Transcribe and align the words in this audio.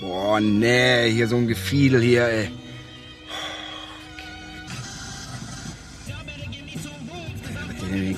Boah, 0.00 0.40
nee, 0.40 1.10
hier 1.10 1.26
so 1.26 1.36
ein 1.36 1.48
Gefiedel 1.48 2.00
hier, 2.00 2.28
ey. 2.28 2.50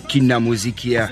Kindermusik 0.09 0.81
hier. 0.81 1.11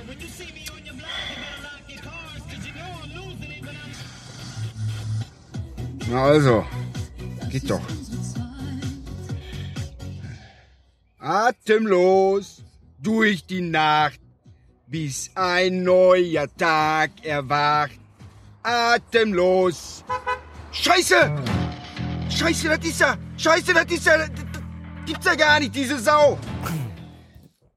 Na 6.10 6.24
also, 6.24 6.66
geht 7.50 7.70
doch. 7.70 7.80
Atemlos 11.18 12.62
durch 12.98 13.44
die 13.44 13.60
Nacht, 13.60 14.20
bis 14.86 15.30
ein 15.34 15.82
neuer 15.82 16.48
Tag 16.56 17.10
erwacht. 17.22 17.98
Atemlos. 18.62 20.04
Scheiße! 20.80 21.16
Scheiße, 22.30 22.68
das 22.68 22.86
ist 22.86 23.00
er! 23.00 23.18
Scheiße, 23.36 23.74
das 23.74 23.84
ist 23.86 24.06
er! 24.06 24.18
Das 24.18 24.30
gibt's 25.06 25.26
ja 25.26 25.34
gar 25.34 25.58
nicht, 25.58 25.74
diese 25.74 25.98
Sau! 25.98 26.38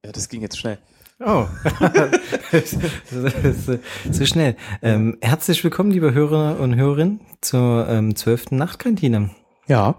Ja, 0.05 0.11
das 0.11 0.29
ging 0.29 0.41
jetzt 0.41 0.59
schnell. 0.59 0.77
Oh, 1.19 1.47
so, 4.11 4.25
schnell. 4.25 4.55
Ähm, 4.83 5.17
herzlich 5.19 5.63
willkommen, 5.63 5.89
liebe 5.89 6.13
Hörer 6.13 6.59
und 6.59 6.75
Hörerinnen, 6.75 7.21
zur 7.41 7.87
ähm, 7.89 8.15
zwölften 8.15 8.57
Nachtkantine. 8.57 9.31
Ja. 9.67 9.95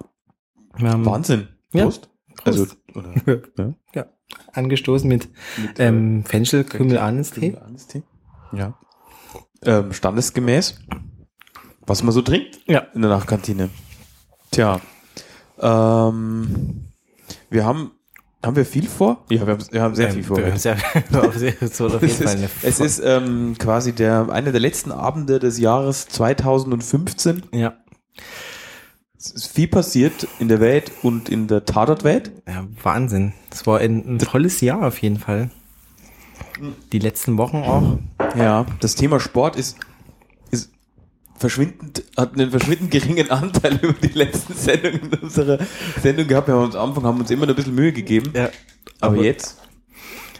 Ähm, 0.78 1.04
Wahnsinn. 1.04 1.48
Ja. 1.72 1.84
Prost. 1.84 2.08
Also, 2.44 2.66
oder, 2.94 3.14
ja. 3.58 3.74
ja, 3.94 4.06
angestoßen 4.52 5.08
mit, 5.08 5.28
Mit, 5.58 5.80
ähm, 5.80 6.24
Fenchel, 6.24 6.62
Kümmel, 6.62 6.98
Anis-Tee. 6.98 7.56
Anis-Tee. 7.56 8.04
Ja. 8.52 8.78
Ähm, 9.64 9.92
standesgemäß. 9.92 10.78
Was 11.86 12.02
man 12.02 12.12
so 12.12 12.22
trinkt 12.22 12.60
Ja. 12.66 12.86
in 12.94 13.02
der 13.02 13.10
Nachtkantine. 13.10 13.70
Tja. 14.50 14.80
Ähm, 15.58 16.84
wir 17.50 17.64
haben, 17.64 17.92
haben 18.44 18.56
wir 18.56 18.64
viel 18.66 18.88
vor? 18.88 19.24
Ja, 19.30 19.46
wir 19.46 19.52
haben, 19.54 19.64
wir 19.70 19.82
haben 19.82 19.94
sehr 19.94 20.10
viel 20.12 20.24
vor. 20.24 20.38
Ähm, 20.38 20.56
sehr, 20.56 20.76
sehr, 21.34 21.54
so 21.68 21.86
auf 21.86 22.02
jeden 22.02 22.04
Es 22.14 22.18
Fall 22.22 22.42
ist, 22.44 22.50
es 22.64 22.80
ist 22.80 23.02
ähm, 23.04 23.56
quasi 23.58 23.92
der, 23.92 24.28
einer 24.30 24.52
der 24.52 24.60
letzten 24.60 24.92
Abende 24.92 25.38
des 25.38 25.58
Jahres 25.58 26.08
2015. 26.08 27.44
ja, 27.52 27.74
Es 29.16 29.30
ist 29.30 29.46
viel 29.46 29.68
passiert 29.68 30.26
in 30.38 30.48
der 30.48 30.60
Welt 30.60 30.90
und 31.02 31.28
in 31.28 31.46
der 31.46 31.64
Tatortwelt. 31.64 32.32
ja, 32.48 32.66
Wahnsinn. 32.82 33.32
Es 33.50 33.66
war 33.66 33.78
ein, 33.78 34.16
ein 34.16 34.18
tolles 34.18 34.60
Jahr 34.60 34.86
auf 34.86 34.98
jeden 35.02 35.18
Fall. 35.18 35.50
Die 36.92 36.98
letzten 36.98 37.38
Wochen 37.38 37.58
auch. 37.58 37.98
Ja, 38.36 38.66
das 38.80 38.94
Thema 38.94 39.20
Sport 39.20 39.56
ist 39.56 39.76
verschwindend, 41.36 42.04
hat 42.16 42.34
einen 42.34 42.50
verschwindend 42.50 42.90
geringen 42.90 43.30
Anteil 43.30 43.78
über 43.82 43.94
die 43.94 44.08
letzten 44.16 44.54
Sendungen 44.54 45.12
unserer 45.20 45.58
Sendung 46.02 46.26
gehabt. 46.26 46.48
Wir 46.48 46.54
haben 46.54 46.64
uns 46.64 46.76
am 46.76 46.90
Anfang 46.90 47.04
haben 47.04 47.20
uns 47.20 47.30
immer 47.30 47.46
noch 47.46 47.52
ein 47.54 47.56
bisschen 47.56 47.74
Mühe 47.74 47.92
gegeben. 47.92 48.30
Ja, 48.34 48.50
aber, 49.00 49.14
aber- 49.16 49.24
jetzt, 49.24 49.58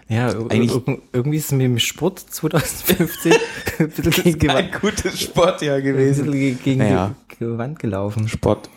Ja, 0.09 0.29
Eigentlich- 0.29 0.73
ir- 0.73 0.99
irgendwie 1.13 1.39
ist 1.39 1.47
es 1.47 1.53
mit 1.53 1.63
dem 1.63 1.79
Sport 1.79 2.19
2015 2.21 3.33
ein 3.79 3.89
bisschen 3.89 4.23
gegen 4.39 4.51
ein 4.51 4.71
gutes 4.81 5.21
Sportjahr 5.21 5.77
ein 5.77 5.83
gewesen. 5.83 6.27
bisschen 6.27 6.41
ge- 6.41 6.55
gegen 6.63 6.79
Naja. 6.81 7.15
die 7.41 7.59
Wand 7.59 7.79
gelaufen. 7.79 8.29
Sport. 8.29 8.69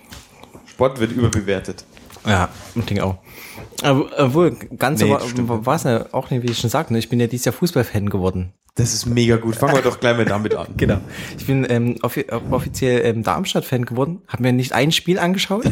Sport 0.65 0.99
wird 0.99 1.11
überbewertet. 1.11 1.83
Ja, 2.25 2.49
ich 2.75 2.85
denke 2.85 3.03
auch. 3.03 3.17
Aber, 3.81 4.09
obwohl, 4.17 4.51
ganz 4.77 5.01
Nee, 5.01 5.15
so 5.35 5.65
war 5.65 5.75
es 5.75 5.83
ja 5.83 6.05
auch 6.11 6.29
nicht, 6.29 6.43
wie 6.43 6.51
ich 6.51 6.57
schon 6.57 6.69
sagte. 6.69 6.93
ne? 6.93 6.99
Ich 6.99 7.09
bin 7.09 7.19
ja 7.19 7.27
dieses 7.27 7.45
Jahr 7.45 7.53
Fußballfan 7.53 8.09
geworden. 8.09 8.53
Das 8.75 8.93
ist 8.93 9.05
mega 9.05 9.37
gut. 9.37 9.55
Fangen 9.55 9.75
wir 9.75 9.81
doch 9.83 9.99
gleich 9.99 10.17
mal 10.17 10.25
damit 10.25 10.55
an. 10.55 10.67
Genau. 10.77 10.99
Ich 11.37 11.45
bin 11.45 11.65
ähm, 11.69 11.97
offi 12.01 12.25
offiziell 12.51 13.05
ähm, 13.05 13.23
Darmstadt-Fan 13.23 13.85
geworden. 13.85 14.21
Habe 14.27 14.43
mir 14.43 14.53
nicht 14.53 14.73
ein 14.73 14.91
Spiel 14.91 15.19
angeschaut. 15.19 15.65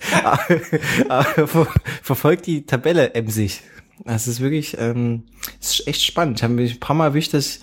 ver 1.46 1.66
verfolgt 2.02 2.46
die 2.46 2.64
Tabelle 2.64 3.14
emsig. 3.14 3.62
Das 4.04 4.26
ist 4.26 4.40
wirklich, 4.40 4.76
ähm, 4.78 5.24
das 5.60 5.80
ist 5.80 5.86
echt 5.86 6.02
spannend. 6.02 6.38
Ich 6.38 6.42
habe 6.42 6.54
mich 6.54 6.74
ein 6.74 6.80
paar 6.80 6.96
Mal 6.96 7.06
erwischt, 7.06 7.34
dass 7.34 7.46
ich 7.46 7.60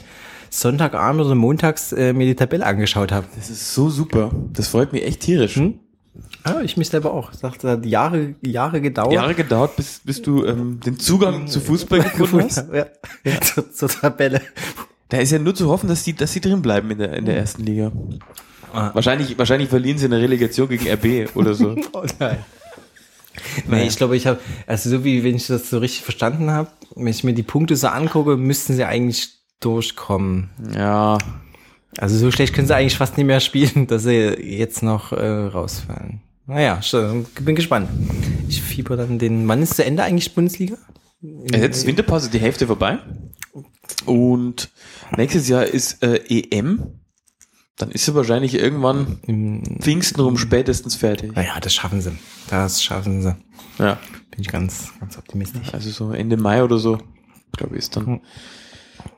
Sonntagabend 0.50 1.22
oder 1.22 1.36
montags 1.36 1.92
äh, 1.92 2.14
mir 2.14 2.26
die 2.26 2.36
Tabelle 2.36 2.66
angeschaut 2.66 3.12
habe. 3.12 3.28
Das 3.36 3.50
ist 3.50 3.74
so 3.74 3.90
super. 3.90 4.32
Das 4.54 4.68
freut 4.70 4.94
mich 4.94 5.04
echt 5.04 5.22
tierisch. 5.22 5.56
Hm? 5.56 5.80
Ah, 6.48 6.62
ich 6.62 6.78
mich 6.78 6.90
selber 6.90 7.14
auch. 7.14 7.34
Ich 7.34 7.40
dachte, 7.40 7.70
hat 7.70 7.86
Jahre, 7.86 8.36
Jahre 8.42 8.82
gedauert. 8.82 9.14
Jahre 9.14 9.36
gedauert, 9.36 9.76
bis, 9.76 10.02
bis 10.04 10.22
du 10.22 10.46
ähm, 10.46 10.80
den 10.80 11.00
Zugang 11.00 11.48
zu 11.48 11.60
Fußball 11.60 12.02
gefunden 12.18 12.46
hast. 12.46 12.66
Ja, 12.74 12.86
ja, 13.24 13.42
zur, 13.42 13.72
zur 13.72 13.90
Tabelle. 13.90 14.42
Da 15.10 15.18
ist 15.18 15.32
ja 15.32 15.40
nur 15.40 15.56
zu 15.56 15.70
hoffen, 15.70 15.88
dass 15.88 16.04
die, 16.04 16.14
dass 16.14 16.34
sie 16.34 16.42
drin 16.42 16.62
bleiben 16.62 16.92
in 16.92 16.98
der, 17.00 17.14
in 17.14 17.26
der 17.26 17.38
ersten 17.38 17.64
Liga. 17.64 17.92
Ah. 18.74 18.92
Wahrscheinlich, 18.94 19.38
wahrscheinlich 19.38 19.70
verlieren 19.70 19.98
sie 19.98 20.06
eine 20.06 20.20
Relegation 20.20 20.68
gegen 20.68 20.88
RB 20.88 21.36
oder 21.36 21.54
so. 21.54 21.76
Oh 21.94 22.04
nein. 22.20 22.38
Nee, 23.68 23.88
ich 23.88 23.96
glaube, 23.98 24.18
ich 24.18 24.26
habe, 24.26 24.40
also 24.66 24.90
so 24.90 25.04
wie 25.04 25.24
wenn 25.24 25.36
ich 25.36 25.48
das 25.48 25.70
so 25.70 25.78
richtig 25.78 26.04
verstanden 26.04 26.50
habe, 26.50 26.70
wenn 26.96 27.08
ich 27.08 27.24
mir 27.24 27.34
die 27.34 27.44
Punkte 27.44 27.76
so 27.76 27.88
angucke, 27.88 28.36
müssten 28.36 28.74
sie 28.74 28.84
eigentlich 28.84 29.30
durchkommen. 29.60 30.50
ja, 30.76 31.18
Also 31.98 32.18
so 32.18 32.32
schlecht 32.32 32.54
können 32.54 32.68
sie 32.68 32.76
eigentlich 32.76 32.98
fast 32.98 33.18
nicht 33.18 33.28
mehr 33.28 33.40
spielen, 33.40 33.88
dass 33.88 34.04
sie 34.04 34.36
jetzt 34.42 34.84
noch 34.84 35.12
äh, 35.12 35.26
rausfallen. 35.48 36.22
Naja, 36.48 36.80
bin 37.42 37.56
gespannt. 37.56 37.90
Ich 38.48 38.62
fieber 38.62 38.96
dann 38.96 39.20
den, 39.20 39.48
wann 39.48 39.62
ist 39.62 39.76
zu 39.76 39.84
Ende 39.84 40.04
eigentlich 40.04 40.34
Bundesliga? 40.34 40.78
jetzt 41.22 41.80
ist 41.80 41.88
Winterpause 41.88 42.30
die 42.30 42.40
Hälfte 42.40 42.68
vorbei. 42.68 43.00
Und 44.06 44.70
nächstes 45.18 45.50
Jahr 45.50 45.66
ist 45.66 46.02
äh, 46.04 46.22
EM. 46.30 47.02
Dann 47.76 47.92
ist 47.92 48.06
sie 48.06 48.16
wahrscheinlich 48.16 48.56
irgendwann 48.56 49.20
Im, 49.28 49.82
Pfingsten 49.82 50.22
rum 50.22 50.38
spätestens 50.38 50.96
fertig. 50.96 51.36
naja, 51.36 51.60
das 51.60 51.74
schaffen 51.74 52.02
sie. 52.02 52.18
Das 52.50 52.82
schaffen 52.82 53.22
sie. 53.22 53.36
Ja, 53.78 54.00
Bin 54.32 54.40
ich 54.40 54.48
ganz, 54.48 54.94
ganz 55.00 55.18
optimistisch. 55.18 55.74
also 55.74 55.90
so 55.90 56.12
Ende 56.12 56.38
Mai 56.38 56.64
oder 56.64 56.78
so, 56.78 56.98
glaube 57.52 57.76
ich, 57.76 57.80
ist 57.80 57.96
dann 57.96 58.22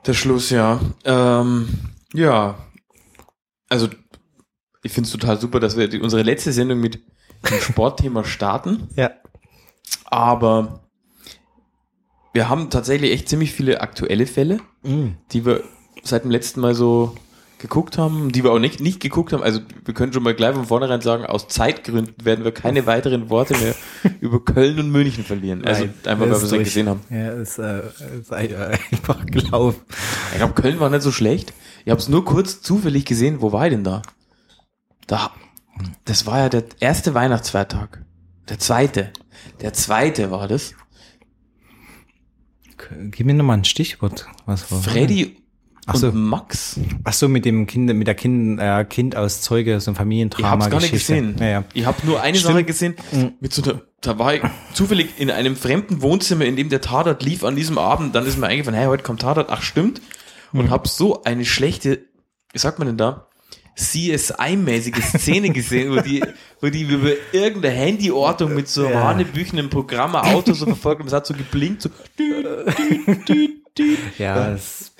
der 0.04 0.14
Schluss, 0.14 0.50
ja. 0.50 0.80
Ähm, 1.04 1.68
ja, 2.12 2.58
also 3.68 3.88
ich 4.82 4.92
finde 4.92 5.06
es 5.06 5.12
total 5.12 5.40
super, 5.40 5.60
dass 5.60 5.76
wir 5.76 5.88
die, 5.88 6.00
unsere 6.00 6.22
letzte 6.22 6.52
Sendung 6.52 6.80
mit 6.80 7.00
dem 7.48 7.60
Sportthema 7.60 8.24
starten. 8.24 8.88
Ja. 8.96 9.10
Aber 10.04 10.80
wir 12.32 12.48
haben 12.48 12.70
tatsächlich 12.70 13.12
echt 13.12 13.28
ziemlich 13.28 13.52
viele 13.52 13.80
aktuelle 13.80 14.26
Fälle, 14.26 14.60
Mm. 14.82 15.08
die 15.32 15.44
wir 15.44 15.62
seit 16.02 16.24
dem 16.24 16.30
letzten 16.30 16.60
Mal 16.60 16.74
so 16.74 17.14
geguckt 17.58 17.98
haben, 17.98 18.32
die 18.32 18.42
wir 18.42 18.52
auch 18.52 18.58
nicht, 18.58 18.80
nicht 18.80 19.00
geguckt 19.00 19.34
haben. 19.34 19.42
Also 19.42 19.60
wir 19.84 19.92
können 19.92 20.14
schon 20.14 20.22
mal 20.22 20.34
gleich 20.34 20.54
von 20.54 20.64
vornherein 20.64 21.02
sagen, 21.02 21.26
aus 21.26 21.46
Zeitgründen 21.48 22.14
werden 22.24 22.42
wir 22.42 22.52
keine 22.52 22.86
weiteren 22.86 23.28
Worte 23.28 23.54
mehr 23.58 23.74
über 24.20 24.42
Köln 24.42 24.78
und 24.80 24.90
München 24.90 25.24
verlieren. 25.24 25.62
Also 25.66 25.82
Nein, 25.84 25.94
einfach, 26.06 26.20
weil 26.20 26.30
wir 26.30 26.42
es 26.42 26.50
gesehen 26.50 26.88
haben. 26.88 27.00
Ja, 27.10 27.32
ist, 27.32 27.58
äh, 27.58 27.82
ist 28.18 28.30
äh, 28.32 28.78
einfach 28.92 29.26
gelaufen. 29.26 29.80
Ich 30.32 30.38
glaube, 30.38 30.54
Köln 30.54 30.80
war 30.80 30.88
nicht 30.88 31.02
so 31.02 31.12
schlecht. 31.12 31.52
Ich 31.84 31.90
habe 31.90 32.00
es 32.00 32.08
nur 32.08 32.24
kurz 32.24 32.62
zufällig 32.62 33.04
gesehen. 33.04 33.42
Wo 33.42 33.52
war 33.52 33.66
ich 33.66 33.72
denn 33.72 33.84
da? 33.84 34.00
Da. 35.06 35.30
Das 36.04 36.26
war 36.26 36.38
ja 36.38 36.48
der 36.48 36.64
erste 36.80 37.14
Weihnachtsfeiertag. 37.14 38.04
Der 38.48 38.58
zweite. 38.58 39.12
Der 39.60 39.72
zweite 39.72 40.30
war 40.30 40.48
das. 40.48 40.74
Gib 43.10 43.26
mir 43.26 43.34
nochmal 43.34 43.58
ein 43.58 43.64
Stichwort. 43.64 44.26
Was 44.46 44.70
war 44.72 44.80
Freddy 44.82 45.36
Ach 45.86 45.96
so. 45.96 46.08
und 46.08 46.22
Max. 46.24 46.78
Ach 47.04 47.12
so, 47.12 47.28
mit 47.28 47.44
dem 47.44 47.66
Kind, 47.66 47.92
mit 47.94 48.06
der 48.06 48.14
Kind, 48.14 48.58
äh, 48.60 48.84
Kind 48.84 49.16
aus 49.16 49.42
Zeuge, 49.42 49.80
so 49.80 49.90
ein 49.90 49.94
Ich 49.94 49.98
Familiendrama. 49.98 50.50
hab's 50.50 50.70
gar 50.70 50.80
nicht 50.80 50.92
Geschichte. 50.92 51.14
gesehen. 51.14 51.36
Ja, 51.38 51.46
ja. 51.46 51.64
Ich 51.74 51.84
habe 51.86 52.04
nur 52.06 52.20
eine 52.20 52.36
Stimmt. 52.36 52.52
Sache 52.54 52.64
gesehen. 52.64 52.94
Mit 53.40 53.52
so 53.52 53.62
einer, 53.62 53.82
da 54.00 54.18
war 54.18 54.34
ich 54.34 54.42
zufällig 54.74 55.18
in 55.18 55.30
einem 55.30 55.56
fremden 55.56 56.00
Wohnzimmer, 56.02 56.44
in 56.44 56.56
dem 56.56 56.68
der 56.68 56.80
Tatort 56.80 57.22
lief 57.22 57.44
an 57.44 57.54
diesem 57.56 57.78
Abend. 57.78 58.14
Dann 58.14 58.26
ist 58.26 58.38
mir 58.38 58.46
eingefallen, 58.46 58.78
hey, 58.78 58.86
heute 58.88 59.02
kommt 59.02 59.20
Tatort. 59.22 59.48
Ach, 59.50 59.62
stimmt. 59.62 60.00
Und 60.52 60.66
Mhm. 60.66 60.70
hab 60.70 60.88
so 60.88 61.22
eine 61.22 61.44
schlechte, 61.44 62.00
wie 62.52 62.58
sagt 62.58 62.78
man 62.78 62.88
denn 62.88 62.96
da? 62.96 63.28
CSI-mäßige 63.76 65.02
Szene 65.18 65.50
gesehen, 65.50 65.90
wo 65.96 66.00
die, 66.00 66.22
wo 66.60 66.68
die 66.68 66.82
über 66.82 67.10
irgendeine 67.32 67.76
Handyortung 67.78 68.54
mit 68.54 68.68
so 68.68 68.84
Ja. 68.88 69.04
hanebüchenen 69.04 69.70
Programm 69.70 70.16
ein 70.16 70.34
Auto 70.34 70.52
so 70.52 70.66
verfolgt 70.66 71.00
und 71.02 71.06
es 71.06 71.12
hat 71.12 71.26
so 71.26 71.34
geblinkt, 71.34 71.82
so. 71.82 71.90
Ja, 74.18 74.52
es, 74.52 74.92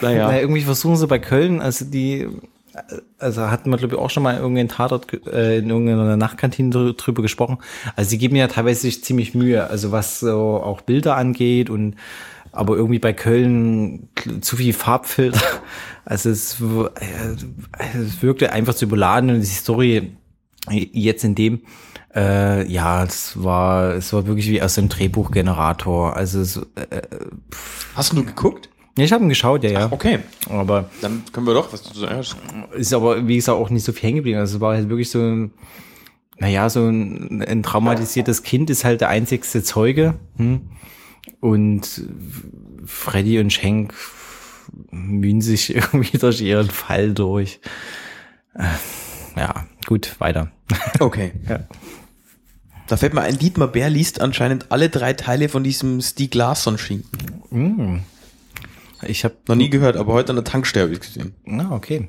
Naja. 0.00 0.26
naja, 0.28 0.40
irgendwie 0.40 0.62
versuchen 0.62 0.96
sie 0.96 1.06
bei 1.06 1.18
Köln, 1.18 1.60
also 1.60 1.84
die, 1.84 2.26
also 3.18 3.50
hatten 3.50 3.70
wir 3.70 3.76
glaube 3.76 3.94
ich 3.94 4.00
auch 4.00 4.10
schon 4.10 4.22
mal 4.22 4.36
irgendeinen 4.38 4.68
Tatort 4.68 5.06
äh, 5.26 5.58
in 5.58 5.68
irgendeiner 5.70 6.16
Nachtkantine 6.16 6.70
drü- 6.74 6.96
drüber 6.96 7.22
gesprochen. 7.22 7.58
Also 7.96 8.10
sie 8.10 8.18
geben 8.18 8.36
ja 8.36 8.48
teilweise 8.48 8.80
sich 8.82 9.04
ziemlich 9.04 9.34
Mühe, 9.34 9.68
also 9.68 9.92
was 9.92 10.20
so 10.20 10.60
auch 10.62 10.80
Bilder 10.80 11.16
angeht 11.16 11.68
und 11.70 11.96
aber 12.52 12.76
irgendwie 12.76 12.98
bei 12.98 13.12
Köln 13.12 14.08
zu 14.40 14.56
viel 14.56 14.72
Farbfilter. 14.72 15.40
Also 16.04 16.30
es, 16.30 16.60
äh, 16.60 17.96
es 17.96 18.22
wirkte 18.22 18.52
einfach 18.52 18.74
zu 18.74 18.86
überladen 18.86 19.30
und 19.30 19.40
die 19.40 19.46
Story 19.46 20.12
jetzt 20.68 21.24
in 21.24 21.34
dem 21.34 21.60
äh, 22.14 22.66
ja, 22.66 23.04
es 23.04 23.42
war 23.42 23.94
es 23.94 24.12
war 24.12 24.26
wirklich 24.26 24.48
wie 24.48 24.62
aus 24.62 24.78
einem 24.78 24.88
Drehbuchgenerator. 24.88 26.16
Also 26.16 26.40
es, 26.40 26.56
äh, 26.56 27.02
Hast 27.94 28.12
du 28.12 28.24
geguckt? 28.24 28.68
Ja, 28.98 29.04
ich 29.04 29.12
habe 29.12 29.24
ihn 29.24 29.28
geschaut, 29.28 29.62
ja, 29.62 29.70
ja. 29.70 29.88
Okay, 29.90 30.18
Aber 30.48 30.90
dann 31.00 31.22
können 31.32 31.46
wir 31.46 31.54
doch 31.54 31.72
was 31.72 31.82
dazu 31.82 32.00
sagen. 32.00 32.66
ist 32.74 32.92
aber, 32.92 33.26
wie 33.28 33.36
gesagt, 33.36 33.56
auch 33.56 33.70
nicht 33.70 33.84
so 33.84 33.92
viel 33.92 34.08
hängen 34.08 34.16
geblieben. 34.16 34.38
Also 34.38 34.56
es 34.56 34.60
war 34.60 34.74
halt 34.74 34.88
wirklich 34.88 35.10
so 35.10 35.20
ein, 35.20 35.52
naja, 36.38 36.68
so 36.68 36.86
ein, 36.86 37.42
ein 37.42 37.62
traumatisiertes 37.62 38.42
Kind 38.42 38.68
ist 38.68 38.84
halt 38.84 39.00
der 39.00 39.08
einzigste 39.08 39.62
Zeuge. 39.62 40.14
Hm? 40.36 40.62
Und 41.40 42.02
Freddy 42.84 43.38
und 43.38 43.52
Schenk 43.52 43.94
mühen 44.90 45.40
sich 45.40 45.74
irgendwie 45.74 46.18
durch 46.18 46.40
ihren 46.40 46.70
Fall 46.70 47.12
durch. 47.12 47.60
Äh, 48.54 48.64
Ja, 49.36 49.66
gut, 49.86 50.16
weiter. 50.20 50.50
Okay. 51.00 51.32
Ja. 51.48 51.60
Da 52.86 52.96
fällt 52.96 53.14
mir 53.14 53.20
ein, 53.22 53.38
Dietmar 53.38 53.68
Bär 53.68 53.88
liest 53.88 54.20
anscheinend 54.20 54.72
alle 54.72 54.88
drei 54.88 55.12
Teile 55.12 55.48
von 55.48 55.62
diesem 55.62 56.00
Stieg 56.00 56.34
Larsson-Schinken. 56.34 58.02
Ich 59.06 59.22
habe, 59.24 59.36
Noch 59.46 59.54
nie 59.54 59.70
gehört, 59.70 59.96
aber 59.96 60.12
heute 60.12 60.30
an 60.30 60.36
der 60.36 60.44
Tankstelle 60.44 60.86
habe 60.86 60.94
ich 60.94 61.00
gesehen. 61.00 61.34
na 61.44 61.70
okay, 61.70 62.08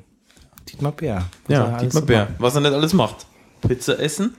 Dietmar 0.68 0.92
Bär. 0.92 1.24
Was 1.46 1.52
Ja, 1.56 1.78
Dietmar 1.78 2.02
Bär. 2.02 2.28
Was 2.38 2.54
er 2.56 2.62
nicht 2.62 2.72
alles 2.72 2.92
macht. 2.94 3.26
Pizza 3.62 3.98
essen 3.98 4.34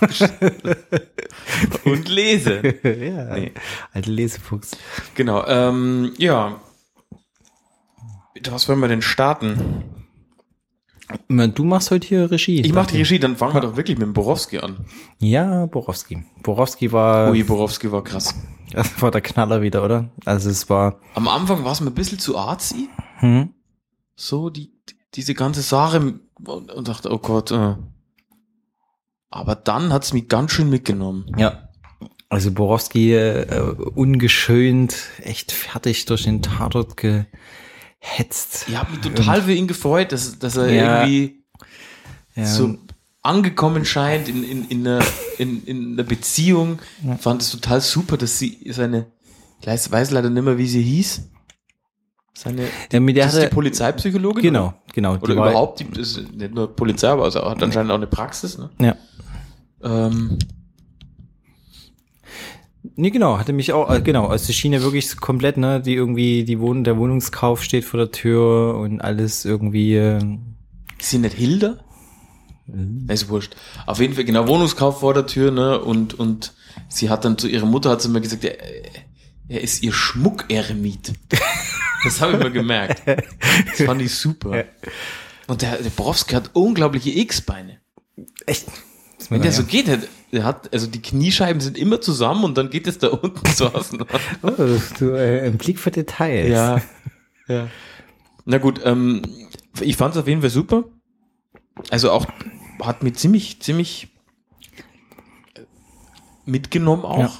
und 1.84 2.08
lese. 2.08 2.62
ja, 2.82 3.34
Nee. 3.36 3.52
alte 3.92 4.10
Lesefuchs. 4.10 4.72
Genau, 5.14 5.44
ähm, 5.46 6.12
ja. 6.18 6.60
Was 8.50 8.68
wollen 8.68 8.80
wir 8.80 8.88
denn 8.88 9.02
starten? 9.02 9.84
Du 11.28 11.64
machst 11.64 11.90
heute 11.90 12.06
hier 12.06 12.30
Regie. 12.30 12.60
Ich 12.60 12.72
mache 12.72 12.92
die 12.92 12.98
Regie, 12.98 13.18
dann 13.18 13.36
fangen 13.36 13.54
wir 13.54 13.60
doch 13.62 13.76
wirklich 13.76 13.96
mit 13.98 14.06
dem 14.06 14.12
Borowski 14.12 14.58
an. 14.58 14.84
Ja, 15.18 15.66
Borowski. 15.66 16.24
Borowski 16.42 16.92
war, 16.92 17.30
Ui, 17.30 17.42
Borowski 17.42 17.90
war 17.90 18.04
krass. 18.04 18.34
das 18.70 19.00
war 19.00 19.10
der 19.10 19.22
Knaller 19.22 19.62
wieder, 19.62 19.82
oder? 19.84 20.10
Also 20.26 20.50
es 20.50 20.68
war, 20.68 21.00
Am 21.14 21.26
Anfang 21.26 21.64
war 21.64 21.72
es 21.72 21.80
mir 21.80 21.88
ein 21.90 21.94
bisschen 21.94 22.18
zu 22.18 22.36
artsy. 22.36 22.88
hm, 23.18 23.54
So, 24.16 24.50
die, 24.50 24.70
die- 24.88 24.94
diese 25.14 25.32
ganze 25.32 25.62
Sache 25.62 26.20
und, 26.44 26.70
und 26.70 26.88
dachte, 26.88 27.10
oh 27.10 27.18
Gott. 27.18 27.50
Äh. 27.50 27.74
Aber 29.30 29.54
dann 29.54 29.92
hat's 29.92 30.12
mich 30.12 30.28
ganz 30.28 30.52
schön 30.52 30.70
mitgenommen. 30.70 31.26
ja. 31.36 31.64
Also 32.30 32.50
Borowski 32.52 33.14
äh, 33.14 33.46
ungeschönt, 33.94 34.94
echt 35.22 35.50
fertig 35.50 36.04
durch 36.04 36.24
den 36.24 36.42
Tatort 36.42 36.98
gehetzt. 36.98 38.66
Ich 38.68 38.76
habe 38.76 38.90
mich 38.90 39.00
total 39.00 39.40
für 39.42 39.54
ihn 39.54 39.66
gefreut, 39.66 40.12
dass, 40.12 40.38
dass 40.38 40.56
er 40.58 40.70
Ja. 40.70 41.02
irgendwie 41.04 41.42
Ja, 42.34 42.44
so 42.44 42.76
angekommen 43.22 43.86
scheint 43.86 44.28
in, 44.28 44.44
in, 44.44 44.68
in, 44.68 44.86
einer, 44.86 45.02
in, 45.38 45.64
in 45.64 45.92
einer 45.94 46.02
Beziehung. 46.02 46.80
Ich 47.14 47.20
fand 47.22 47.40
es 47.40 47.50
total 47.50 47.80
super, 47.80 48.18
dass 48.18 48.38
sie 48.38 48.58
seine, 48.72 49.06
ich 49.62 49.66
weiß, 49.90 50.10
leider 50.10 50.28
nicht 50.28 50.42
mehr, 50.44 50.58
wie 50.58 50.68
sie 50.68 50.82
hieß. 50.82 51.22
Seine, 52.34 52.68
ja, 52.92 53.00
mit 53.00 53.16
der 53.16 53.24
das 53.24 53.36
ist 53.36 53.44
die 53.44 53.54
Polizeipsychologin? 53.54 54.42
genau, 54.42 54.74
genau. 54.92 55.14
Oder, 55.14 55.22
oder 55.22 55.32
überhaupt, 55.32 55.80
die 55.80 55.98
ist 55.98 56.18
nicht 56.34 56.54
nur 56.54 56.76
Polizei, 56.76 57.08
aber 57.08 57.24
also 57.24 57.42
hat 57.42 57.62
anscheinend 57.62 57.90
auch 57.90 57.96
eine 57.96 58.06
Praxis. 58.06 58.58
Ne? 58.58 58.68
Ja. 58.80 58.94
Ähm, 59.82 60.38
Nee, 63.00 63.10
genau, 63.10 63.38
hatte 63.38 63.52
mich 63.52 63.72
auch, 63.72 63.90
äh, 63.90 64.00
genau, 64.00 64.26
also 64.26 64.46
die 64.46 64.52
Schiene 64.52 64.82
wirklich 64.82 65.16
komplett, 65.18 65.56
ne, 65.56 65.80
die 65.80 65.94
irgendwie, 65.94 66.44
die 66.44 66.58
Wohn 66.58 66.84
der 66.84 66.96
Wohnungskauf 66.96 67.62
steht 67.62 67.84
vor 67.84 67.98
der 67.98 68.10
Tür 68.10 68.76
und 68.76 69.00
alles 69.00 69.44
irgendwie, 69.44 69.94
äh, 69.94 70.20
ist 70.98 71.10
sie 71.10 71.18
nicht 71.18 71.34
Hilda? 71.34 71.78
Mhm. 72.66 73.06
Ist 73.08 73.28
wurscht. 73.28 73.54
Auf 73.86 74.00
jeden 74.00 74.14
Fall, 74.14 74.24
genau, 74.24 74.48
Wohnungskauf 74.48 75.00
vor 75.00 75.14
der 75.14 75.26
Tür, 75.26 75.50
ne? 75.50 75.80
Und, 75.80 76.18
und 76.18 76.54
sie 76.88 77.08
hat 77.08 77.24
dann 77.24 77.38
zu 77.38 77.48
ihrer 77.48 77.66
Mutter 77.66 77.90
hat 77.90 78.02
sie 78.02 78.08
mir 78.08 78.20
gesagt, 78.20 78.44
er, 78.44 78.56
er 79.48 79.60
ist 79.60 79.82
ihr 79.82 79.92
Schmuckeremit. 79.92 81.12
das 82.04 82.20
habe 82.20 82.32
ich 82.32 82.38
mir 82.38 82.50
gemerkt. 82.50 83.02
Das 83.06 83.82
fand 83.86 84.02
ich 84.02 84.14
super. 84.14 84.64
Und 85.46 85.62
der, 85.62 85.76
der 85.80 85.90
Borowski 85.90 86.34
hat 86.34 86.50
unglaubliche 86.52 87.10
X-Beine. 87.10 87.78
echt. 88.46 88.66
Wenn 89.30 89.42
der 89.42 89.52
so 89.52 89.64
geht, 89.64 89.88
der, 90.32 90.44
hat, 90.44 90.72
also 90.72 90.86
die 90.86 91.02
Kniescheiben 91.02 91.60
sind 91.60 91.76
immer 91.76 92.00
zusammen 92.00 92.44
und 92.44 92.56
dann 92.56 92.70
geht 92.70 92.86
es 92.86 92.98
da 92.98 93.08
unten 93.08 93.46
so 93.54 93.66
auseinander. 93.66 94.20
Oh, 94.42 94.52
du, 94.98 95.10
äh, 95.12 95.46
ein 95.46 95.58
Blick 95.58 95.78
für 95.78 95.90
Details. 95.90 96.50
Ja. 96.50 96.80
ja. 97.48 97.68
Na 98.44 98.58
gut, 98.58 98.80
ähm, 98.84 99.22
ich 99.80 99.96
fand 99.96 100.14
es 100.14 100.20
auf 100.20 100.28
jeden 100.28 100.40
Fall 100.40 100.50
super. 100.50 100.84
Also 101.90 102.10
auch 102.10 102.26
hat 102.82 103.02
mir 103.02 103.12
ziemlich, 103.12 103.60
ziemlich 103.60 104.08
äh, 105.54 105.62
mitgenommen 106.46 107.04
auch. 107.04 107.18
Ja. 107.18 107.32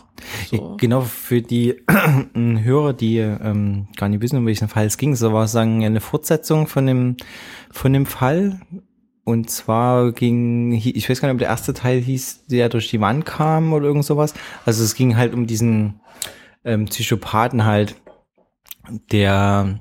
So. 0.50 0.76
Genau, 0.78 1.02
für 1.02 1.42
die 1.42 1.70
äh, 1.86 2.62
Hörer, 2.62 2.92
die 2.92 3.18
ähm, 3.18 3.88
gar 3.96 4.08
nicht 4.08 4.20
wissen, 4.20 4.38
um 4.38 4.46
welchen 4.46 4.68
Fall 4.68 4.86
es 4.86 4.98
ging, 4.98 5.14
so 5.14 5.32
war 5.32 5.44
es 5.44 5.52
sagen 5.52 5.84
eine 5.84 6.00
Fortsetzung 6.00 6.66
von 6.66 6.86
dem, 6.86 7.16
von 7.70 7.92
dem 7.92 8.06
Fall. 8.06 8.60
Und 9.28 9.50
zwar 9.50 10.12
ging, 10.12 10.72
ich 10.72 11.10
weiß 11.10 11.20
gar 11.20 11.28
nicht, 11.28 11.34
ob 11.34 11.38
der 11.40 11.48
erste 11.48 11.74
Teil 11.74 12.00
hieß, 12.00 12.46
der 12.46 12.70
durch 12.70 12.88
die 12.88 13.02
Wand 13.02 13.26
kam 13.26 13.74
oder 13.74 13.84
irgend 13.84 14.06
sowas. 14.06 14.32
Also 14.64 14.82
es 14.82 14.94
ging 14.94 15.18
halt 15.18 15.34
um 15.34 15.46
diesen 15.46 16.00
ähm, 16.64 16.86
Psychopathen 16.86 17.66
halt, 17.66 17.94
der 19.12 19.80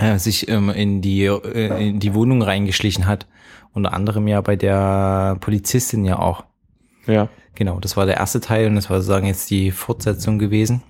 äh, 0.00 0.18
sich 0.18 0.48
ähm, 0.48 0.70
in 0.70 1.00
die 1.00 1.26
äh, 1.26 1.90
in 1.90 2.00
die 2.00 2.12
Wohnung 2.12 2.42
reingeschlichen 2.42 3.06
hat. 3.06 3.28
Unter 3.72 3.92
anderem 3.92 4.26
ja 4.26 4.40
bei 4.40 4.56
der 4.56 5.36
Polizistin 5.38 6.04
ja 6.04 6.18
auch. 6.18 6.42
Ja. 7.06 7.28
Genau, 7.54 7.78
das 7.78 7.96
war 7.96 8.04
der 8.04 8.16
erste 8.16 8.40
Teil 8.40 8.66
und 8.66 8.74
das 8.74 8.90
war 8.90 8.96
sozusagen 8.96 9.28
jetzt 9.28 9.48
die 9.48 9.70
Fortsetzung 9.70 10.40
gewesen. 10.40 10.82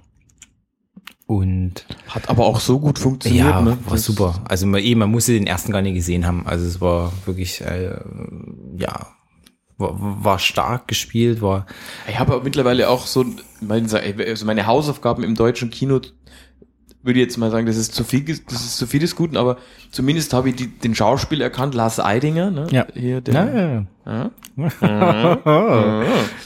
Und 1.26 1.86
Hat 2.08 2.28
aber 2.28 2.44
auch 2.44 2.60
so 2.60 2.78
gut 2.78 2.98
funktioniert. 2.98 3.46
ja, 3.46 3.60
ne? 3.62 3.78
war 3.84 3.92
Das- 3.94 4.04
super. 4.04 4.42
Also 4.46 4.66
man, 4.66 4.80
eh, 4.82 4.94
man 4.94 5.10
musste 5.10 5.32
den 5.32 5.46
ersten 5.46 5.72
gar 5.72 5.80
nicht 5.80 5.94
gesehen 5.94 6.26
haben. 6.26 6.46
Also 6.46 6.66
es 6.66 6.80
war 6.82 7.12
wirklich, 7.24 7.62
äh, 7.62 7.96
ja, 8.76 9.06
war, 9.78 9.94
war 10.24 10.38
stark 10.38 10.86
gespielt, 10.86 11.40
war 11.40 11.66
Ich 12.08 12.18
habe 12.18 12.40
mittlerweile 12.44 12.88
auch 12.90 13.06
so, 13.06 13.24
meine, 13.60 13.88
also 14.28 14.44
meine 14.46 14.66
Hausaufgaben 14.66 15.24
im 15.24 15.34
deutschen 15.34 15.70
Kino, 15.70 16.00
würde 17.04 17.18
ich 17.20 17.24
jetzt 17.26 17.36
mal 17.36 17.50
sagen, 17.50 17.66
das 17.66 17.76
ist 17.76 17.94
zu 17.94 18.02
viel, 18.02 18.24
das 18.24 18.64
ist 18.64 18.76
zu 18.76 18.86
viel 18.86 19.00
des 19.00 19.14
Guten, 19.14 19.36
aber 19.36 19.58
zumindest 19.90 20.32
habe 20.32 20.48
ich 20.48 20.56
die, 20.56 20.66
den 20.68 20.94
Schauspieler 20.94 21.44
erkannt, 21.44 21.74
Lars 21.74 22.00
Eidinger, 22.00 22.50
ne? 22.50 22.66
Ja. 22.70 22.86
Hier, 22.94 23.20
der, 23.20 23.34
ja, 23.34 23.54
ja. 23.54 23.86
ja. 24.06 24.30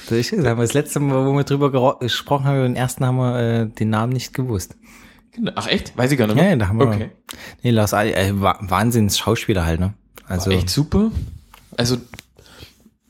Das 0.09 0.19
ist- 0.19 0.33
haben 0.33 0.45
wir 0.45 0.57
das 0.57 0.75
letzte 0.75 1.01
Mal, 1.01 1.27
wo 1.27 1.33
wir 1.33 1.45
drüber 1.45 1.99
gesprochen 1.99 2.45
haben, 2.47 2.63
den 2.63 2.77
ersten 2.77 3.05
haben 3.07 3.17
wir 3.17 3.39
äh, 3.39 3.67
den 3.67 3.91
Namen 3.91 4.13
nicht 4.13 4.33
gewusst. 4.35 4.77
Genau. 5.33 5.53
Ach 5.55 5.67
echt? 5.69 5.97
Weiß 5.97 6.11
ich 6.11 6.19
gar 6.19 6.27
nicht 6.27 6.37
Ja, 6.37 6.43
mehr. 6.43 6.51
ja, 6.53 6.57
da 6.57 6.69
haben 6.69 6.79
wir. 6.79 6.87
Okay. 6.89 7.11
Nee, 7.63 7.71
Lars 7.71 7.95
Ei- 7.95 8.13
äh, 8.13 8.41
Wa- 8.41 8.59
Wahnsinns 8.61 9.19
Schauspieler 9.19 9.65
halt, 9.67 9.81
ne? 9.81 9.95
Also 10.27 10.51
War 10.51 10.59
echt 10.59 10.71
super. 10.71 11.11
Also 11.77 11.97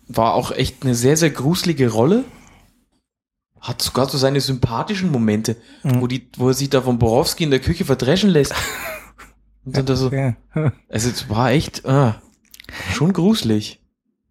war 0.09 0.35
auch 0.35 0.51
echt 0.53 0.83
eine 0.85 0.95
sehr, 0.95 1.17
sehr 1.17 1.31
gruselige 1.31 1.91
Rolle. 1.91 2.25
Hat 3.61 3.83
sogar 3.83 4.09
so 4.09 4.19
seine 4.19 4.41
sympathischen 4.41 5.11
Momente, 5.11 5.57
Mhm. 5.83 6.01
wo, 6.01 6.07
die, 6.07 6.29
wo 6.37 6.49
er 6.49 6.55
sich 6.55 6.71
da 6.71 6.83
von 6.83 6.99
Borowski 6.99 7.45
in 7.45 7.51
der 7.51 7.61
Küche 7.61 7.85
verdreschen 7.85 8.31
lässt. 8.31 8.55
Und 9.65 9.77
dann 9.77 9.87
da 9.87 9.97
so, 9.97 10.11
ja. 10.11 10.37
also 10.89 11.11
es 11.11 11.29
war 11.29 11.51
echt 11.51 11.85
ah, 11.87 12.21
schon 12.93 13.13
gruselig. 13.13 13.81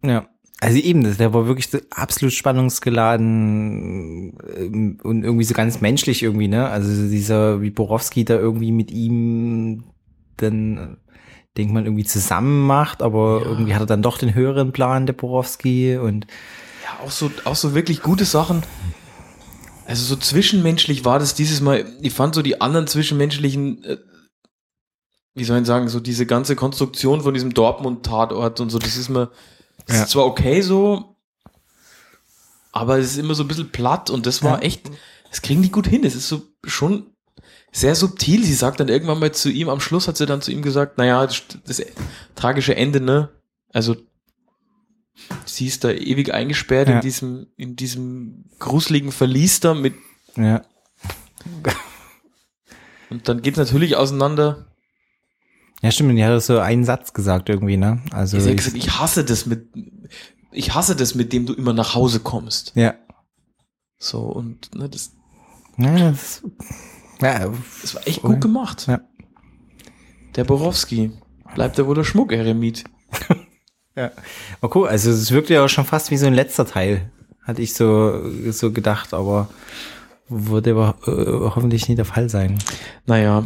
Ja. 0.04 0.28
Also 0.60 0.80
eben, 0.80 1.04
das- 1.04 1.18
der 1.18 1.34
war 1.34 1.46
wirklich 1.46 1.70
so 1.70 1.78
absolut 1.92 2.34
spannungsgeladen 2.34 4.34
ähm, 4.58 4.98
und 5.04 5.24
irgendwie 5.24 5.44
so 5.44 5.54
ganz 5.54 5.82
menschlich 5.82 6.24
irgendwie, 6.24 6.48
ne? 6.48 6.70
Also 6.70 7.08
dieser, 7.10 7.62
wie 7.62 7.70
Borowski 7.70 8.26
da 8.26 8.36
irgendwie 8.36 8.72
mit 8.72 8.92
ihm 8.92 9.84
dann, 10.38 10.78
äh, 10.78 10.88
denkt 11.58 11.74
man, 11.74 11.86
irgendwie 11.86 12.04
zusammen 12.06 12.66
macht, 12.66 13.02
aber 13.02 13.42
irgendwie 13.46 13.74
hat 13.74 13.82
er 13.82 13.86
dann 13.88 14.02
doch 14.02 14.18
den 14.18 14.34
höheren 14.36 14.72
Plan, 14.72 15.06
der 15.06 15.14
Borowski 15.14 15.98
und 15.98 16.26
Ja, 16.84 17.06
auch 17.06 17.12
so, 17.12 17.30
auch 17.46 17.56
so 17.56 17.76
wirklich 17.76 18.02
gute 18.02 18.26
Sachen. 18.26 18.64
Also 19.88 20.04
so 20.04 20.18
zwischenmenschlich 20.18 21.06
war 21.06 21.18
das 21.18 21.34
dieses 21.34 21.62
Mal, 21.62 21.86
ich 22.02 22.14
fand 22.14 22.36
so 22.36 22.42
die 22.42 22.60
anderen 22.60 22.88
zwischenmenschlichen, 22.88 23.84
äh, 23.86 23.98
wie 25.34 25.46
soll 25.46 25.62
ich 25.62 25.66
sagen, 25.66 25.88
so 25.88 26.02
diese 26.02 26.26
ganze 26.26 26.58
Konstruktion 26.58 27.22
von 27.22 27.34
diesem 27.34 27.54
Dortmund-Tatort 27.54 28.60
und 28.60 28.70
so, 28.70 28.80
das 28.80 28.98
ist 28.98 29.08
mir, 29.08 29.32
das 29.86 29.96
Ja. 29.96 30.04
ist 30.04 30.10
zwar 30.12 30.26
okay 30.26 30.62
so, 30.62 31.16
aber 32.74 32.98
es 33.00 33.12
ist 33.12 33.18
immer 33.18 33.34
so 33.34 33.44
ein 33.44 33.48
bisschen 33.48 33.72
platt 33.72 34.10
und 34.10 34.26
das 34.26 34.44
war 34.44 34.62
echt, 34.62 34.92
das 35.30 35.42
kriegen 35.42 35.62
die 35.62 35.72
gut 35.72 35.88
hin, 35.88 36.04
es 36.04 36.16
ist 36.16 36.28
so 36.28 36.42
schon 36.66 37.06
sehr 37.72 37.96
subtil. 37.96 38.44
Sie 38.44 38.54
sagt 38.54 38.80
dann 38.80 38.90
irgendwann 38.90 39.20
mal 39.20 39.32
zu 39.32 39.50
ihm, 39.50 39.70
am 39.70 39.80
Schluss 39.80 40.08
hat 40.10 40.18
sie 40.18 40.26
dann 40.26 40.42
zu 40.42 40.52
ihm 40.52 40.62
gesagt, 40.62 40.98
naja, 40.98 41.26
das, 41.26 41.44
das 41.66 41.82
tragische 42.36 42.76
Ende, 42.76 43.00
ne? 43.00 43.30
Also 43.72 43.96
sie 45.46 45.68
ist 45.68 45.84
da 45.84 45.92
ewig 45.92 46.34
eingesperrt 46.34 46.88
Ja. 46.90 46.96
in 46.96 47.02
diesem, 47.02 47.48
in 47.58 47.76
diesem 47.76 48.46
gruseligen 48.60 49.12
Verlies 49.12 49.60
da 49.60 49.74
mit, 49.74 49.96
ja. 50.36 50.64
und 53.10 53.28
dann 53.28 53.42
geht's 53.42 53.58
natürlich 53.58 53.96
auseinander. 53.96 54.68
Ja, 55.82 55.92
stimmt, 55.92 56.10
und 56.10 56.16
die 56.16 56.26
hat 56.26 56.42
so 56.42 56.60
einen 56.60 56.84
Satz 56.86 57.14
gesagt 57.14 57.50
irgendwie, 57.50 57.78
ne? 57.78 58.02
Also 58.12 58.40
Sie 58.40 58.50
hat 58.50 58.58
gesagt, 58.58 58.76
ich 58.78 59.00
hasse 59.00 59.24
das 59.24 59.46
mit, 59.46 59.68
ich 60.52 60.74
hasse 60.74 60.96
das, 60.96 61.14
mit 61.16 61.34
dem 61.34 61.46
du 61.46 61.54
immer 61.54 61.74
nach 61.74 61.94
Hause 61.96 62.20
kommst. 62.20 62.72
ja. 62.76 62.96
So, 64.00 64.20
und, 64.22 64.76
ne, 64.76 64.88
das, 64.90 65.12
Ja, 65.78 66.12
das, 66.12 66.44
Ja, 67.20 67.52
Das 67.82 67.96
war 67.96 68.08
echt 68.08 68.22
gut 68.22 68.42
gemacht. 68.42 68.86
Ja. 68.88 69.02
Der 70.36 70.44
Borowski. 70.44 71.14
Bleibt 71.56 71.80
er 71.80 71.88
wohl 71.88 71.96
der 71.96 72.04
Schmuck-Eremit. 72.04 72.84
Ja. 73.98 74.12
Mal 74.62 74.68
gucken, 74.70 74.90
also 74.90 75.10
es 75.10 75.32
wirkt 75.32 75.50
ja 75.50 75.66
auch 75.66 75.70
schon 75.70 75.84
fast 75.84 76.12
wie 76.12 76.18
so 76.18 76.28
ein 76.28 76.34
letzter 76.36 76.68
Teil, 76.68 77.10
hatte 77.42 77.64
ich 77.64 77.74
so, 77.74 78.22
so 78.52 78.72
gedacht, 78.72 79.14
aber 79.14 79.50
würde 80.30 80.72
aber 80.72 80.96
äh, 81.08 81.50
hoffentlich 81.56 81.88
nicht 81.88 81.98
der 81.98 82.06
Fall 82.06 82.30
sein. 82.30 82.60
Naja, 83.08 83.44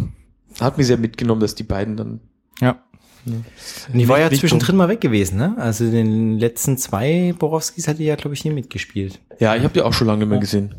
hat 0.60 0.78
mich 0.78 0.88
sehr 0.88 0.98
mitgenommen, 0.98 1.40
dass 1.40 1.56
die 1.56 1.64
beiden 1.64 1.96
dann. 1.96 2.20
Ja. 2.60 2.84
Und 3.26 3.46
ich 3.94 4.08
war 4.08 4.20
ja 4.20 4.30
zwischendrin 4.32 4.76
mal 4.76 4.90
weg 4.90 5.00
gewesen, 5.00 5.38
ne? 5.38 5.56
Also 5.58 5.90
den 5.90 6.40
letzten 6.40 6.78
zwei 6.78 7.34
Borowskis 7.38 7.88
hatte 7.88 8.02
ich 8.02 8.08
ja, 8.08 8.16
glaube 8.16 8.34
ich, 8.34 8.44
nie 8.44 8.52
mitgespielt. 8.52 9.22
Ja, 9.40 9.56
ich 9.56 9.64
habe 9.64 9.74
die 9.74 9.82
auch 9.84 9.94
schon 9.94 10.08
lange 10.08 10.20
nicht 10.20 10.30
mehr 10.30 10.40
gesehen. 10.40 10.76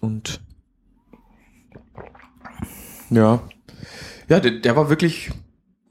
Und 0.00 0.40
ja, 3.10 3.42
ja, 4.28 4.38
der, 4.38 4.52
der 4.52 4.76
war 4.76 4.88
wirklich, 4.88 5.32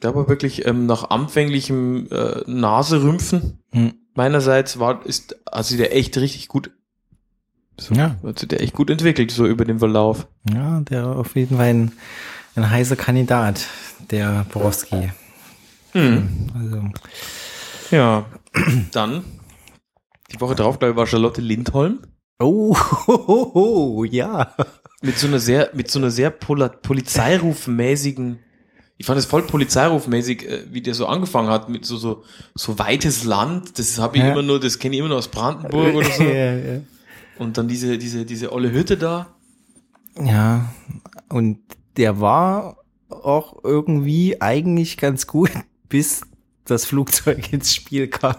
der 0.02 0.16
war 0.16 0.28
wirklich 0.30 0.66
ähm, 0.66 0.86
nach 0.86 1.10
anfänglichem 1.10 2.08
äh, 2.12 2.42
Naserümpfen 2.48 3.60
Hm. 3.72 3.94
meinerseits 4.16 4.80
war 4.80 5.06
ist 5.06 5.36
also 5.46 5.78
der 5.78 5.96
echt 5.96 6.18
richtig 6.18 6.48
gut. 6.48 6.72
So, 7.80 7.94
Ja. 7.94 8.16
hat 8.24 8.40
sich 8.40 8.48
der 8.50 8.62
echt 8.62 8.74
gut 8.74 8.90
entwickelt 8.90 9.32
so 9.32 9.46
über 9.46 9.64
den 9.66 9.80
Verlauf. 9.80 10.28
Ja, 10.54 10.82
der 10.82 11.06
auf 11.08 11.36
jeden 11.36 11.58
Fall 11.58 11.68
ein, 11.68 11.92
ein 12.56 12.70
heißer 12.70 12.96
Kandidat, 12.96 13.66
der 14.12 14.46
Borowski. 14.52 15.12
Also, 15.94 16.84
Ja, 17.92 18.26
dann 18.92 19.24
die 20.32 20.40
Woche 20.42 20.56
drauf 20.56 20.78
glaube 20.80 20.92
ich 20.92 20.98
war 20.98 21.08
Charlotte 21.08 21.42
Lindholm 21.42 22.00
oh, 22.40 22.76
ho, 23.08 23.28
ho, 23.28 23.52
ho, 23.54 24.04
ja. 24.04 24.54
mit 25.02 25.18
so 25.18 25.28
einer 25.28 25.40
sehr 25.40 25.70
mit 25.74 25.90
so 25.90 26.00
einer 26.00 26.12
sehr 26.12 26.30
Pola 26.30 26.68
Polizeirufmäßigen 26.70 28.40
ich 29.02 29.06
fand 29.06 29.18
es 29.18 29.26
voll 29.26 29.44
Polizeirufmäßig, 29.44 30.46
äh, 30.48 30.64
wie 30.72 30.82
der 30.82 30.94
so 30.94 31.08
angefangen 31.08 31.48
hat 31.50 31.70
mit 31.70 31.86
so 31.86 31.96
so 31.98 32.24
so 32.54 32.78
weites 32.78 33.24
Land. 33.24 33.80
Das 33.80 33.98
habe 33.98 34.18
ich 34.18 34.24
Ja. 34.24 34.34
immer 34.34 34.44
nur, 34.44 34.60
das 34.60 34.78
kenne 34.78 34.94
ich 34.96 35.00
immer 35.00 35.08
nur 35.08 35.18
aus 35.18 35.30
Brandenburg 35.30 35.96
oder 35.96 36.10
so. 36.12 36.24
ja, 36.40 36.54
ja. 36.56 36.82
Und 37.38 37.58
dann 37.58 37.68
diese 37.70 37.98
diese 37.98 38.26
diese 38.26 38.52
olle 38.52 38.72
Hütte 38.72 38.98
da. 38.98 39.28
Ja, 40.22 40.70
und 41.30 41.60
der 41.96 42.20
war 42.20 42.76
auch 43.10 43.64
irgendwie 43.64 44.42
eigentlich 44.42 44.98
ganz 44.98 45.26
gut, 45.28 45.52
bis 45.90 46.22
das 46.66 46.86
Flugzeug 46.86 47.52
ins 47.54 47.74
Spiel 47.74 48.10
kam. 48.10 48.36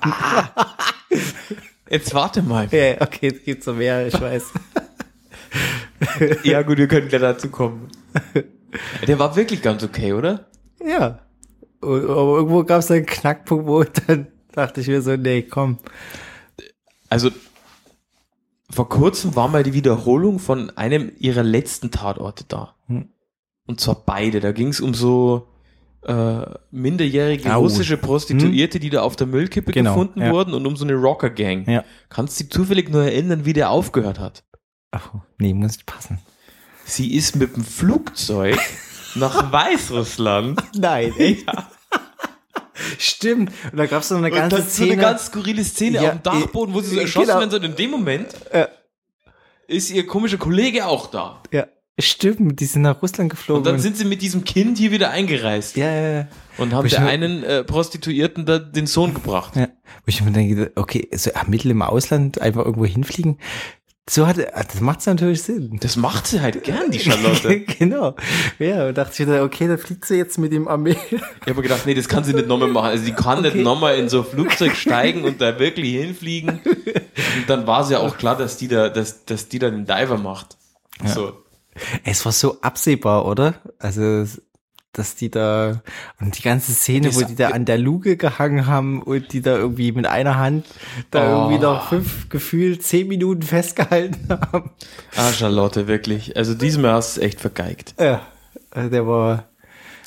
Jetzt 1.88 2.12
warte 2.14 2.42
mal. 2.42 2.68
Ja, 2.70 3.00
okay, 3.00 3.28
jetzt 3.28 3.44
gibt's 3.44 3.66
noch 3.66 3.74
mehr, 3.76 4.06
ich 4.06 4.20
weiß. 4.20 4.44
Ja 6.44 6.62
gut, 6.62 6.78
wir 6.78 6.86
können 6.88 7.08
gleich 7.08 7.20
dazu 7.20 7.48
kommen. 7.50 7.88
Der 9.06 9.18
war 9.18 9.34
wirklich 9.36 9.60
ganz 9.62 9.82
okay, 9.82 10.12
oder? 10.12 10.49
Ja. 10.84 11.20
Und, 11.80 12.04
aber 12.04 12.36
irgendwo 12.36 12.64
gab 12.64 12.80
es 12.80 12.90
einen 12.90 13.06
Knackpunkt, 13.06 13.66
wo 13.66 13.84
dann 13.84 14.28
dachte 14.52 14.80
ich 14.80 14.88
mir 14.88 15.02
so, 15.02 15.16
nee, 15.16 15.42
komm. 15.42 15.78
Also 17.08 17.30
vor 18.70 18.88
kurzem 18.88 19.34
war 19.34 19.48
mal 19.48 19.62
die 19.62 19.74
Wiederholung 19.74 20.38
von 20.38 20.70
einem 20.76 21.10
ihrer 21.18 21.42
letzten 21.42 21.90
Tatorte 21.90 22.44
da. 22.46 22.76
Hm. 22.86 23.08
Und 23.66 23.80
zwar 23.80 24.04
beide. 24.04 24.40
Da 24.40 24.52
ging 24.52 24.68
es 24.68 24.80
um 24.80 24.94
so 24.94 25.48
äh, 26.02 26.42
minderjährige 26.70 27.54
Au. 27.54 27.60
russische 27.60 27.96
Prostituierte, 27.96 28.80
die 28.80 28.90
da 28.90 29.02
auf 29.02 29.16
der 29.16 29.26
Müllkippe 29.26 29.72
Genau, 29.72 29.92
gefunden 29.94 30.20
ja. 30.20 30.32
wurden 30.32 30.54
und 30.54 30.66
um 30.66 30.76
so 30.76 30.84
eine 30.84 30.94
Rocker-Gang. 30.94 31.68
Ja. 31.68 31.84
Kannst 32.08 32.38
du 32.38 32.44
dich 32.44 32.52
zufällig 32.52 32.90
nur 32.90 33.04
erinnern, 33.04 33.44
wie 33.44 33.52
der 33.52 33.70
aufgehört 33.70 34.18
hat? 34.18 34.44
Ach, 34.92 35.12
nee, 35.38 35.52
muss 35.52 35.72
nicht 35.72 35.86
passen. 35.86 36.18
Sie 36.84 37.14
ist 37.14 37.36
mit 37.36 37.54
dem 37.56 37.64
Flugzeug 37.64 38.58
nach 39.14 39.52
Weißrussland. 39.52 40.60
Nein, 40.76 41.12
echt? 41.18 41.46
Stimmt. 42.98 43.52
Und 43.70 43.78
da 43.78 43.86
gab 43.86 44.02
es 44.02 44.10
noch 44.10 44.18
eine 44.18 44.28
Und 44.28 44.34
ganze 44.34 44.56
das 44.56 44.66
ist 44.68 44.76
so 44.76 44.84
Szene. 44.84 44.92
eine 44.94 45.02
ganz 45.02 45.26
skurrile 45.26 45.64
Szene 45.64 45.96
Ja, 46.02 46.02
auf 46.02 46.10
dem 46.10 46.22
Dachboden, 46.22 46.74
wo 46.74 46.80
sie 46.80 46.90
so 46.94 46.96
äh, 46.98 47.02
erschossen 47.02 47.26
genau. 47.26 47.38
werden 47.40 47.50
sollen. 47.50 47.64
In 47.64 47.76
dem 47.76 47.90
Moment 47.90 48.28
Ja. 48.54 48.68
ist 49.68 49.90
ihr 49.90 50.06
komischer 50.06 50.38
Kollege 50.38 50.86
auch 50.86 51.06
da. 51.10 51.42
ja, 51.52 51.66
stimmt, 51.98 52.58
die 52.60 52.64
sind 52.64 52.82
nach 52.82 53.02
Russland 53.02 53.28
geflogen. 53.30 53.58
Und 53.60 53.66
dann 53.66 53.78
sind 53.80 53.96
sie 53.98 54.06
mit 54.06 54.22
diesem 54.22 54.44
Kind 54.44 54.78
hier 54.78 54.90
wieder 54.92 55.10
eingereist. 55.10 55.76
ja, 55.76 55.90
ja, 55.92 56.10
ja. 56.20 56.28
Und 56.56 56.72
haben 56.74 56.88
der 56.88 57.06
einen 57.06 57.42
äh, 57.42 57.64
Prostituierten 57.64 58.44
da 58.46 58.58
den 58.58 58.86
Sohn 58.86 59.12
gebracht. 59.14 59.56
Ja, 59.56 59.66
wo 59.66 60.06
ich 60.06 60.22
mir 60.22 60.30
denke, 60.30 60.72
okay, 60.76 61.08
so 61.14 61.30
ah, 61.34 61.44
mittel 61.46 61.70
im 61.70 61.82
Ausland 61.82 62.40
einfach 62.40 62.64
irgendwo 62.64 62.86
hinfliegen, 62.86 63.38
so 64.08 64.26
hat, 64.26 64.38
ah, 64.54 64.64
das 64.64 64.80
macht 64.80 65.06
natürlich 65.06 65.42
Sinn. 65.42 65.78
Das 65.80 65.96
macht 65.96 66.26
sie 66.26 66.40
halt 66.40 66.64
gern, 66.64 66.90
die 66.90 66.98
Charlotte. 66.98 67.60
genau. 67.78 68.16
Ja, 68.58 68.88
und 68.88 68.98
dachte 68.98 69.12
ich 69.12 69.20
wieder, 69.20 69.44
okay, 69.44 69.68
dann 69.68 69.78
fliegt 69.78 70.04
sie 70.04 70.16
jetzt 70.16 70.36
mit 70.38 70.52
dem 70.52 70.66
Armee. 70.66 70.96
Ich 71.10 71.48
habe 71.48 71.62
gedacht, 71.62 71.86
nee, 71.86 71.94
das 71.94 72.08
kann 72.08 72.24
sie 72.24 72.34
nicht 72.34 72.48
nochmal 72.48 72.68
machen. 72.68 72.88
Also 72.88 73.04
die 73.04 73.12
kann 73.12 73.42
nicht 73.42 73.56
nochmal 73.56 73.98
in 73.98 74.08
so 74.08 74.20
ein 74.20 74.26
Flugzeug 74.26 74.74
steigen 74.74 75.22
und 75.24 75.40
da 75.40 75.58
wirklich 75.60 75.94
hinfliegen. 75.94 76.60
Und 76.60 77.48
dann 77.48 77.66
war 77.66 77.82
es 77.82 77.90
ja 77.90 77.98
auch 77.98 78.16
klar, 78.18 78.36
dass 78.36 78.56
die 78.56 78.68
da, 78.68 78.88
dass, 78.88 79.24
dass 79.26 79.48
die 79.48 79.60
da 79.60 79.70
den 79.70 79.86
Diver 79.86 80.18
macht. 80.18 80.56
So. 81.04 81.44
Es 82.04 82.24
war 82.24 82.32
so 82.32 82.60
absehbar, 82.62 83.26
oder? 83.26 83.54
Also, 83.78 84.26
dass 84.92 85.14
die 85.14 85.30
da, 85.30 85.82
und 86.20 86.36
die 86.38 86.42
ganze 86.42 86.72
Szene, 86.72 87.14
wo 87.14 87.22
die 87.22 87.36
da 87.36 87.50
an 87.50 87.64
der 87.64 87.78
Luke 87.78 88.16
gehangen 88.16 88.66
haben 88.66 89.02
und 89.02 89.32
die 89.32 89.40
da 89.40 89.56
irgendwie 89.56 89.92
mit 89.92 90.06
einer 90.06 90.36
Hand 90.36 90.66
da 91.10 91.20
Oh. 91.20 91.42
irgendwie 91.50 91.62
noch 91.64 91.88
fünf, 91.88 92.28
gefühlt 92.28 92.82
zehn 92.82 93.06
Minuten 93.08 93.42
festgehalten 93.42 94.28
haben. 94.30 94.70
Ah, 95.16 95.32
Charlotte, 95.32 95.86
wirklich. 95.86 96.36
Also 96.36 96.54
diesmal 96.54 96.92
hast 96.92 97.16
du 97.16 97.20
es 97.20 97.26
echt 97.26 97.40
vergeigt. 97.40 97.94
Ja, 98.00 98.22
also 98.70 98.90
der 98.90 99.06
war, 99.06 99.48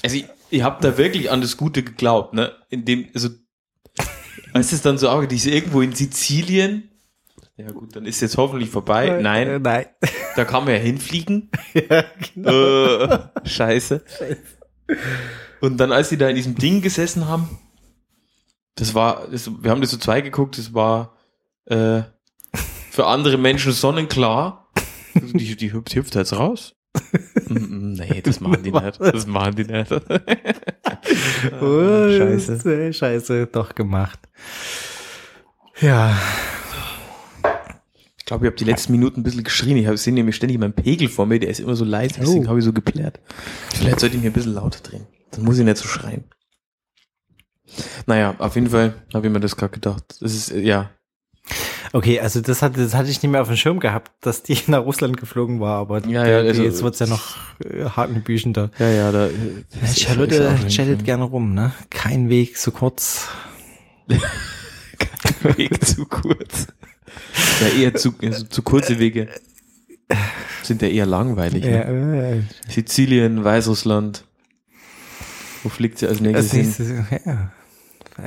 Also 0.03 0.17
ich, 0.17 0.25
ich 0.49 0.63
habe 0.63 0.81
da 0.81 0.97
wirklich 0.97 1.31
an 1.31 1.41
das 1.41 1.55
Gute 1.57 1.81
geglaubt, 1.83 2.33
ne? 2.33 2.51
In 2.69 2.83
dem, 2.85 3.07
also 3.13 3.29
als 4.53 4.71
es 4.73 4.81
dann 4.81 4.97
so 4.97 5.09
auch, 5.09 5.23
die 5.25 5.35
ist 5.37 5.47
irgendwo 5.47 5.81
in 5.81 5.93
Sizilien. 5.93 6.89
Ja 7.55 7.71
gut, 7.71 7.95
dann 7.95 8.05
ist 8.05 8.19
jetzt 8.21 8.35
hoffentlich 8.37 8.69
vorbei. 8.69 9.07
äh, 9.07 9.21
Nein, 9.21 9.61
nein. 9.61 9.85
da 10.35 10.43
kann 10.43 10.65
man 10.65 10.73
ja 10.73 10.79
hinfliegen. 10.79 11.51
ja, 11.73 12.03
genau. 12.33 12.51
äh, 13.03 13.19
scheiße. 13.45 14.03
Und 15.61 15.77
dann, 15.77 15.91
als 15.91 16.09
sie 16.09 16.17
da 16.17 16.27
in 16.27 16.35
diesem 16.35 16.55
Ding 16.55 16.81
gesessen 16.81 17.27
haben, 17.27 17.57
das 18.75 18.93
war, 18.93 19.27
das, 19.31 19.49
wir 19.61 19.71
haben 19.71 19.81
das 19.81 19.91
so 19.91 19.97
zwei 19.97 20.21
geguckt, 20.21 20.57
das 20.57 20.73
war 20.73 21.15
äh, 21.65 22.01
für 22.91 23.07
andere 23.07 23.37
Menschen 23.37 23.71
sonnenklar. 23.71 24.71
Also 25.15 25.37
Die, 25.37 25.55
die 25.55 25.73
hüpft, 25.73 25.95
hüpft 25.95 26.15
jetzt 26.15 26.33
raus. 26.33 26.75
Mm, 27.47 27.53
mm, 27.53 27.93
nee, 27.93 28.21
das 28.21 28.39
machen 28.39 28.63
die 28.63 28.71
nicht. 28.71 28.99
Das 28.99 29.27
machen 29.27 29.55
die 29.55 29.65
nicht. 29.65 29.91
Oh, 31.61 32.07
scheiße. 32.09 32.93
Scheiße. 32.93 33.47
Doch 33.47 33.75
gemacht. 33.75 34.19
Ja, 35.81 36.17
glaube, 38.33 38.45
ich 38.45 38.49
habe 38.51 38.57
die 38.57 38.63
letzten 38.71 38.91
Minuten 38.91 39.19
ein 39.21 39.23
bisschen 39.23 39.43
geschrien. 39.43 39.77
Ich 39.77 39.87
habe 39.87 39.97
sehe 39.97 40.13
nämlich 40.13 40.35
ständig 40.35 40.57
meinen 40.59 40.73
Pegel 40.73 41.07
vor 41.09 41.25
mir, 41.25 41.39
der 41.39 41.49
ist 41.49 41.59
immer 41.59 41.75
so 41.75 41.85
leise, 41.85 42.15
deswegen 42.19 42.45
Oh. 42.45 42.49
habe 42.49 42.59
ich 42.59 42.65
so 42.65 42.73
geplärt. 42.73 43.19
Vielleicht 43.73 43.99
sollte 43.99 44.15
ich 44.17 44.21
mir 44.23 44.29
ein 44.29 44.33
bisschen 44.33 44.53
lauter 44.53 44.79
drehen. 44.81 45.05
Dann 45.31 45.43
muss 45.43 45.57
ich 45.57 45.65
nicht 45.65 45.77
so 45.77 45.87
schreien. 45.87 46.23
Naja, 48.05 48.35
auf 48.39 48.55
jeden 48.55 48.69
Fall 48.69 48.93
habe 49.13 49.25
ich 49.27 49.33
mir 49.33 49.39
das 49.39 49.55
gerade 49.55 49.71
gedacht. 49.73 50.03
Das 50.21 50.33
ist, 50.33 50.51
äh, 50.51 50.59
ja, 50.59 50.91
okay, 51.91 52.19
also 52.19 52.39
das, 52.41 52.61
hat, 52.61 52.77
das 52.77 52.93
hatte 52.93 53.09
ich 53.09 53.21
nicht 53.21 53.31
mehr 53.31 53.41
auf 53.41 53.47
dem 53.47 53.57
Schirm 53.57 53.79
gehabt, 53.79 54.11
dass 54.21 54.43
die 54.43 54.57
nach 54.67 54.83
Russland 54.83 55.17
geflogen 55.17 55.59
war, 55.59 55.77
aber 55.79 56.05
Ja, 56.07 56.25
ja, 56.27 56.37
also- 56.39 56.61
jetzt 56.63 56.83
wird's 56.83 56.99
ja 56.99 57.07
noch 57.07 57.35
äh, 57.63 57.85
hakenbüchender. 57.85 58.69
ja, 58.79 58.89
ja, 58.89 59.11
da. 59.11 59.27
Ja, 59.27 59.87
Charlotte 59.95 60.55
chattet 60.69 61.03
gerne 61.05 61.23
rum, 61.23 61.53
ne? 61.53 61.71
Kein 61.89 62.29
Weg 62.29 62.57
zu 62.57 62.71
kurz. 62.71 63.27
Weg 65.57 65.83
zu 65.85 66.05
kurz. 66.05 66.67
Ja, 67.61 67.67
eher 67.81 67.93
zu, 67.95 68.13
also 68.21 68.45
zu 68.45 68.61
kurze 68.61 68.99
Wege 68.99 69.27
sind 70.63 70.81
ja 70.81 70.87
eher 70.89 71.05
langweilig. 71.05 71.63
Ne? 71.63 72.43
äh, 72.67 72.71
Sizilien, 72.71 73.43
Weißrussland. 73.43 74.25
Wo 75.63 75.69
fliegt 75.69 75.97
sie 75.99 76.07
als 76.07 76.19
nächstes 76.19 76.77
hin? 76.77 77.05
ja. 77.25 77.51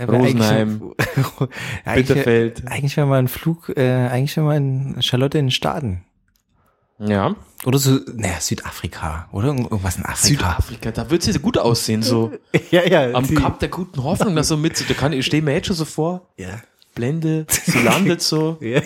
Rosenheim. 0.09 0.93
Eigentlich, 1.85 2.09
Bitterfeld. 2.09 2.67
eigentlich 2.67 2.97
wäre 2.97 3.07
mal 3.07 3.19
ein 3.21 3.29
Flug, 3.29 3.73
äh, 3.77 4.09
eigentlich 4.09 4.37
wäre 4.37 4.47
mal 4.47 4.57
ein 4.59 4.97
Charlotte 5.01 5.39
in 5.39 5.47
den 5.47 5.51
Staaten. 5.53 6.03
Ja. 6.99 7.37
Oder 7.67 7.79
so, 7.79 8.01
naja, 8.15 8.41
Südafrika, 8.41 9.29
oder? 9.31 9.49
Irgend- 9.49 9.71
Irgendwas 9.71 9.97
in 9.97 10.05
Afrika. 10.07 10.27
Südafrika, 10.57 10.91
da 10.93 11.11
wird 11.11 11.23
sie 11.23 11.39
gut 11.39 11.59
aussehen, 11.59 12.03
so. 12.03 12.33
Ja, 12.71 12.85
ja. 12.85 13.13
Am 13.15 13.33
Kap 13.35 13.61
der 13.61 13.69
guten 13.69 14.03
Hoffnung, 14.03 14.35
da 14.35 14.43
so 14.43 14.57
mit, 14.57 14.89
da 14.89 14.95
kann 14.95 15.13
ich, 15.13 15.25
steh 15.27 15.41
mir 15.43 15.53
jetzt 15.53 15.67
schon 15.67 15.77
so 15.77 15.85
vor, 15.85 16.31
Ja. 16.37 16.61
Blende, 16.97 17.47
sie 17.49 17.79
landet 17.83 18.21
so, 18.23 18.57
ja. 18.61 18.81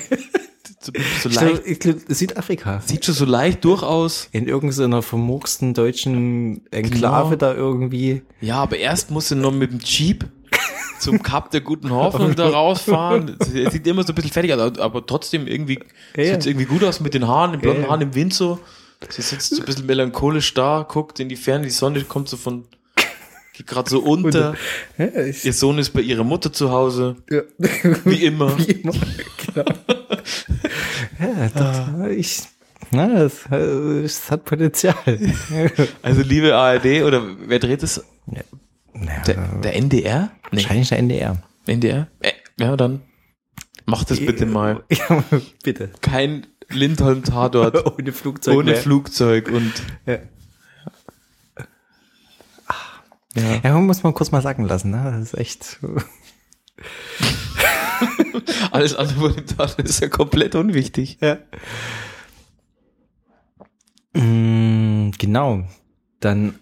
so, 0.80 0.92
so 1.22 1.28
leicht, 1.30 1.62
ich 1.64 1.78
glaub, 1.80 1.96
Südafrika. 2.08 2.82
sieht 2.84 3.06
schon 3.06 3.14
so 3.14 3.24
leicht 3.24 3.64
durch 3.64 3.82
aus. 3.82 4.28
In 4.32 4.46
irgendeiner 4.48 5.00
vermurksten 5.00 5.72
deutschen 5.72 6.66
Enklave 6.70 7.30
Genau. 7.30 7.36
da 7.36 7.54
irgendwie. 7.54 8.20
Ja, 8.42 8.56
aber 8.56 8.76
erst 8.76 9.10
muss 9.10 9.28
sie 9.28 9.36
noch 9.36 9.52
mit 9.52 9.70
dem 9.72 9.78
Jeep 9.80 10.26
zum 10.98 11.22
Kap 11.22 11.50
der 11.50 11.62
guten 11.62 11.90
Hoffnung 11.90 12.34
da 12.34 12.48
rausfahren. 12.50 13.36
Sie 13.40 13.66
sieht 13.70 13.86
immer 13.86 14.02
so 14.02 14.12
ein 14.12 14.14
bisschen 14.16 14.32
fertig 14.32 14.52
aus, 14.52 14.78
aber 14.78 15.06
trotzdem 15.06 15.46
irgendwie, 15.46 15.78
Ja, 16.16 16.24
ja. 16.24 16.34
sieht 16.34 16.46
irgendwie 16.46 16.66
gut 16.66 16.84
aus 16.84 17.00
mit 17.00 17.14
den 17.14 17.26
Haaren, 17.26 17.52
den 17.52 17.60
blonden 17.62 17.82
ja. 17.84 17.88
Haaren 17.88 18.02
im 18.02 18.14
Wind 18.14 18.34
so. 18.34 18.58
Sie 19.08 19.22
sitzt 19.22 19.54
so 19.54 19.62
ein 19.62 19.64
bisschen 19.64 19.86
melancholisch 19.86 20.52
da, 20.52 20.84
guckt 20.86 21.20
in 21.20 21.30
die 21.30 21.36
Ferne, 21.36 21.64
die 21.64 21.70
Sonne 21.70 22.02
kommt 22.02 22.28
so 22.28 22.36
von, 22.36 22.64
geht 23.60 23.66
gerade 23.66 23.90
so 23.90 24.00
unter. 24.00 24.54
Ja, 24.96 25.06
ich, 25.24 25.44
Ihr 25.44 25.52
Sohn 25.52 25.78
ist 25.78 25.90
bei 25.90 26.00
ihrer 26.00 26.24
Mutter 26.24 26.52
zu 26.52 26.70
Hause, 26.70 27.16
ja. 27.30 27.42
wie 28.04 28.24
immer. 28.24 28.56
Wie 28.66 28.72
immer. 28.72 28.92
Genau. 29.46 29.64
ja, 31.20 31.48
doch, 31.54 32.06
ich, 32.08 32.42
na, 32.90 33.22
es, 33.22 33.46
es 33.50 34.30
hat 34.30 34.44
Potenzial. 34.44 34.94
Also 36.02 36.22
liebe 36.22 36.54
ARD, 36.54 37.02
oder 37.04 37.22
wer 37.46 37.58
dreht 37.58 37.82
es? 37.82 38.02
Naja, 38.26 39.22
Der, 39.26 39.34
der 39.62 39.76
NDR? 39.76 40.30
Nee, 40.50 40.62
wahrscheinlich 40.62 40.88
der 40.88 40.98
NDR. 40.98 41.36
NDR? 41.66 42.08
Äh, 42.20 42.32
ja, 42.58 42.76
dann 42.76 43.02
macht 43.86 44.10
das 44.10 44.18
bitte 44.20 44.46
mal. 44.46 44.82
Ja, 44.90 45.22
bitte. 45.62 45.90
Kein 46.00 46.46
Lindholm-Tatort 46.70 47.98
Ohne 47.98 48.12
Flugzeug. 48.12 48.56
ohne 48.56 48.72
mehr. 48.72 48.80
Flugzeug 48.80 49.48
und 49.50 49.72
Ja. 50.06 50.18
Ja. 53.34 53.60
Ja, 53.62 53.78
muss 53.78 54.02
man 54.02 54.14
kurz 54.14 54.32
mal 54.32 54.42
sacken 54.42 54.66
lassen, 54.66 54.90
ne? 54.90 55.02
Das 55.04 55.32
ist 55.32 55.38
echt. 55.38 55.78
alles 58.70 58.94
andere 58.94 59.18
von 59.18 59.34
dem 59.34 59.46
Tatort 59.46 59.88
ist 59.88 60.00
ja 60.00 60.08
komplett 60.08 60.54
unwichtig. 60.54 61.18
Ja. 61.20 61.38
Mm, 64.14 65.10
genau. 65.18 65.64
Dann, 66.20 66.54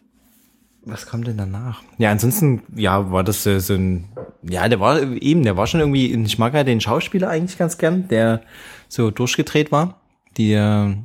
was 0.84 1.06
kommt 1.06 1.26
denn 1.26 1.36
danach? 1.36 1.82
Ja, 1.98 2.10
ansonsten, 2.10 2.62
ja, 2.74 3.10
war 3.10 3.24
das 3.24 3.42
so, 3.42 3.58
so 3.58 3.74
ein, 3.74 4.08
ja, 4.42 4.68
der 4.68 4.80
war 4.80 5.00
eben, 5.00 5.42
der 5.42 5.56
war 5.56 5.66
schon 5.66 5.80
irgendwie, 5.80 6.14
ich 6.14 6.38
mag 6.38 6.54
ja 6.54 6.64
den 6.64 6.80
Schauspieler 6.80 7.28
eigentlich 7.28 7.58
ganz 7.58 7.78
gern, 7.78 8.08
der 8.08 8.42
so 8.88 9.10
durchgedreht 9.10 9.72
war. 9.72 10.00
Die, 10.36 10.52
äh, 10.52 10.96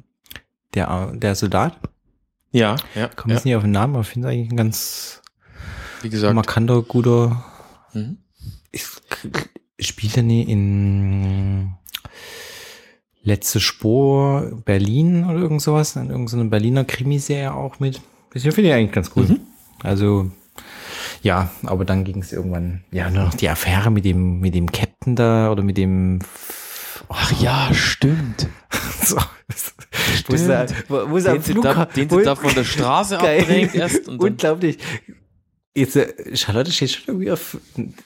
der, 0.73 1.11
der 1.13 1.35
Soldat. 1.35 1.77
Ja, 2.51 2.75
ja. 2.93 3.09
Komm 3.15 3.31
ja. 3.31 3.35
jetzt 3.35 3.45
nicht 3.45 3.55
auf 3.55 3.63
den 3.63 3.71
Namen, 3.71 3.95
aber 3.95 4.01
ich 4.01 4.09
finde 4.09 4.29
eigentlich 4.29 4.51
ein 4.51 4.57
ganz 4.57 5.22
Wie 6.03 6.09
gesagt, 6.09 6.35
markanter, 6.35 6.81
guter. 6.81 7.43
Mhm. 7.93 8.17
Ich, 8.71 8.85
spielt 9.79 10.17
er 10.17 10.23
nie 10.23 10.43
in 10.43 11.73
Letzte 13.25 13.61
Spur 13.61 14.61
Berlin 14.65 15.23
oder 15.25 15.39
irgend 15.39 15.61
sowas? 15.61 15.95
In 15.95 16.09
irgendeiner 16.09 16.43
Berliner 16.45 16.83
Krimiserie 16.83 17.53
auch 17.53 17.79
mit. 17.79 18.01
Das 18.33 18.43
finde 18.43 18.63
ich 18.63 18.73
eigentlich 18.73 18.91
ganz 18.91 19.11
cool. 19.15 19.23
Mhm. 19.25 19.39
Also, 19.81 20.29
ja, 21.21 21.49
aber 21.63 21.85
dann 21.85 22.03
ging 22.03 22.21
es 22.21 22.33
irgendwann, 22.33 22.83
ja, 22.91 23.09
nur 23.09 23.23
noch 23.23 23.33
die 23.33 23.47
Affäre 23.47 23.91
mit 23.91 24.03
dem, 24.03 24.41
mit 24.41 24.55
dem 24.55 24.71
Captain 24.71 25.15
da 25.15 25.51
oder 25.51 25.63
mit 25.63 25.77
dem, 25.77 26.19
ach 27.07 27.31
ja, 27.41 27.69
stimmt. 27.73 28.47
so, 29.03 29.17
wo 30.27 30.35
sie, 30.35 30.47
da- 30.47 30.65
wo, 30.89 30.97
am 30.97 31.23
Den 31.23 31.41
sie, 31.43 31.53
da, 31.53 31.85
den 31.85 32.09
sie 32.09 32.23
da 32.23 32.35
von 32.35 32.53
der 32.53 32.63
Straße 32.65 33.17
Geil. 33.19 33.41
abdrängt 33.41 33.75
erst 33.75 34.07
und 34.09 34.21
dann, 34.21 34.31
Unglaublich. 34.31 34.79
Jetzt, 35.75 35.95
äh, 35.95 36.35
Charlotte 36.35 36.71
steht 36.71 36.91
schon 36.91 37.03
irgendwie 37.07 37.31
auf, 37.31 37.57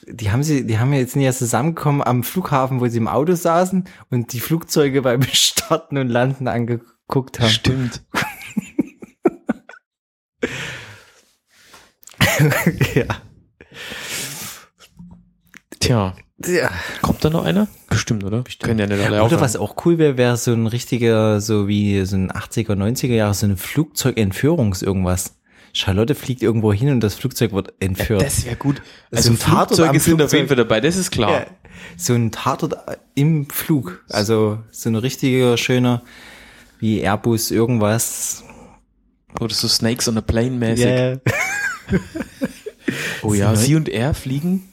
die 0.06 0.30
haben 0.30 0.42
sie, 0.42 0.66
die 0.66 0.78
haben 0.78 0.92
ja 0.92 1.00
jetzt 1.00 1.16
nicht 1.16 1.26
erst 1.26 1.40
zusammengekommen 1.40 2.02
am 2.02 2.24
Flughafen, 2.24 2.80
wo 2.80 2.88
sie 2.88 2.96
im 2.96 3.08
Auto 3.08 3.34
saßen 3.34 3.84
und 4.10 4.32
die 4.32 4.40
Flugzeuge 4.40 5.02
beim 5.02 5.22
Starten 5.32 5.98
und 5.98 6.08
Landen 6.08 6.48
angeguckt 6.48 7.40
haben. 7.40 7.50
stimmt. 7.50 8.02
ja. 12.94 13.04
Tja, 15.80 16.14
ja. 16.46 16.70
kommt 17.02 17.24
da 17.24 17.30
noch 17.30 17.44
einer? 17.44 17.68
Bestimmt, 17.88 18.24
oder? 18.24 18.44
Können 18.62 18.78
ja 18.78 18.86
nicht 18.86 19.00
alle 19.00 19.16
Oder 19.16 19.22
aufhören. 19.24 19.40
was 19.40 19.56
auch 19.56 19.84
cool 19.84 19.98
wäre, 19.98 20.16
wäre 20.16 20.36
so 20.36 20.52
ein 20.52 20.66
richtiger, 20.66 21.40
so 21.40 21.68
wie 21.68 22.04
so 22.04 22.16
ein 22.16 22.30
80er, 22.30 22.72
90er 22.72 23.14
Jahre, 23.14 23.34
so 23.34 23.46
ein 23.46 23.56
Flugzeugentführungs 23.56 24.82
irgendwas. 24.82 25.37
Charlotte 25.72 26.14
fliegt 26.14 26.42
irgendwo 26.42 26.72
hin 26.72 26.90
und 26.90 27.00
das 27.00 27.14
Flugzeug 27.14 27.52
wird 27.52 27.72
entführt. 27.80 28.22
Das 28.22 28.44
wäre 28.44 28.56
gut. 28.56 28.82
Also 29.10 29.30
Also 29.60 29.84
am 29.84 29.98
sind 29.98 30.22
auf 30.22 30.32
jeden 30.32 30.48
Fall 30.48 30.56
dabei, 30.56 30.80
das 30.80 30.96
ist 30.96 31.10
klar. 31.10 31.30
Ja, 31.30 31.46
so 31.96 32.14
ein 32.14 32.30
Tatort 32.32 32.74
im 33.14 33.48
Flug. 33.50 34.04
Also 34.08 34.58
so 34.70 34.88
ein 34.88 34.96
richtiger, 34.96 35.56
schöner, 35.56 36.02
wie 36.78 37.00
Airbus 37.00 37.50
irgendwas. 37.50 38.44
Oder 39.40 39.54
so 39.54 39.68
Snakes 39.68 40.08
on 40.08 40.18
a 40.18 40.20
Plane 40.20 40.50
mäßig. 40.52 40.84
Ja, 40.86 41.16
Oh 43.22 43.34
ja, 43.34 43.54
sie 43.54 43.74
und 43.76 43.88
er 43.88 44.14
fliegen 44.14 44.68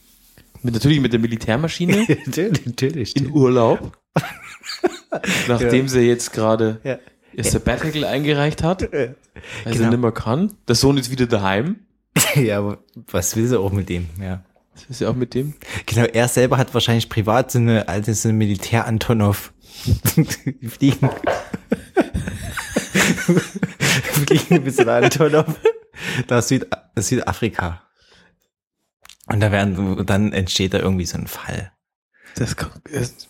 mit, 0.63 0.73
natürlich 0.73 0.99
mit 0.99 1.13
der 1.13 1.19
Militärmaschine 1.19 2.05
natürlich, 2.25 2.65
natürlich. 2.65 3.15
in 3.15 3.31
Urlaub. 3.31 3.97
Nachdem 5.47 5.88
sie 5.88 6.01
jetzt 6.01 6.34
gerade 6.34 6.79
Ja. 6.84 6.97
Ihr 7.36 7.43
Sabbatical 7.43 8.06
eingereicht 8.06 8.63
hat, 8.63 8.82
weil 8.91 9.15
sie 9.65 9.71
Genau. 9.71 9.89
nicht 9.91 10.00
mehr 10.02 10.12
kann. 10.12 10.54
Der 10.67 10.76
Sohn 10.76 10.98
ist 10.98 11.12
wieder 11.12 11.26
daheim. 11.28 11.82
ja, 12.36 12.60
aber 12.60 12.80
was 13.12 13.36
will 13.36 13.48
sie 13.48 13.60
auch 13.60 13.71
mit 13.71 13.89
dem? 13.89 14.08
Ja. 14.21 14.43
Das 14.74 14.84
ist 14.89 15.02
ja 15.02 15.10
auch 15.10 15.15
mit 15.15 15.34
dem. 15.34 15.54
Genau, 15.86 16.04
er 16.06 16.28
selber 16.28 16.58
hat 16.58 16.74
wahrscheinlich 16.74 17.08
privat 17.10 17.52
so 17.52 17.60
eine 17.60 17.88
alte 17.88 18.13
so 18.13 18.28
eine 18.30 18.38
Militär-Antonov. 18.38 19.54
Fliegen. 20.67 21.10
fliegen 24.28 24.63
bis 24.63 24.80
in 24.80 24.89
Antonov 24.89 25.48
nach 26.30 26.41
Süd 26.41 26.67
Südafrika. 26.98 27.82
Und 29.28 29.39
da 29.39 29.52
werden, 29.52 30.06
dann 30.06 30.34
entsteht 30.34 30.74
da 30.74 30.80
irgendwie 30.80 31.06
so 31.06 31.17
ein 31.17 31.28
Fall. 31.28 31.71
Das, 32.36 32.56
kommt- 32.56 32.82
das, 32.91 33.28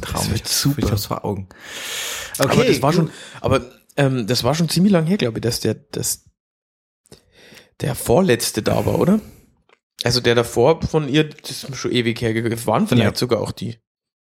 Traum. 0.00 0.30
wird 0.30 0.42
ich, 0.46 0.48
super. 0.48 0.78
Ich 0.84 0.90
hab's 0.90 1.06
vor 1.06 1.24
Augen. 1.24 1.48
aber 2.38 2.64
das 2.64 2.82
war 2.82 2.92
schon, 2.92 3.10
aber 3.40 3.62
ähm, 3.96 4.26
das 4.26 4.44
war 4.44 4.54
schon 4.54 4.68
ziemlich 4.68 4.92
lang 4.92 5.06
her, 5.06 5.16
glaube 5.16 5.38
ich, 5.38 5.42
dass 5.42 5.60
der, 5.60 5.74
dass 5.74 6.24
der 7.80 7.94
vorletzte 7.94 8.62
da 8.62 8.84
war, 8.86 8.98
oder? 8.98 9.20
Also 10.04 10.20
der 10.20 10.34
davor 10.34 10.82
von 10.82 11.08
ihr, 11.08 11.24
das 11.24 11.64
ist 11.64 11.76
schon 11.76 11.92
ewig 11.92 12.20
her, 12.20 12.48
das 12.48 12.66
waren 12.66 12.86
vielleicht 12.86 13.14
Ja. 13.14 13.18
sogar 13.18 13.40
auch 13.40 13.52
die. 13.52 13.76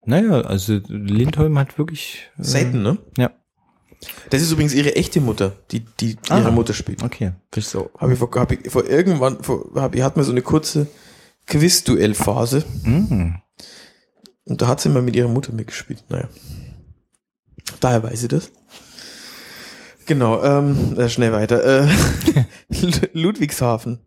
Naja, 0.06 0.41
also 0.41 0.80
Lindholm 0.88 1.58
hat 1.60 1.78
wirklich. 1.78 2.30
äh, 2.38 2.44
Seiten, 2.44 2.82
ne? 2.82 2.98
Ja. 3.17 3.32
Das 4.32 4.41
ist 4.41 4.52
übrigens 4.52 4.74
ihre 4.74 4.96
echte 4.96 5.22
Mutter, 5.22 5.56
die, 5.72 5.82
die 6.00 6.17
Ah. 6.30 6.39
ihre 6.39 6.52
Mutter 6.52 6.74
spielt. 6.74 7.04
Okay. 7.04 7.34
Das 7.52 7.70
so. 7.70 7.91
Habe 8.00 8.13
ich 8.13 8.20
vor, 8.20 8.30
hab 8.36 8.52
ich 8.52 8.72
vor 8.72 8.86
irgendwann, 8.86 9.44
vor, 9.44 9.70
hab, 9.76 9.94
ich 9.96 10.02
hatte 10.02 10.17
mal 10.17 10.24
so 10.26 10.32
eine 10.32 10.41
kurze 10.41 10.88
Quiz-Duell-Phase 11.46 12.65
Mm. 12.84 13.36
Und 14.45 14.62
da 14.62 14.67
hat 14.67 14.82
sie 14.82 14.89
mal 14.89 15.01
mit 15.01 15.15
ihrer 15.15 15.30
Mutter 15.30 15.54
mitgespielt. 15.54 16.04
Naja. 16.10 16.27
Daher 17.80 18.04
weiß 18.04 18.23
ich 18.23 18.30
das. 18.30 18.51
Genau, 20.06 20.43
ähm, 20.43 20.97
äh, 20.97 21.10
schnell 21.10 21.32
weiter. 21.32 21.63
Äh, 21.63 21.89
Ludwigshafen. 23.13 23.99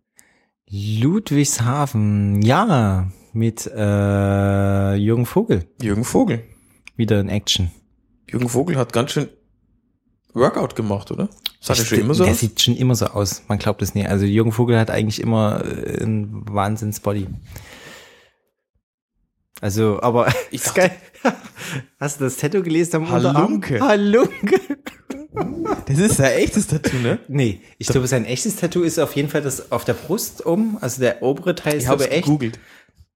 Ludwigshafen, 0.69 2.43
ja, 2.43 3.09
mit 3.33 3.67
äh, 3.67 4.95
Jürgen 4.95 5.27
Vogel. 5.27 5.65
Jürgen 5.81 6.05
Vogel. 6.05 6.43
Wieder 6.97 7.21
in 7.21 7.29
Action. 7.29 7.71
Jürgen 8.31 8.49
Vogel 8.49 8.77
hat 8.77 8.93
ganz 8.93 9.13
schön 9.13 9.29
Workout 10.33 10.75
gemacht, 10.75 11.11
oder? 11.11 11.29
Sah 11.61 11.75
der 11.75 11.85
schon 11.85 12.01
immer 12.01 12.15
so 12.15 12.25
Der 12.25 12.33
aus? 12.33 12.41
sieht 12.41 12.61
schon 12.61 12.77
immer 12.77 12.95
so 12.95 13.07
aus. 13.07 13.43
Man 13.49 13.59
glaubt 13.59 13.83
es 13.83 13.95
nicht. 13.95 14.09
Also 14.09 14.25
Jürgen 14.27 14.53
Vogel 14.53 14.79
hat 14.79 14.91
eigentlich 14.91 15.21
immer 15.21 15.65
äh, 15.65 16.03
einen 16.03 16.43
Wahnsinns-Body. 16.53 17.29
Also, 19.65 19.99
aber 20.03 20.31
Ich 20.51 20.61
dachte-. 20.75 20.91
Hast 21.99 22.21
du 22.21 22.25
das 22.25 22.37
Tattoo 22.37 22.63
gelesen 22.63 22.97
am 22.97 23.11
Halunke. 23.11 23.75
Unterarm? 23.77 23.89
Halunke. 23.89 24.61
Das 25.87 25.99
ist 25.99 26.21
ein 26.21 26.33
echtes 26.33 26.67
Tattoo, 26.67 26.99
ne? 26.99 27.19
Nee, 27.29 27.63
ich 27.79 27.87
glaube, 27.87 28.07
sein 28.07 28.27
echtes 28.27 28.57
Tattoo 28.57 28.83
ist 28.83 28.99
auf 28.99 29.17
jeden 29.17 29.31
Fall 29.31 29.41
das 29.41 29.73
auf 29.73 29.87
der 29.87 29.95
Brust 29.95 30.45
um. 30.45 30.77
Also 30.83 31.01
der 31.01 31.23
obere 31.23 31.55
Teil 31.55 31.77
ist 31.77 31.85
Ich 31.85 31.89
habe 31.89 32.05
aber 32.05 32.13
echt. 32.13 32.25
gegoogelt. 32.27 32.59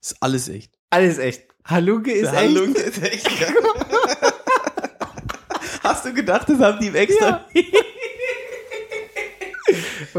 Ist 0.00 0.16
alles 0.20 0.48
echt. 0.48 0.72
Alles 0.88 1.18
echt. 1.18 1.42
Halunke 1.66 2.12
ist 2.12 2.28
echt. 2.32 2.36
Halunke 2.36 2.80
ist 2.80 3.02
echt. 3.02 3.40
ja. 3.42 3.48
Hast 5.82 6.06
du 6.06 6.14
gedacht, 6.14 6.48
das 6.48 6.58
haben 6.60 6.80
die 6.80 6.86
ihm 6.86 6.94
extra? 6.94 7.26
Aber 7.28 7.44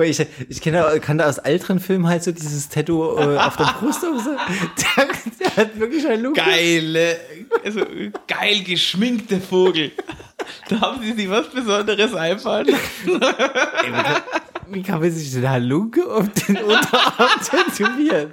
Ich, 0.01 0.25
ich 0.49 0.61
kenne, 0.61 0.99
kann 0.99 1.17
da 1.17 1.27
aus 1.27 1.37
älteren 1.39 1.79
Filmen 1.79 2.07
halt 2.07 2.23
so 2.23 2.31
dieses 2.31 2.69
Tattoo 2.69 3.17
äh, 3.17 3.37
auf 3.37 3.57
der 3.57 3.75
Brust. 3.79 4.03
um 4.03 4.19
so. 4.19 4.31
Der, 4.31 5.07
der 5.39 5.55
hat 5.55 5.79
wirklich 5.79 6.07
ein 6.07 6.21
Look. 6.21 6.35
Geile, 6.35 7.19
also 7.63 7.85
geil 8.27 8.63
geschminkte 8.63 9.39
Vogel. 9.41 9.91
Da 10.69 10.81
haben 10.81 11.01
sie 11.01 11.13
sich 11.13 11.29
was 11.29 11.49
Besonderes 11.49 12.13
einfallen. 12.13 12.75
Wie 14.67 14.83
kann 14.83 15.01
man 15.01 15.11
sich 15.11 15.31
den 15.31 15.49
Halunke 15.49 16.05
auf 16.09 16.27
den 16.29 16.57
Unterarm 16.57 17.29
tätowieren? 17.43 18.31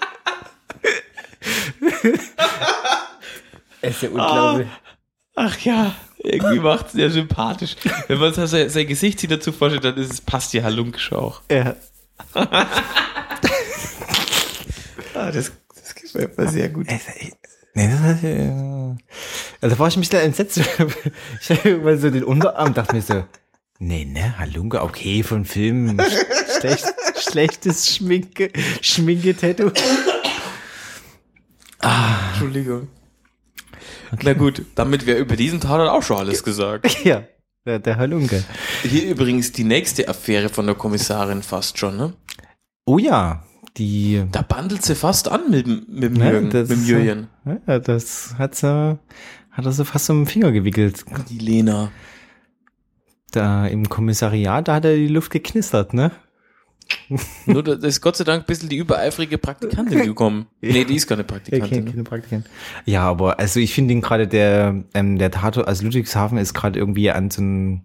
Es 3.81 3.91
ist 3.97 4.03
ja 4.03 4.09
unglaublich. 4.11 4.69
Ach 5.35 5.59
ja, 5.61 5.95
irgendwie 6.27 6.59
macht 6.61 6.87
es 6.87 6.93
sehr 6.93 7.11
sympathisch. 7.11 7.77
Wenn 8.09 8.19
man 8.19 8.33
sein, 8.35 8.69
sein 8.69 8.87
Gesicht 8.87 9.21
sich 9.21 9.29
dazu 9.31 9.53
vorstellt, 9.53 9.85
dann 9.85 9.97
ist 9.97 10.13
es, 10.13 10.21
passt 10.21 10.53
die 10.53 10.63
Halunkisch 10.63 11.13
auch. 11.13 11.41
Ja. 11.51 11.75
Ah, 15.15 15.31
das, 15.33 15.51
das 15.75 15.95
gefällt 15.95 16.37
mir 16.37 16.49
sehr 16.49 16.69
gut. 16.69 16.87
Es- 16.89 17.03
Nee, 17.75 17.89
das 17.91 18.01
hat, 18.01 18.23
äh, 18.25 18.51
Also 19.61 19.79
war 19.79 19.89
ich 19.89 19.97
mich 19.99 20.09
da 20.09 20.19
entsetzt. 20.21 20.59
Ich 21.41 21.51
habe 21.51 21.69
irgendwann 21.69 21.99
so 21.99 22.11
den 22.11 22.25
Unterarm 22.25 22.69
und 22.69 22.77
dachte 22.79 22.95
mir 22.95 23.03
so, 23.03 23.25
nee, 23.79 24.05
ne, 24.07 24.39
Halunke, 24.39 24.83
okay, 24.83 25.23
von 25.23 25.45
Filmen. 25.45 26.01
Schlecht, 26.59 26.87
schlechtes 27.19 27.95
Schminke, 27.95 28.51
Schminke-Tattoo. 28.81 29.71
Entschuldigung. 32.33 32.89
Na 34.23 34.33
gut, 34.35 34.63
damit 34.75 35.07
wäre 35.07 35.19
über 35.19 35.37
diesen 35.37 35.61
Tatort 35.61 35.89
auch 35.91 36.03
schon 36.03 36.19
alles 36.19 36.43
gesagt. 36.45 36.97
Ja, 37.05 37.25
der, 37.65 37.79
der 37.81 37.97
Halunke. 37.97 38.43
Hier 38.83 39.09
übrigens 39.11 39.53
die 39.53 39.65
nächste 39.65 40.09
Affäre 40.09 40.49
von 40.49 40.67
der 40.67 40.75
Kommissarin 40.75 41.43
fast 41.43 41.79
schon, 41.79 41.97
ne? 41.97 42.13
Oh 42.85 42.99
ja, 42.99 43.45
die, 43.77 44.25
Da 44.33 44.43
bandelt 44.43 44.83
sie 44.85 44.95
fast 44.95 45.29
an 45.29 45.51
mit, 45.51 45.67
dem- 45.67 45.85
mit 45.89 46.03
dem 46.05 46.13
Ne, 46.15 46.31
Jürgen, 46.31 46.51
das 46.51 46.69
mit 46.69 46.79
dem 46.79 46.85
Jürgen. 46.87 47.29
ja, 47.67 47.79
das 47.81 48.35
hat 48.39 48.55
sie, 48.55 48.99
hat 49.51 49.65
er 49.65 49.73
so 49.73 49.85
fast 49.85 50.09
um 50.11 50.21
den 50.21 50.27
Finger 50.27 50.53
gewickelt. 50.53 51.05
Die 51.29 51.39
Lena. 51.39 51.91
Da 53.33 53.67
im 53.67 53.89
Kommissariat, 53.89 54.69
da 54.69 54.75
hat 54.77 54.85
er 54.85 54.95
die 54.97 55.09
Luft 55.09 55.31
geknistert, 55.31 55.93
ne? 55.93 56.13
Nur 57.47 57.63
da 57.63 57.73
ist 57.75 58.01
Gott 58.01 58.17
sei 58.17 58.25
Dank 58.25 58.43
ein 58.45 58.47
bisschen 58.47 58.69
die 58.69 58.77
übereifrige 58.77 59.39
Praktikantin 59.39 60.03
gekommen. 60.05 60.47
Nee, 60.61 60.85
die 60.85 60.97
ist 60.97 61.07
keine 61.07 61.25
Praktikantin. 61.25 61.85
ne? 61.85 61.91
keine 61.91 62.05
Praktikantin. 62.05 62.51
Ja, 62.85 63.03
aber 63.03 63.39
also 63.39 63.61
ich 63.61 63.73
finde 63.75 63.95
ihn 63.95 64.01
gerade 64.01 64.27
der, 64.29 64.85
ähm, 64.95 65.19
der 65.19 65.31
Tatort, 65.31 65.69
also 65.69 65.85
Ludwigshafen 65.85 66.39
ist 66.39 66.55
gerade 66.55 66.79
irgendwie 66.79 67.11
an 67.11 67.31
so 67.31 67.43
einem 67.43 67.83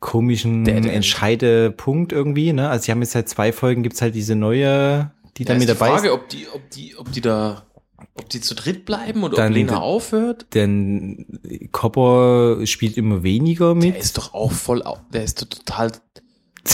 komischen 0.00 0.64
Der- 0.64 0.80
der- 0.80 0.94
Entscheidepunkt 0.94 2.12
irgendwie, 2.12 2.52
ne? 2.52 2.68
Also 2.68 2.84
sie 2.86 2.90
haben 2.92 3.00
jetzt 3.02 3.12
seit 3.12 3.28
zwei 3.28 3.52
Folgen 3.52 3.82
gibt's 3.82 4.02
halt 4.02 4.14
diese 4.14 4.34
neue, 4.34 5.10
die 5.36 5.44
Da 5.44 5.52
da 5.54 5.58
mit 5.58 5.68
die 5.68 5.72
dabei 5.74 5.88
Frage, 5.90 6.08
ist. 6.08 6.14
ob 6.14 6.28
die, 6.28 6.46
ob 6.52 6.70
die, 6.70 6.96
ob 6.96 7.12
die 7.12 7.20
da, 7.20 7.66
ob 8.14 8.28
die 8.28 8.40
zu 8.40 8.54
dritt 8.54 8.84
bleiben 8.84 9.22
oder 9.22 9.36
Dann- 9.36 9.48
ob 9.52 9.54
Lena 9.56 9.76
aufhört. 9.78 10.46
Denn 10.54 11.26
Copper 11.70 12.66
spielt 12.66 12.96
immer 12.96 13.22
weniger 13.22 13.74
mit. 13.74 13.94
Der 13.94 13.98
ist 14.00 14.18
doch 14.18 14.34
auch 14.34 14.50
voll, 14.52 14.82
der 15.12 15.22
ist 15.24 15.40
doch 15.42 15.46
total 15.48 15.92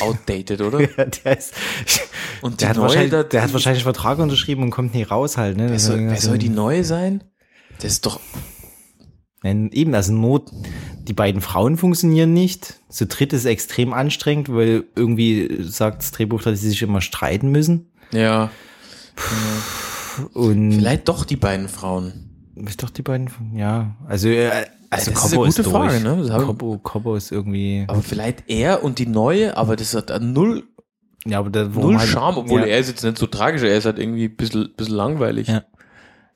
outdated, 0.00 0.60
oder? 0.60 0.80
Ja, 0.96 1.04
der 1.04 1.38
ist, 1.38 1.54
Und 2.42 2.60
der 2.60 2.70
hat, 2.70 2.76
neue 2.76 2.84
wahrscheinlich, 2.86 3.10
da- 3.10 3.22
der 3.22 3.42
hat 3.42 3.52
wahrscheinlich 3.52 3.84
einen 3.84 3.94
Vertrag 3.94 4.18
unterschrieben 4.18 4.62
und 4.62 4.70
kommt 4.70 4.94
nie 4.94 5.02
raus 5.02 5.36
halt, 5.36 5.56
ne? 5.56 5.70
Wer 5.70 5.78
soll, 5.78 5.98
wer 6.08 6.16
soll 6.20 6.38
die 6.38 6.48
neue 6.50 6.84
sein? 6.84 7.24
Das 7.80 7.92
ist 7.92 8.06
doch, 8.06 8.20
Nein, 9.44 9.70
eben, 9.72 9.94
also 9.94 10.12
Not, 10.12 10.50
die 11.06 11.12
beiden 11.12 11.40
Frauen 11.40 11.76
funktionieren 11.76 12.32
nicht. 12.32 12.80
Zu 12.88 13.06
dritt 13.06 13.32
ist 13.32 13.44
extrem 13.44 13.92
anstrengend, 13.92 14.52
weil 14.52 14.82
irgendwie 14.96 15.58
sagt 15.62 16.02
das 16.02 16.10
Drehbuch, 16.10 16.42
dass 16.42 16.60
sie 16.60 16.68
sich 16.70 16.82
immer 16.82 17.00
streiten 17.00 17.52
müssen. 17.52 17.92
ja, 18.12 18.50
Und 20.34 20.72
vielleicht 20.72 21.08
doch 21.08 21.24
die 21.24 21.36
beiden 21.36 21.68
Frauen. 21.68 22.50
ist 22.66 22.82
doch 22.82 22.90
die 22.90 23.02
beiden, 23.02 23.30
ja. 23.54 23.94
Also, 24.08 24.28
äh, 24.28 24.66
also 24.90 25.10
Das 25.10 25.24
ist 25.24 25.30
Coppo 25.30 25.42
eine 25.42 25.48
ist, 25.48 25.56
gute 25.56 25.70
durch. 25.70 25.92
Frage, 25.92 26.00
ne? 26.00 26.44
Coppo, 26.44 26.78
Coppo 26.78 27.16
ist 27.16 27.32
irgendwie, 27.32 27.84
Aber 27.88 28.02
vielleicht 28.02 28.44
er 28.48 28.82
und 28.82 28.98
die 28.98 29.06
neue, 29.06 29.56
aber 29.56 29.76
das 29.76 29.94
hat 29.94 30.10
null, 30.20 30.64
ja, 31.26 31.38
aber 31.38 31.50
da, 31.50 31.64
null 31.64 31.98
Charme, 32.00 32.38
obwohl 32.38 32.60
ja, 32.60 32.66
er 32.66 32.78
ist 32.78 32.88
jetzt 32.88 33.04
nicht 33.04 33.18
so 33.18 33.26
tragisch, 33.26 33.62
er 33.62 33.76
ist 33.76 33.84
halt 33.84 33.98
irgendwie 33.98 34.24
ein 34.26 34.36
bisschen, 34.36 34.70
bisschen 34.76 34.94
langweilig. 34.94 35.48
Ja. 35.48 35.64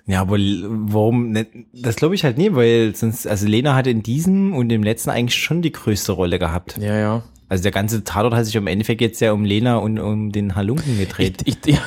Ja, 0.05 0.21
aber 0.21 0.37
warum, 0.37 1.31
nicht? 1.31 1.51
das 1.73 1.95
glaube 1.95 2.17
ich 2.17 2.25
halt 2.25 2.37
nie, 2.37 2.53
weil 2.55 2.95
sonst, 2.97 3.25
also 3.27 3.47
Lena 3.47 3.77
hatte 3.77 3.91
in 3.91 4.03
diesem 4.03 4.53
und 4.53 4.71
im 4.71 4.83
letzten 4.83 5.11
eigentlich 5.11 5.41
schon 5.41 5.62
die 5.62 5.71
größte 5.71 6.12
Rolle 6.12 6.38
gehabt. 6.38 6.79
ja. 6.79 6.97
ja. 6.97 7.23
Also 7.53 7.65
der 7.65 7.73
ganze 7.73 8.03
Tatort 8.03 8.33
hat 8.33 8.47
sich 8.47 8.57
im 8.57 8.67
Endeffekt 8.67 9.03
jetzt 9.03 9.21
ja 9.21 9.33
um 9.33 9.45
Lena 9.45 9.77
und 9.77 9.99
um 9.99 10.33
den 10.33 10.55
Halunken 10.55 10.97
gedreht. 10.97 11.43
Ich, 11.45 11.59
ich, 11.67 11.75
ja. 11.75 11.81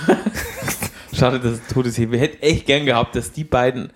Schade, 1.12 1.39
dass 1.39 1.54
es 1.54 1.67
Todeshebe. 1.73 2.19
Hätte 2.19 2.43
echt 2.43 2.67
gern 2.67 2.86
gehabt, 2.86 3.15
dass 3.15 3.32
die 3.32 3.45
beiden 3.45 3.89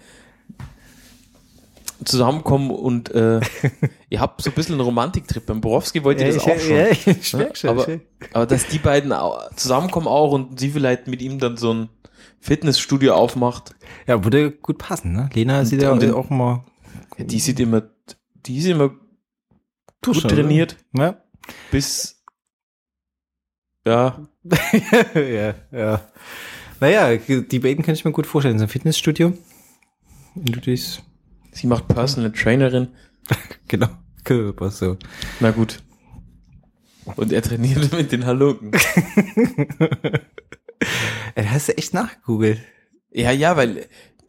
zusammenkommen 2.05 2.71
und 2.71 3.09
äh, 3.13 3.39
ihr 4.09 4.19
habt 4.19 4.41
so 4.41 4.49
ein 4.49 4.53
bisschen 4.55 4.75
einen 4.75 4.81
Romantiktrip. 4.81 5.45
Beim 5.45 5.61
Borowski 5.61 6.03
wollt 6.03 6.19
ihr 6.21 6.27
das 6.33 6.39
auch 6.43 6.59
schon. 6.59 6.75
Ja, 6.75 6.87
ich 6.87 7.05
ne? 7.33 7.49
schon. 7.53 7.69
aber, 7.69 7.87
ich- 7.89 8.01
aber 8.33 8.45
dass 8.45 8.67
die 8.67 8.79
beiden 8.79 9.13
zusammenkommen 9.55 10.07
auch 10.07 10.31
und 10.31 10.59
sie 10.59 10.69
vielleicht 10.69 11.07
mit 11.07 11.21
ihm 11.21 11.39
dann 11.39 11.57
so 11.57 11.73
ein 11.73 11.89
Fitnessstudio 12.41 13.13
aufmacht, 13.13 13.75
Ja, 14.07 14.23
würde 14.23 14.51
gut 14.51 14.77
passen, 14.77 15.11
ne? 15.13 15.29
Lena 15.33 15.65
sieht 15.65 15.81
ja 15.81 15.91
und 15.91 16.01
den- 16.01 16.13
auch 16.13 16.29
mal 16.29 16.63
die 17.17 17.39
sieht 17.39 17.59
immer, 17.59 17.83
die 18.45 18.57
ist 18.59 18.65
immer 18.65 18.89
gut 18.89 18.99
Tuschel, 20.01 20.29
trainiert, 20.31 20.77
Ne? 20.93 21.21
bis 21.71 22.23
ja, 23.85 24.27
ja, 25.15 25.53
ja. 25.71 26.01
Naja, 26.79 27.17
die 27.17 27.59
beiden 27.59 27.83
kann 27.83 27.93
ich 27.95 28.05
mir 28.05 28.11
gut 28.13 28.25
vorstellen. 28.27 28.57
So 28.59 28.63
ein 28.65 28.69
Fitnessstudio. 28.69 29.33
In 30.35 30.45
Ludwigs, 30.45 31.01
sie 31.51 31.67
macht 31.67 31.87
Personal 31.87 32.31
Trainerin. 32.31 32.89
genau. 33.67 33.87
Körper 34.23 34.69
so. 34.69 34.97
Na 35.39 35.51
gut. 35.51 35.81
Und 37.15 37.31
er 37.31 37.41
trainiert 37.41 37.91
mit 37.97 38.11
den 38.11 38.25
Halunken. 38.25 38.71
Ey, 41.35 41.43
da 41.43 41.51
hast 41.51 41.69
du 41.69 41.77
echt 41.77 41.93
nachgegoogelt. 41.93 42.59
Ja, 43.11 43.31
ja, 43.31 43.57
weil 43.57 43.87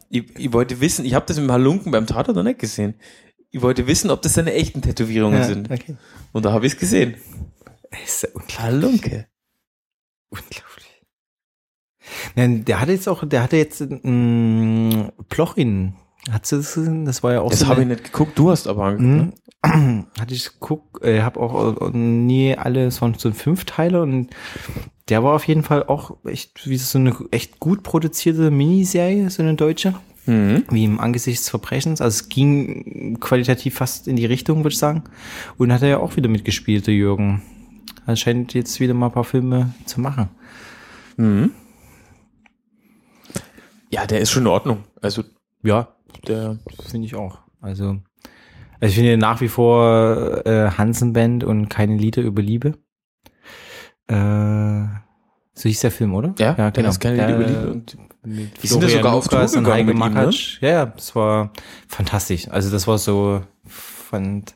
ich, 0.09 0.38
ich 0.38 0.52
wollte 0.52 0.80
wissen, 0.80 1.04
ich 1.04 1.14
habe 1.14 1.26
das 1.26 1.37
mit 1.37 1.46
dem 1.46 1.52
Halunken 1.52 1.92
beim 1.92 2.06
Tatort 2.06 2.37
noch 2.37 2.42
nicht 2.42 2.59
gesehen. 2.59 2.94
Ich 3.50 3.62
wollte 3.62 3.87
wissen, 3.87 4.11
ob 4.11 4.22
das 4.22 4.35
seine 4.35 4.52
echten 4.52 4.80
Tätowierungen 4.80 5.44
sind. 5.44 5.70
okay. 5.70 5.96
Und 6.33 6.44
da 6.44 6.52
habe 6.52 6.66
ich 6.66 6.74
es 6.74 6.78
gesehen. 6.78 7.16
Ist 8.04 8.22
ja 8.22 8.28
unglaublich. 8.33 8.59
Halunke. 8.61 9.26
unglaublich. 10.30 11.04
Nein, 12.37 12.64
der 12.64 12.80
hatte 12.80 12.92
jetzt 12.92 13.09
auch, 13.09 13.26
der 13.26 13.42
hatte 13.42 13.56
jetzt 13.56 13.80
mh, 13.80 15.12
Plochin. 15.28 15.94
Hat 16.30 16.50
du 16.50 16.56
das 16.56 16.74
gesehen? 16.74 17.04
Das 17.06 17.22
war 17.22 17.33
ja 17.33 17.40
auch 17.40 17.50
Das 17.50 17.61
so 17.61 17.68
habe 17.68 17.83
ich 17.83 17.88
nicht 17.88 18.04
geguckt, 18.04 18.38
du 18.38 18.50
hast 18.50 18.66
aber 18.66 18.85
angeguckt. 18.85 19.35
Ne? 19.64 19.74
Mhm. 19.76 20.06
Hatte 20.20 20.35
ich 20.35 20.52
geguckt, 20.52 21.02
äh, 21.04 21.20
habe 21.22 21.38
auch 21.40 21.80
äh, 21.80 21.90
nie 21.96 22.56
alle, 22.56 22.87
es 22.87 23.00
waren 23.02 23.14
so 23.14 23.30
fünf 23.33 23.64
Teile 23.66 24.02
und 24.02 24.28
der 25.09 25.22
war 25.22 25.35
auf 25.35 25.44
jeden 25.48 25.62
Fall 25.62 25.85
auch 25.85 26.16
echt, 26.24 26.66
wie 26.68 26.76
so 26.78 26.98
eine 26.98 27.14
echt 27.30 27.61
gut 27.61 27.83
produzierte 27.83 28.50
Miniserie, 28.50 29.28
so 29.30 29.42
eine 29.42 29.54
deutsche, 29.54 29.94
Mhm. 30.26 30.64
wie 30.70 30.85
im 30.85 31.00
Angesicht 31.00 31.40
des 31.40 31.48
Verbrechens. 31.48 32.00
Also 32.02 32.16
es 32.22 32.28
ging 32.28 33.18
qualitativ 33.20 33.74
fast 33.74 34.06
in 34.06 34.16
die 34.16 34.26
Richtung, 34.26 34.59
würde 34.59 34.68
ich 34.74 34.78
sagen. 34.78 35.04
Und 35.56 35.72
hat 35.72 35.80
er 35.83 35.88
ja 35.88 35.98
auch 35.98 36.16
wieder 36.16 36.28
mitgespielt, 36.28 36.87
der 36.87 36.94
Jürgen. 36.94 37.42
Er 38.06 38.16
scheint 38.16 38.52
jetzt 38.54 38.80
wieder 38.80 38.92
mal 38.94 39.06
ein 39.06 39.12
paar 39.12 39.24
Filme 39.24 39.72
zu 39.87 40.00
machen. 40.00 40.28
Mhm. 41.16 41.50
Ja, 43.90 44.06
der 44.06 44.20
ist 44.20 44.30
schon 44.30 44.42
in 44.44 44.48
Ordnung. 44.48 44.85
Also 45.00 45.24
Ja, 45.62 45.88
der 46.27 46.59
finde 46.88 47.07
ich 47.07 47.14
auch. 47.14 47.38
Also, 47.61 47.99
also 48.81 48.90
ich 48.90 48.94
finde 48.94 49.16
nach 49.16 49.40
wie 49.40 49.49
vor 49.49 50.46
äh, 50.46 50.70
Hansen 50.70 51.12
Band 51.12 51.44
und 51.44 51.68
keine 51.68 51.96
Lieder 51.96 52.23
über 52.23 52.42
Liebe. 52.42 52.75
Äh, 54.07 54.85
so 55.55 55.68
hieß 55.68 55.81
der 55.81 55.90
Film, 55.90 56.14
oder? 56.14 56.35
ja, 56.38 56.70
der 56.70 56.85
ist 56.88 57.01
keine 57.01 57.16
Der, 57.16 57.29
Liebe, 57.29 57.44
Liebe 57.44 57.70
und 57.70 57.99
mit 58.23 58.61
sind 58.61 58.83
ja 58.83 58.88
Florian 58.88 58.99
sogar 58.99 59.12
auf 59.14 59.29
Tour 59.29 59.46
gegangen 59.46 59.87
mit 59.87 59.96
ihm, 59.96 60.14
ne? 60.14 60.31
Ja, 60.61 60.68
ja, 60.68 60.87
das 60.87 61.14
war 61.14 61.53
fantastisch. 61.88 62.49
Also 62.49 62.70
das 62.70 62.87
war 62.87 62.99
so, 62.99 63.42
fand 63.64 64.55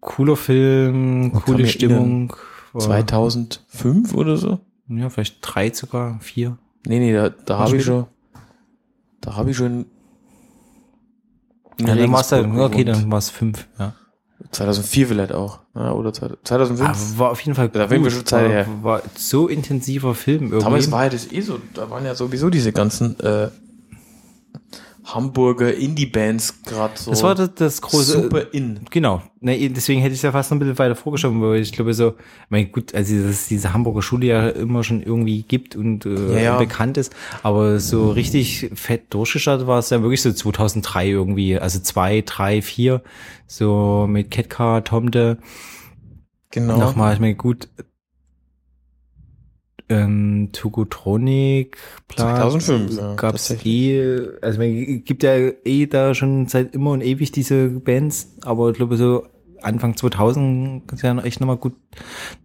cooler 0.00 0.36
Film, 0.36 1.32
kann 1.32 1.42
coole 1.42 1.66
Stimmung. 1.66 2.34
War, 2.72 2.80
2005 2.80 4.14
oder 4.14 4.36
so. 4.36 4.58
Ja, 4.88 5.08
vielleicht 5.08 5.38
drei 5.40 5.72
sogar, 5.72 6.20
vier. 6.20 6.58
Nee, 6.86 6.98
nee, 6.98 7.12
da, 7.12 7.30
da 7.30 7.58
habe 7.58 7.76
ich 7.76 7.84
schon 7.84 8.06
da 9.24 9.36
habe 9.36 9.50
ich 9.50 9.56
schon 9.56 9.86
Ja, 11.80 11.94
dann 11.94 12.12
war's 12.12 12.32
Regensburg 12.32 12.56
dann, 12.56 12.60
okay, 12.60 12.84
dann 12.84 13.10
war 13.10 13.18
es 13.18 13.30
fünf, 13.30 13.66
ja. 13.78 13.94
2004 14.50 15.08
vielleicht 15.08 15.32
auch. 15.32 15.60
Ja, 15.74 15.92
oder 15.92 16.12
2005. 16.12 16.80
Aber 16.88 17.18
war 17.18 17.30
auf 17.30 17.40
jeden 17.40 17.54
Fall 17.54 17.68
Da 17.68 17.88
wir 18.04 18.10
schon 18.10 18.26
Zeit 18.26 18.44
war, 18.44 18.50
her. 18.52 18.66
war 18.82 19.02
so 19.16 19.48
intensiver 19.48 20.14
Film 20.14 20.44
irgendwie. 20.44 20.64
Damals 20.64 20.90
war 20.90 21.04
ja 21.04 21.10
das 21.10 21.30
eh 21.32 21.40
so, 21.40 21.58
da 21.72 21.90
waren 21.90 22.04
ja 22.04 22.14
sowieso 22.14 22.50
diese 22.50 22.72
ganzen 22.72 23.18
äh, 23.20 23.48
Hamburger 25.04 25.74
Indie-Bands 25.74 26.62
gerade 26.62 26.94
so 26.96 27.10
das 27.10 27.22
war 27.22 27.34
das, 27.34 27.54
das 27.54 27.82
große, 27.82 28.22
super 28.22 28.52
in. 28.52 28.80
Genau. 28.90 29.22
Ne, 29.40 29.68
deswegen 29.68 30.00
hätte 30.00 30.12
ich 30.12 30.18
es 30.20 30.22
ja 30.22 30.32
fast 30.32 30.50
noch 30.50 30.56
ein 30.56 30.60
bisschen 30.60 30.78
weiter 30.78 30.96
vorgeschoben, 30.96 31.42
weil 31.42 31.60
ich 31.60 31.72
glaube 31.72 31.92
so, 31.92 32.10
ich 32.18 32.50
meine, 32.50 32.66
gut, 32.66 32.94
also 32.94 33.14
dass 33.14 33.30
es 33.30 33.48
diese 33.48 33.74
Hamburger 33.74 34.00
Schule 34.00 34.26
ja 34.26 34.48
immer 34.48 34.82
schon 34.82 35.02
irgendwie 35.02 35.42
gibt 35.42 35.76
und 35.76 36.06
äh, 36.06 36.32
Ja, 36.34 36.40
ja. 36.40 36.58
bekannt 36.58 36.96
ist, 36.96 37.14
aber 37.42 37.78
so 37.80 38.10
richtig 38.12 38.70
fett 38.74 39.12
durchgestartet 39.12 39.66
war 39.66 39.78
es 39.78 39.90
ja 39.90 40.00
wirklich 40.00 40.22
so 40.22 40.32
2003 40.32 41.08
irgendwie, 41.08 41.58
also 41.58 41.80
zwei, 41.80 42.22
drei, 42.22 42.62
vier, 42.62 43.02
so 43.46 44.06
mit 44.08 44.30
Ketka, 44.30 44.80
Tomte, 44.80 45.36
Genau. 46.50 46.78
nochmal, 46.78 47.14
ich 47.14 47.20
meine, 47.20 47.34
gut, 47.34 47.68
ähm, 49.88 50.50
Togotronic, 50.52 51.76
bla, 52.08 52.36
2005, 52.36 52.96
ja, 52.96 53.14
gab's 53.14 53.50
eh, 53.50 54.28
also 54.40 54.62
es 54.62 55.04
gibt 55.04 55.22
ja 55.22 55.34
eh 55.36 55.86
da 55.86 56.14
schon 56.14 56.46
seit 56.46 56.74
immer 56.74 56.92
und 56.92 57.02
ewig 57.02 57.32
diese 57.32 57.68
Bands, 57.68 58.34
aber 58.42 58.70
ich 58.70 58.76
glaube 58.76 58.96
so 58.96 59.26
Anfang 59.62 59.96
2000 59.96 60.90
ist 60.92 61.02
ja 61.02 61.14
noch 61.14 61.24
echt 61.24 61.40
nochmal 61.40 61.56
gut 61.56 61.74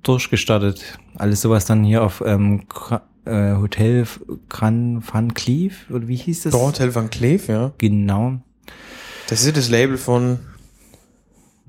durchgestartet. 0.03 0.97
Alles 1.15 1.41
sowas 1.41 1.65
dann 1.65 1.83
hier 1.83 2.03
auf 2.03 2.23
ähm, 2.25 2.63
äh, 3.25 3.55
Hotel 3.55 4.05
Gran 4.47 5.03
Van 5.05 5.33
Cleef, 5.33 5.89
oder 5.89 6.07
wie 6.07 6.15
hieß 6.15 6.43
das? 6.43 6.53
Hotel 6.53 6.95
Van 6.95 7.09
Cleef, 7.09 7.47
ja. 7.47 7.73
Genau. 7.77 8.39
Das 9.27 9.41
ist 9.41 9.47
ja 9.47 9.51
das 9.51 9.69
Label 9.69 9.97
von 9.97 10.39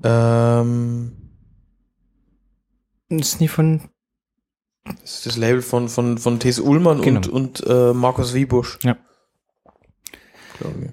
ähm, 0.03 1.11
ist 3.09 3.41
nie 3.41 3.47
von, 3.47 3.81
das 4.85 5.15
ist 5.15 5.25
das 5.27 5.37
Label 5.37 5.61
von 5.61 5.89
von 5.89 6.17
von 6.17 6.39
Thes 6.39 6.59
Ullmann 6.59 7.01
Genau. 7.01 7.19
und 7.19 7.27
und 7.29 7.63
äh, 7.67 7.93
Markus 7.93 8.33
Wiebusch. 8.33 8.79
Ja. 8.83 8.97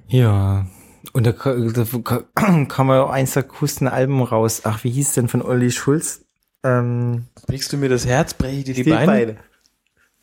Ja. 0.09 0.67
Und 1.13 1.27
da, 1.27 1.33
da 1.33 1.85
ka- 2.05 2.25
kam 2.69 2.89
ja 2.89 3.03
auch 3.03 3.11
eins 3.11 3.33
der 3.33 3.43
coolsten 3.45 3.89
Alben 3.89 4.23
raus. 4.23 4.63
Ach, 4.65 4.85
wie 4.85 4.91
hieß 4.91 5.13
denn 5.13 5.29
von 5.29 5.43
Olli 5.43 5.71
Schulz? 5.71 6.25
Ähm, 6.65 7.27
Brichst 7.47 7.73
du 7.73 7.77
mir 7.77 7.89
das 7.89 8.07
Herz, 8.07 8.35
breche 8.35 8.59
ich 8.59 8.65
dir 8.65 8.85
die, 8.85 8.91
Beine? 8.91 9.37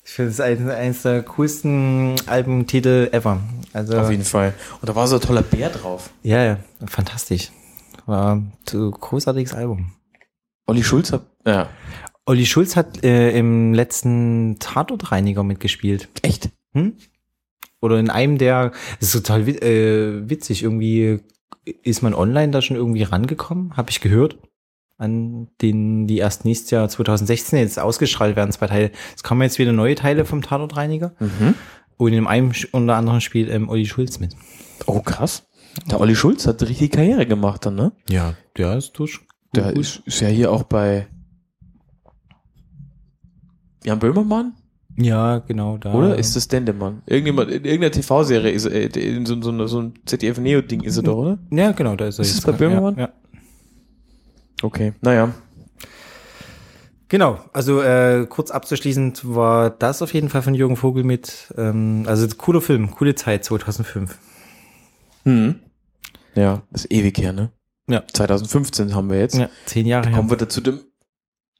Ich 0.04 0.12
finde 0.12 0.32
es 0.32 0.39
ein, 0.39 0.69
eins 0.69 1.01
der 1.01 1.23
coolsten 1.23 2.15
Albumtitel 2.28 3.10
ever. 3.12 3.39
Also, 3.73 3.97
Auf 3.97 4.12
jeden 4.12 4.25
Fall. 4.25 4.54
Und 4.82 4.88
da 4.89 4.95
war 4.95 5.08
so 5.08 5.15
ein 5.15 5.21
toller 5.21 5.41
Bär 5.41 5.69
drauf. 5.69 6.12
ja, 6.23 6.43
ja, 6.43 6.58
fantastisch. 6.86 7.51
War 8.06 8.36
ein 8.36 8.51
großartiges 8.67 9.54
Album. 9.54 9.91
Olli 10.67 10.84
Schulz 10.84 11.12
hat, 11.12 11.23
ja. 11.45 11.69
Olli 12.25 12.45
Schulz 12.45 12.75
hat 12.75 13.03
äh, 13.03 13.38
im 13.38 13.73
letzten 13.73 14.57
Tatortreiniger 14.59 15.43
mitgespielt. 15.43 16.09
Echt? 16.21 16.49
Hm? 16.73 16.93
Oder 17.81 17.99
in 17.99 18.09
einem 18.09 18.38
der, 18.38 18.71
das 18.99 19.13
ist 19.13 19.25
total 19.25 19.47
äh, 19.47 20.27
witzig, 20.29 20.63
irgendwie 20.63 21.19
ist 21.83 22.01
man 22.01 22.13
online 22.13 22.51
da 22.51 22.61
schon 22.61 22.77
irgendwie 22.77 23.03
rangekommen, 23.03 23.77
habe 23.77 23.91
ich 23.91 24.01
gehört, 24.01 24.38
an 24.97 25.49
den, 25.61 26.07
die 26.07 26.17
erst 26.17 26.45
nächstes 26.45 26.71
Jahr 26.71 26.88
2016 26.89 27.59
jetzt 27.59 27.79
ausgestrahlt 27.79 28.35
werden, 28.35 28.51
zwei 28.51 28.67
Teile. 28.67 28.91
Es 29.15 29.23
kommen 29.23 29.41
jetzt 29.41 29.59
wieder 29.59 29.71
neue 29.73 29.95
Teile 29.95 30.25
vom 30.25 30.41
Tatortreiniger 30.41 31.13
Mhm. 31.19 31.53
und 31.97 32.13
in 32.13 32.25
einem 32.27 32.51
unter 32.71 32.95
anderem 32.95 33.19
spielt 33.21 33.49
ähm, 33.51 33.69
Olli 33.69 33.85
Schulz 33.85 34.19
mit. 34.19 34.35
Oh, 34.88 35.01
krass. 35.01 35.47
Der 35.91 35.99
Olli 35.99 36.15
Schulz 36.15 36.47
hat 36.47 36.63
richtig 36.63 36.91
Karriere 36.93 37.25
gemacht 37.25 37.65
dann, 37.65 37.75
ne? 37.75 37.91
Ja, 38.09 38.35
der 38.57 38.77
ist 38.77 38.93
durch. 38.93 39.19
Der 39.53 39.75
ist, 39.75 40.01
ist 40.05 40.21
ja 40.21 40.27
hier 40.27 40.51
auch 40.51 40.63
bei 40.63 41.07
Jan 43.85 43.99
Böhmermann, 43.99 44.53
Ja, 44.97 45.39
genau, 45.39 45.77
da. 45.77 45.93
oder? 45.93 46.17
Ist 46.17 46.35
das 46.35 46.47
Dendemann? 46.47 47.01
Irgendjemand, 47.05 47.51
in 47.51 47.63
irgendeiner 47.65 47.91
TV-Serie 47.91 48.51
ist 48.51 48.65
er, 48.65 48.95
äh, 48.95 49.15
in 49.15 49.25
so, 49.25 49.39
so, 49.41 49.67
so 49.67 49.79
ein 49.81 49.93
ZDF-Neo-Ding 50.05 50.81
ist 50.81 50.97
er 50.97 51.03
doch, 51.03 51.17
oder? 51.17 51.37
Ja, 51.51 51.71
genau, 51.71 51.95
da 51.95 52.07
ist 52.07 52.17
er 52.19 52.23
Ist 52.23 52.29
jetzt. 52.29 52.39
es 52.39 52.45
bei 52.45 52.51
Böhmermann? 52.53 52.95
Ja, 52.95 53.01
ja. 53.03 53.09
Okay, 54.63 54.93
naja. 55.01 55.33
Genau, 57.07 57.39
also 57.53 57.81
äh, 57.81 58.25
kurz 58.27 58.49
abzuschließend 58.49 59.21
war 59.35 59.69
das 59.69 60.01
auf 60.01 60.13
jeden 60.13 60.29
Fall 60.29 60.41
von 60.41 60.55
Jürgen 60.55 60.75
Vogel 60.75 61.03
mit, 61.03 61.53
ähm, 61.55 62.03
also 62.07 62.27
cooler 62.35 62.61
Film, 62.61 62.89
coole 62.91 63.13
Zeit 63.13 63.45
2005. 63.45 64.17
Hm. 65.23 65.55
Ja, 66.33 66.63
ist 66.73 66.91
ewig 66.91 67.17
her, 67.19 67.31
ne? 67.31 67.51
Ja. 67.87 68.03
2015 68.11 68.95
haben 68.95 69.09
wir 69.11 69.19
jetzt. 69.19 69.37
Ja, 69.37 69.49
zehn 69.65 69.85
Jahre 69.85 70.07
her. 70.09 70.15
Kommen 70.17 70.29
wir 70.31 70.37
dazu 70.37 70.61
dem. 70.61 70.79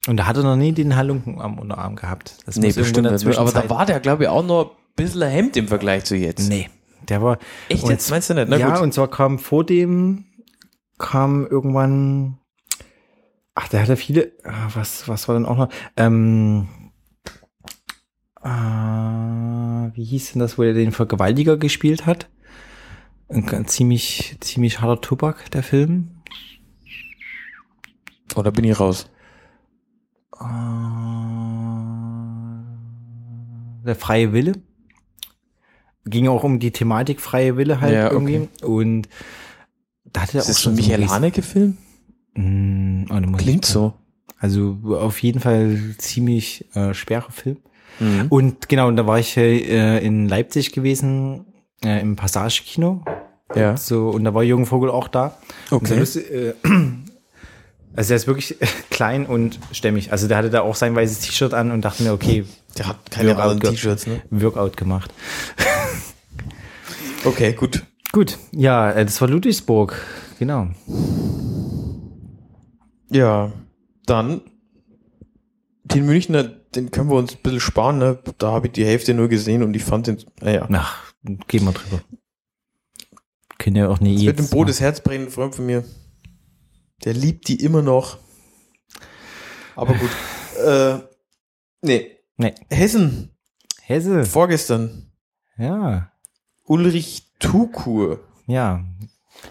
Und 0.08 0.18
da 0.18 0.28
hat 0.28 0.38
er 0.38 0.44
noch 0.44 0.56
nie 0.56 0.72
den 0.72 0.96
Halunken 0.96 1.42
am 1.42 1.58
Unterarm 1.58 1.96
gehabt. 1.96 2.38
Das 2.46 2.58
Nee, 2.58 2.72
bestimmt 2.72 3.10
ne? 3.10 3.38
Aber 3.38 3.52
da 3.52 3.70
war 3.70 3.86
der, 3.86 4.00
glaube 4.00 4.24
ich, 4.24 4.30
auch 4.30 4.46
noch 4.46 4.72
ein 4.72 4.76
bisschen 4.96 5.24
ein 5.24 5.32
Hemd 5.32 5.58
im 5.58 5.68
Vergleich 5.68 6.04
zu 6.06 6.16
jetzt. 6.16 6.48
Nee, 6.48 6.70
der 7.10 7.22
war. 7.24 7.40
Echt 7.70 7.84
Und- 7.84 7.90
jetzt? 7.92 8.10
Meinst 8.12 8.30
du 8.30 8.36
nicht? 8.36 8.48
Na 8.50 8.58
ja, 8.58 8.70
gut. 8.76 8.84
und 8.84 8.94
zwar 8.94 9.10
kam 9.10 9.40
vor 9.40 9.66
dem, 9.66 10.26
kam 11.00 11.46
irgendwann, 11.48 12.38
ach, 13.56 13.68
der 13.70 13.82
hatte 13.82 13.98
viele, 13.98 14.32
ah, 14.44 14.68
was, 14.76 15.08
was 15.08 15.28
war 15.28 15.36
denn 15.36 15.46
auch 15.46 15.58
noch? 15.58 15.70
Ähm, 15.98 16.68
äh, 18.44 18.48
wie 19.96 20.04
hieß 20.04 20.34
denn 20.34 20.40
das, 20.40 20.58
wo 20.58 20.64
er 20.64 20.74
den 20.74 20.92
Vergewaltiger 20.92 21.58
gespielt 21.58 22.06
hat? 22.06 22.30
Ein 23.28 23.48
ganz 23.48 23.72
ziemlich, 23.74 24.38
ziemlich 24.40 24.82
harter 24.82 25.02
Tobak, 25.02 25.50
der 25.50 25.64
Film. 25.64 26.12
Oh, 28.36 28.44
da 28.44 28.52
bin 28.52 28.66
ich 28.66 28.80
raus. 28.80 29.10
Äh, 30.40 30.46
der 33.86 33.96
freie 33.96 34.34
Wille. 34.34 34.54
Ging 36.06 36.28
auch 36.28 36.44
um 36.44 36.60
die 36.60 36.72
Thematik 36.72 37.20
freie 37.20 37.58
Wille 37.58 37.82
halt 37.82 37.94
Ja, 37.94 38.12
irgendwie. 38.12 38.48
Und 38.64 39.10
da 40.06 40.22
hatte 40.22 40.38
er 40.38 40.42
Ist 40.42 40.50
auch 40.50 40.50
ein 40.52 40.56
schon 40.62 40.76
Michael 40.76 41.08
Haneke-Film? 41.08 41.78
Mm, 42.36 43.06
oh, 43.10 43.38
Klingt 43.38 43.66
so. 43.66 43.94
Also 44.40 44.78
auf 44.86 45.20
jeden 45.24 45.40
Fall 45.40 45.80
ziemlich 45.98 46.66
äh, 46.76 46.94
schwerer 46.94 47.32
Film. 47.32 47.58
Mhm. 48.00 48.28
Und 48.30 48.70
genau, 48.70 48.88
und 48.88 48.98
da 48.98 49.08
war 49.08 49.18
ich 49.20 49.36
äh, 49.38 50.06
in 50.06 50.28
Leipzig 50.28 50.72
gewesen, 50.74 51.46
äh, 51.84 52.02
im 52.02 52.16
Passage-Kino. 52.16 53.04
Ja. 53.56 53.78
So, 53.78 54.10
und 54.10 54.24
da 54.26 54.34
war 54.34 54.44
Jürgen 54.44 54.66
Vogel 54.66 54.90
auch 54.92 55.08
da. 55.08 55.38
Und 55.72 55.88
so 55.88 55.94
Okay. 55.94 56.00
lustig, 56.00 56.32
äh, 56.32 56.54
also 57.96 58.10
der 58.10 58.18
ist 58.18 58.28
wirklich 58.28 58.58
klein 58.90 59.26
und 59.26 59.60
stämmig. 59.72 60.12
Also 60.12 60.28
der 60.28 60.38
hatte 60.38 60.50
da 60.50 60.62
auch 60.62 60.76
sein 60.76 60.96
weißes 60.96 61.20
T-Shirt 61.20 61.54
an 61.54 61.72
und 61.72 61.84
dachte 61.84 62.04
mir, 62.04 62.14
okay, 62.14 62.46
Der 62.78 62.88
hat 62.88 63.12
keine 63.12 63.30
Workout 63.30 63.52
anderen 63.52 63.74
T-Shirts, 63.76 64.08
ne? 64.08 64.22
Workout 64.30 64.78
gemacht. 64.78 65.14
Okay, 67.26 67.54
gut. 67.54 67.84
Gut, 68.12 68.38
ja, 68.52 68.92
äh, 68.92 69.04
das 69.04 69.20
war 69.20 69.28
Ludwigsburg, 69.28 70.00
genau. 70.38 70.68
Ja, 73.10 73.52
dann 74.06 74.42
den 75.84 76.06
Münchner, 76.06 76.44
den 76.44 76.92
können 76.92 77.10
wir 77.10 77.16
uns 77.18 77.34
ein 77.34 77.42
bisschen 77.42 77.60
sparen, 77.60 77.98
ne? 77.98 78.20
Da 78.38 78.52
habe 78.52 78.68
ich 78.68 78.74
die 78.74 78.86
Hälfte 78.86 79.14
nur 79.14 79.28
gesehen 79.28 79.64
und 79.64 79.76
ich 79.76 79.84
fand 79.84 80.08
den, 80.08 80.18
naja. 80.40 80.68
Ach, 80.72 81.14
gehen 81.48 81.66
wir 81.66 81.72
drüber. 81.72 82.02
Können 83.58 83.78
ja 83.78 83.90
auch 83.90 84.00
nie 84.00 84.18
Das 84.18 84.26
mit 84.26 84.40
dem 84.40 84.50
Boot 84.50 84.70
das 84.70 84.80
Herz 84.82 85.02
brennen, 85.02 85.26
ein 85.26 85.32
Freund 85.32 85.56
von 85.56 85.66
mir. 85.66 85.84
Der 87.04 87.14
liebt 87.14 87.48
die 87.48 87.62
immer 87.64 87.82
noch. 87.82 88.18
Aber 89.76 89.94
gut. 89.94 90.10
äh, 90.66 91.00
nee. 91.82 92.12
Nee. 92.38 92.54
Hessen, 92.70 93.36
Hesse. 93.82 94.26
vorgestern. 94.26 95.12
Ja. 95.58 96.12
Ulrich 96.64 97.24
Tukur. 97.40 98.20
Ja. 98.48 98.84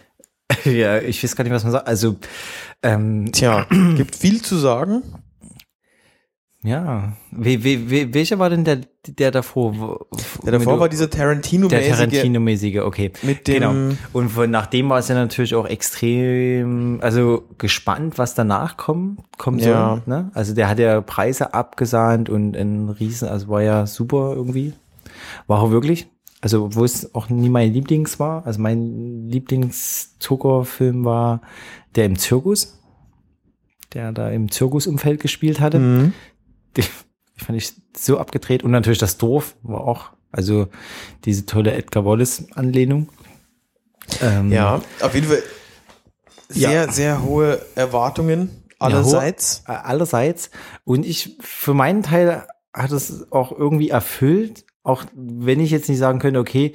ja, 0.65 0.99
ich 1.01 1.23
weiß 1.23 1.37
gar 1.37 1.45
nicht, 1.45 1.53
was 1.53 1.65
man 1.65 1.73
sagt. 1.73 1.87
Also, 1.87 2.17
ähm, 2.83 3.31
Tja, 3.33 3.67
gibt 3.97 4.17
viel 4.17 4.43
zu 4.43 4.57
sagen. 4.57 5.03
Ja. 6.65 7.13
We, 7.31 7.63
we, 7.63 7.91
we, 7.91 8.15
welcher 8.15 8.39
war 8.39 8.51
denn 8.51 8.65
der, 8.65 8.81
der 9.07 9.31
davor? 9.31 10.07
Ja, 10.45 10.51
davor 10.51 10.81
war 10.81 10.89
dieser 10.89 11.11
Tarantino-mäßige 11.11 11.87
der 11.87 11.97
Tarantino-mäßige, 11.97 12.81
okay. 12.81 13.13
mit 13.23 13.47
dem, 13.47 13.55
Genau. 13.55 13.95
Und 14.13 14.31
von, 14.31 14.51
nachdem 14.51 14.89
war 14.89 14.99
es 14.99 15.09
ja 15.09 15.15
natürlich 15.15 15.55
auch 15.55 15.67
extrem, 15.67 16.99
also 17.03 17.45
gespannt, 17.59 18.17
was 18.17 18.35
danach 18.35 18.77
kommt, 18.77 19.21
kommt 19.37 19.63
Ja. 19.63 20.01
so, 20.05 20.11
ne? 20.11 20.31
Also 20.33 20.55
der 20.55 20.69
hat 20.69 20.79
ja 20.79 21.01
Preise 21.03 21.53
abgesahnt 21.55 22.31
und 22.31 22.57
ein 22.57 22.89
Riesen, 22.89 23.29
also 23.29 23.49
war 23.49 23.63
ja 23.63 23.87
super 23.87 24.33
irgendwie. 24.35 24.73
War 25.47 25.63
er 25.63 25.71
wirklich. 25.71 26.09
Also, 26.41 26.75
wo 26.75 26.85
es 26.85 27.15
auch 27.15 27.31
nie 27.31 27.49
mein 27.49 27.73
Lieblings 27.73 28.21
war. 28.21 28.47
Also 28.47 28.61
mein 28.61 29.29
Lieblingszuckerfilm 29.29 31.05
war 31.05 31.41
der 31.95 32.05
im 32.05 32.19
Zirkus, 32.19 32.79
der 33.95 34.13
da 34.13 34.29
im 34.29 34.51
Zirkusumfeld 34.51 35.21
gespielt 35.21 35.61
hatte. 35.61 35.79
Mhm. 35.79 36.13
Die 36.77 36.83
fand 37.37 37.59
ich 37.59 37.73
so 37.97 38.19
abgedreht. 38.19 38.63
Und 38.65 38.71
natürlich 38.71 38.99
das 38.99 39.17
Dorf 39.19 39.57
war 39.63 39.81
auch, 39.83 40.11
also 40.33 40.69
diese 41.25 41.47
tolle 41.47 41.73
Edgar 41.73 42.05
Wallace-Anlehnung. 42.05 43.09
Ähm, 44.21 44.53
Ja, 44.53 44.83
auf 45.01 45.15
jeden 45.15 45.27
Fall 45.29 45.43
sehr, 46.49 46.71
Ja. 46.87 46.93
sehr 46.93 47.23
hohe 47.23 47.65
Erwartungen 47.75 48.51
allerseits. 48.79 49.63
Ja, 49.67 49.75
hohe- 49.75 49.85
allerseits. 49.85 50.51
Und 50.85 51.07
ich, 51.07 51.37
für 51.41 51.75
meinen 51.75 52.03
Teil 52.03 52.47
hat 52.73 52.91
es 52.93 53.31
auch 53.33 53.53
irgendwie 53.53 53.89
erfüllt, 53.91 54.65
auch 54.83 55.05
wenn 55.15 55.61
ich 55.61 55.71
jetzt 55.71 55.89
nicht 55.89 55.99
sagen 55.99 56.19
könnte, 56.19 56.41
okay, 56.41 56.75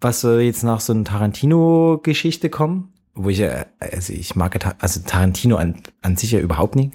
was 0.00 0.20
soll 0.20 0.40
jetzt 0.40 0.62
nach 0.64 0.80
so 0.80 0.92
einer 0.92 1.04
Tarantino-Geschichte 1.04 2.50
kommen? 2.50 2.92
Wo 3.14 3.28
ich 3.28 3.38
ja, 3.38 3.66
also 3.78 4.12
ich 4.12 4.34
mag 4.36 4.58
also 4.82 5.00
Tarantino 5.06 5.56
an, 5.56 5.82
an 6.02 6.16
sich 6.16 6.32
ja 6.32 6.40
überhaupt 6.40 6.74
nicht. 6.76 6.92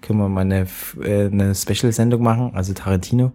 Können 0.00 0.18
wir 0.18 0.28
mal 0.28 0.42
eine, 0.42 0.66
äh, 1.02 1.26
eine 1.26 1.54
Special-Sendung 1.54 2.22
machen, 2.22 2.52
also 2.54 2.72
Tarantino. 2.72 3.32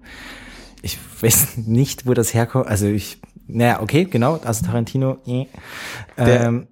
Ich 0.81 0.97
weiß 1.21 1.57
nicht, 1.57 2.05
wo 2.05 2.13
das 2.13 2.33
herkommt. 2.33 2.67
Also 2.67 2.88
ich, 2.88 3.19
naja, 3.47 3.81
okay, 3.81 4.05
genau, 4.05 4.38
also 4.43 4.65
Tarantino. 4.65 5.17
Der- 6.17 6.45
Ähm, 6.45 6.67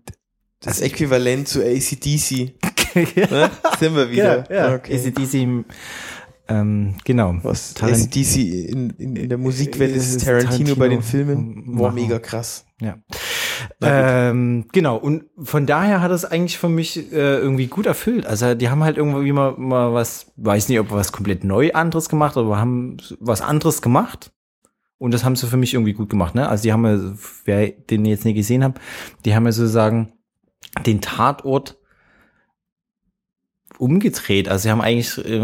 Das 0.61 0.81
Äquivalent 0.81 1.47
zu 1.47 1.61
ACDC. 1.63 2.53
ne? 2.95 3.51
Sind 3.79 3.95
wir 3.95 4.09
wieder. 4.09 4.49
Ja, 4.51 4.69
ja. 4.69 4.75
Okay. 4.75 4.95
ACDC, 4.95 5.65
ähm, 6.49 6.95
genau. 7.03 7.35
Was 7.43 7.73
Tarant- 7.75 8.03
ACDC 8.05 8.37
in, 8.69 8.89
in, 8.91 9.15
in 9.17 9.29
der 9.29 9.37
Musikwelt 9.37 9.95
Ist 9.95 10.15
ist, 10.15 10.25
Tarantino, 10.25 10.49
Tarantino 10.51 10.75
bei 10.77 10.87
den 10.87 11.01
Filmen. 11.03 11.63
War 11.77 11.91
machen. 11.91 11.95
mega 11.95 12.19
krass. 12.19 12.65
Ja. 12.81 12.97
Ähm, 13.81 14.65
genau, 14.71 14.97
und 14.97 15.25
von 15.37 15.65
daher 15.65 16.01
hat 16.01 16.11
es 16.11 16.25
eigentlich 16.25 16.57
für 16.57 16.69
mich 16.69 17.11
äh, 17.11 17.37
irgendwie 17.37 17.67
gut 17.67 17.85
erfüllt. 17.85 18.25
Also 18.25 18.55
die 18.55 18.69
haben 18.69 18.83
halt 18.83 18.97
irgendwie 18.97 19.31
mal, 19.31 19.53
mal 19.57 19.93
was, 19.93 20.31
weiß 20.37 20.69
nicht, 20.69 20.79
ob 20.79 20.91
was 20.91 21.11
komplett 21.11 21.43
neu 21.43 21.71
anderes 21.73 22.09
gemacht, 22.09 22.37
aber 22.37 22.57
haben 22.57 22.97
was 23.19 23.41
anderes 23.41 23.81
gemacht. 23.81 24.31
Und 24.99 25.13
das 25.13 25.23
haben 25.23 25.35
sie 25.35 25.47
für 25.47 25.57
mich 25.57 25.73
irgendwie 25.73 25.93
gut 25.93 26.09
gemacht. 26.09 26.33
Ne? 26.33 26.49
Also 26.49 26.63
die 26.63 26.73
haben 26.73 26.85
ja, 26.85 27.13
wer 27.45 27.69
den 27.69 28.05
jetzt 28.05 28.25
nicht 28.25 28.35
gesehen 28.35 28.63
hat, 28.63 28.79
die 29.25 29.35
haben 29.35 29.45
ja 29.45 29.51
sozusagen 29.51 30.13
den 30.85 31.01
Tatort 31.01 31.77
umgedreht. 33.77 34.49
Also 34.49 34.63
sie 34.63 34.71
haben 34.71 34.81
eigentlich, 34.81 35.17
äh, 35.23 35.39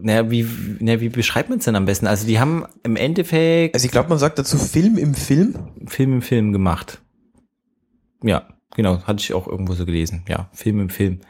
naja, 0.00 0.30
wie, 0.30 0.46
naja, 0.80 1.00
wie 1.00 1.08
beschreibt 1.08 1.48
man 1.48 1.58
es 1.58 1.64
denn 1.64 1.76
am 1.76 1.86
besten? 1.86 2.06
Also 2.06 2.26
die 2.26 2.38
haben 2.38 2.66
im 2.82 2.96
Endeffekt 2.96 3.74
Also 3.74 3.86
ich 3.86 3.90
glaube, 3.90 4.08
man 4.08 4.18
sagt 4.18 4.38
dazu 4.38 4.58
Film 4.58 4.98
im 4.98 5.14
Film. 5.14 5.54
Film 5.86 6.14
im 6.14 6.22
Film 6.22 6.52
gemacht. 6.52 7.00
Ja, 8.22 8.48
genau, 8.74 9.02
hatte 9.04 9.20
ich 9.20 9.34
auch 9.34 9.46
irgendwo 9.46 9.74
so 9.74 9.84
gelesen. 9.86 10.24
Ja, 10.28 10.48
Film 10.52 10.80
im 10.80 10.88
Film. 10.90 11.20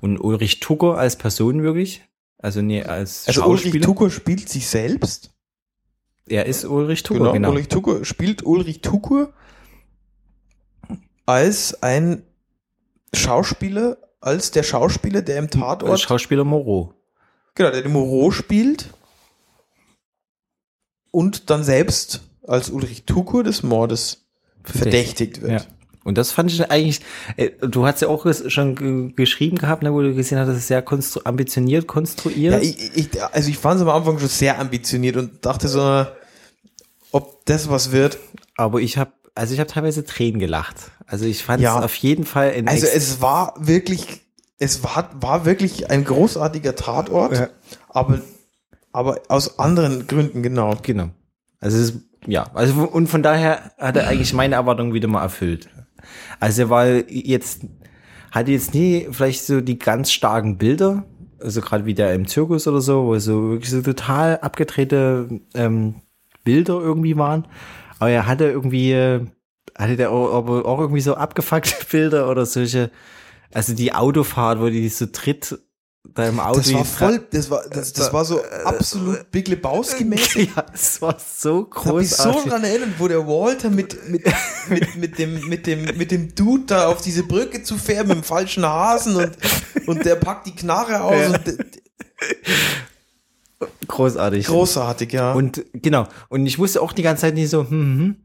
Und 0.00 0.18
Ulrich 0.18 0.60
Tucker 0.60 0.96
als 0.98 1.16
Person 1.16 1.62
wirklich? 1.62 2.02
Also 2.38 2.60
nee, 2.62 2.82
als 2.82 3.26
Also 3.28 3.44
Ulrich. 3.46 3.80
Tucker 3.82 4.10
spielt 4.10 4.48
sich 4.48 4.66
selbst. 4.66 5.30
er 6.26 6.46
ist 6.46 6.64
Ulrich 6.64 7.02
Tucker, 7.04 7.20
Genau, 7.20 7.32
genau. 7.32 7.50
Ulrich 7.50 7.68
Tucker 7.68 8.04
spielt 8.04 8.44
Ulrich 8.44 8.80
Tucker 8.80 9.32
als 11.26 11.82
ein 11.82 12.22
Schauspieler, 13.14 13.96
als 14.20 14.50
der 14.50 14.62
Schauspieler, 14.64 15.22
der 15.22 15.38
im 15.38 15.44
Als 15.44 15.52
Tatort, 15.52 16.00
Schauspieler 16.00 16.44
Moreau. 16.44 16.94
genau, 17.54 17.70
der 17.70 17.82
den 17.82 17.92
Moreau 17.92 18.30
spielt 18.32 18.90
und 21.10 21.50
dann 21.50 21.62
selbst 21.62 22.22
als 22.46 22.70
Ulrich 22.70 23.04
Tucker 23.04 23.42
des 23.44 23.62
Mordes 23.62 24.26
verdächtigt 24.64 25.42
wird. 25.42 25.52
Ja. 25.52 25.66
Und 26.04 26.18
das 26.18 26.32
fand 26.32 26.50
ich 26.52 26.70
eigentlich, 26.70 27.00
äh, 27.36 27.50
du 27.60 27.86
hast 27.86 28.02
ja 28.02 28.08
auch 28.08 28.26
schon 28.48 28.74
ge- 28.74 29.12
geschrieben 29.14 29.56
gehabt, 29.58 29.82
ne, 29.82 29.92
wo 29.92 30.00
du 30.02 30.14
gesehen 30.14 30.38
hast, 30.38 30.48
das 30.48 30.56
ist 30.58 30.66
sehr 30.68 30.82
konstru 30.82 31.20
ambitioniert 31.24 31.86
konstruiert. 31.86 32.54
Ja, 32.54 32.60
ich, 32.60 32.96
ich, 32.96 33.22
also 33.32 33.48
ich 33.48 33.58
fand 33.58 33.76
es 33.76 33.82
am 33.82 33.88
Anfang 33.90 34.18
schon 34.18 34.28
sehr 34.28 34.58
ambitioniert 34.58 35.16
und 35.16 35.44
dachte 35.46 35.68
so, 35.68 36.04
ob 37.12 37.44
das 37.46 37.68
was 37.68 37.92
wird. 37.92 38.18
aber 38.56 38.80
ich 38.80 38.98
habe, 38.98 39.12
also 39.34 39.54
ich 39.54 39.60
habe 39.60 39.70
teilweise 39.70 40.04
Tränen 40.04 40.38
gelacht. 40.40 40.76
Also 41.06 41.24
ich 41.26 41.44
fand 41.44 41.60
es 41.60 41.64
Ja. 41.64 41.80
auf 41.80 41.94
jeden 41.96 42.24
Fall 42.24 42.52
Also 42.66 42.86
es 42.86 43.20
war 43.20 43.54
wirklich, 43.58 44.20
es 44.58 44.82
war, 44.84 45.10
war 45.20 45.44
wirklich 45.44 45.90
ein 45.90 46.04
großartiger 46.04 46.74
Tatort, 46.76 47.36
Ja. 47.36 47.48
aber, 47.88 48.20
aber 48.92 49.20
aus 49.28 49.58
anderen 49.58 50.06
Gründen, 50.06 50.42
genau. 50.42 50.76
Genau. 50.82 51.10
Also 51.60 51.78
es 51.78 51.90
ist, 51.90 51.94
ja, 52.26 52.50
also 52.54 52.74
und 52.82 53.08
von 53.08 53.22
daher 53.22 53.72
hat 53.78 53.96
er 53.96 54.06
eigentlich 54.08 54.32
meine 54.32 54.54
Erwartungen 54.56 54.94
wieder 54.94 55.08
mal 55.08 55.22
erfüllt. 55.22 55.68
Also 56.40 56.70
weil 56.70 57.04
jetzt 57.08 57.66
hatte 58.30 58.50
jetzt 58.50 58.74
nie 58.74 59.08
vielleicht 59.10 59.44
so 59.44 59.60
die 59.60 59.78
ganz 59.78 60.10
starken 60.10 60.56
Bilder, 60.58 61.04
also 61.38 61.60
gerade 61.60 61.84
wie 61.84 61.94
der 61.94 62.14
im 62.14 62.26
Zirkus 62.26 62.66
oder 62.66 62.80
so, 62.80 63.04
wo 63.04 63.18
so 63.18 63.50
wirklich 63.50 63.70
so 63.70 63.82
total 63.82 64.38
abgedrehte 64.38 65.40
ähm, 65.54 65.96
Bilder 66.44 66.80
irgendwie 66.80 67.16
waren. 67.16 67.46
Aber 67.98 68.10
er 68.10 68.26
hatte 68.26 68.46
irgendwie, 68.46 68.94
hatte 69.76 69.96
der 69.96 70.10
auch, 70.10 70.78
irgendwie 70.80 71.00
so 71.00 71.14
abgefuckte 71.14 71.84
Bilder 71.90 72.30
oder 72.30 72.46
solche, 72.46 72.90
also 73.52 73.74
die 73.74 73.92
Autofahrt, 73.92 74.60
wo 74.60 74.68
die 74.68 74.88
so 74.88 75.06
tritt 75.06 75.58
da 76.04 76.26
im 76.28 76.40
Auto. 76.40 76.58
Das 76.58 76.72
war 76.74 76.84
voll, 76.84 77.26
das 77.30 77.50
war, 77.50 77.62
das, 77.70 77.92
das 77.92 78.12
war 78.12 78.24
so 78.24 78.42
absolut 78.64 79.30
Big 79.30 79.48
Lebowski 79.48 80.04
mäßig. 80.04 80.50
Ja, 80.56 80.66
es 80.74 81.00
war 81.00 81.16
so 81.18 81.68
Ich 81.70 81.84
hab 81.84 81.94
mich 81.94 82.10
so 82.10 82.22
großartig. 82.24 82.44
daran 82.44 82.64
erinnert, 82.64 82.88
wo 82.98 83.08
der 83.08 83.26
Walter 83.26 83.70
mit, 83.70 84.08
mit, 84.10 84.24
mit, 84.68 84.96
mit, 84.96 85.18
dem, 85.18 85.48
mit, 85.48 85.66
dem, 85.66 85.84
mit 85.96 86.10
dem 86.10 86.34
Dude 86.34 86.64
da 86.66 86.88
auf 86.88 87.00
diese 87.02 87.22
Brücke 87.22 87.62
zu 87.62 87.76
fährt, 87.78 88.08
mit 88.08 88.16
dem 88.16 88.24
falschen 88.24 88.66
Hasen 88.66 89.16
und, 89.16 89.30
und 89.86 90.04
der 90.04 90.16
packt 90.16 90.46
die 90.48 90.54
Knarre 90.54 91.00
aus 91.02 91.14
Ja. 91.14 91.34
und 91.34 91.68
großartig. 93.88 94.46
großartig, 94.46 95.12
ja. 95.12 95.32
Und 95.32 95.64
genau. 95.72 96.08
Und 96.28 96.46
ich 96.46 96.58
wusste 96.58 96.82
auch 96.82 96.92
die 96.92 97.02
ganze 97.02 97.22
Zeit 97.22 97.34
nicht 97.34 97.50
so, 97.50 97.60
hm, 97.62 97.68
hm, 97.70 97.98
hm. 97.98 98.16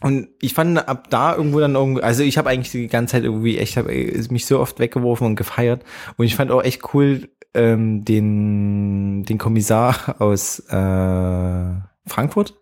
Und 0.00 0.28
ich 0.40 0.54
fand 0.54 0.88
ab 0.88 1.08
da 1.10 1.34
irgendwo 1.36 1.60
dann 1.60 1.74
irgendwie, 1.74 2.02
also 2.02 2.22
ich 2.22 2.38
habe 2.38 2.48
eigentlich 2.48 2.72
die 2.72 2.86
ganze 2.86 3.12
Zeit 3.12 3.24
irgendwie 3.24 3.58
echt, 3.58 3.76
habe 3.76 3.92
mich 4.30 4.46
so 4.46 4.58
oft 4.58 4.78
weggeworfen 4.78 5.26
und 5.26 5.36
gefeiert. 5.36 5.84
Und 6.16 6.24
ich 6.24 6.36
fand 6.36 6.50
auch 6.50 6.62
echt 6.62 6.94
cool 6.94 7.28
ähm, 7.54 8.04
den 8.04 9.24
den 9.24 9.38
Kommissar 9.38 10.16
aus 10.20 10.60
äh, 10.68 11.74
Frankfurt. 12.06 12.54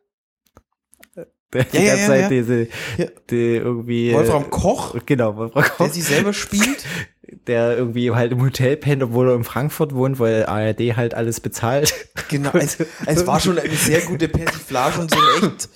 Der 1.53 1.64
die 1.64 1.77
Ja, 1.79 1.83
ja, 1.83 1.88
ganze 1.88 2.03
ja, 2.03 2.07
Zeit 2.09 2.20
ja. 2.22 2.29
diese, 2.29 2.68
Ja. 2.98 3.07
die 3.31 3.57
irgendwie. 3.57 4.12
Wolfram 4.12 4.51
Koch, 4.51 4.94
Äh, 4.94 5.01
genau, 5.07 5.37
Wolfram 5.37 5.62
Koch 5.64 5.77
der 5.79 5.88
sich 5.90 6.05
selber 6.05 6.33
spielt. 6.33 6.85
der 7.46 7.77
irgendwie 7.77 8.11
halt 8.11 8.33
im 8.33 8.42
Hotel 8.42 8.77
pennt, 8.77 9.03
obwohl 9.03 9.29
er 9.29 9.35
in 9.35 9.44
Frankfurt 9.44 9.94
wohnt, 9.94 10.18
weil 10.18 10.46
ARD 10.46 10.96
halt 10.96 11.14
alles 11.14 11.40
bezahlt. 11.40 11.92
Genau, 12.31 12.51
es, 12.55 12.79
es 13.07 13.27
war 13.27 13.40
schon 13.40 13.59
eine 13.59 13.74
sehr 13.74 14.01
gute 14.03 14.29
Persiflage 14.29 15.01
und 15.01 15.11
so 15.11 15.16
ein 15.18 15.42
echt. 15.51 15.68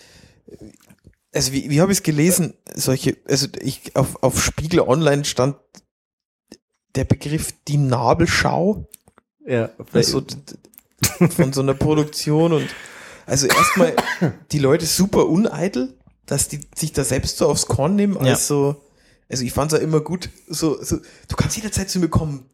Also 1.35 1.53
wie, 1.53 1.71
wie 1.71 1.81
habe 1.81 1.93
ich 1.93 1.99
es 1.99 2.03
gelesen? 2.03 2.55
Solche, 2.75 3.17
also 3.27 3.47
ich 3.61 3.97
auf, 3.97 4.23
auf 4.23 4.43
Spiegel 4.43 4.81
Online 4.81 5.25
stand 5.25 5.57
der 6.95 7.05
Begriff 7.05 7.53
die 7.69 7.79
Nabelschau 7.79 8.87
Ja, 9.47 9.71
also, 9.93 10.23
von 11.31 11.53
so 11.53 11.63
einer 11.63 11.75
Produktion 11.75 12.53
und 12.53 12.69
also 13.25 13.47
erstmal 13.47 13.95
die 14.53 14.59
Leute 14.59 14.85
super 14.85 15.27
uneitel, 15.27 15.95
dass 16.27 16.49
die 16.49 16.61
sich 16.75 16.93
da 16.93 17.05
selbst 17.05 17.39
so 17.39 17.49
aufs 17.49 17.67
Korn 17.67 17.97
nehmen, 17.97 18.17
als 18.17 18.29
Ja. 18.29 18.37
so, 18.37 18.83
also 19.31 19.45
ich 19.45 19.53
fand 19.53 19.73
es 19.73 19.79
ja 19.79 19.85
immer 19.85 20.01
gut, 20.01 20.29
so, 20.49 20.83
so, 20.83 20.99
du 21.29 21.37
kannst 21.37 21.57
jederzeit 21.57 21.89
zu 21.89 21.99
mir 21.99 22.09
kommen, 22.09 22.51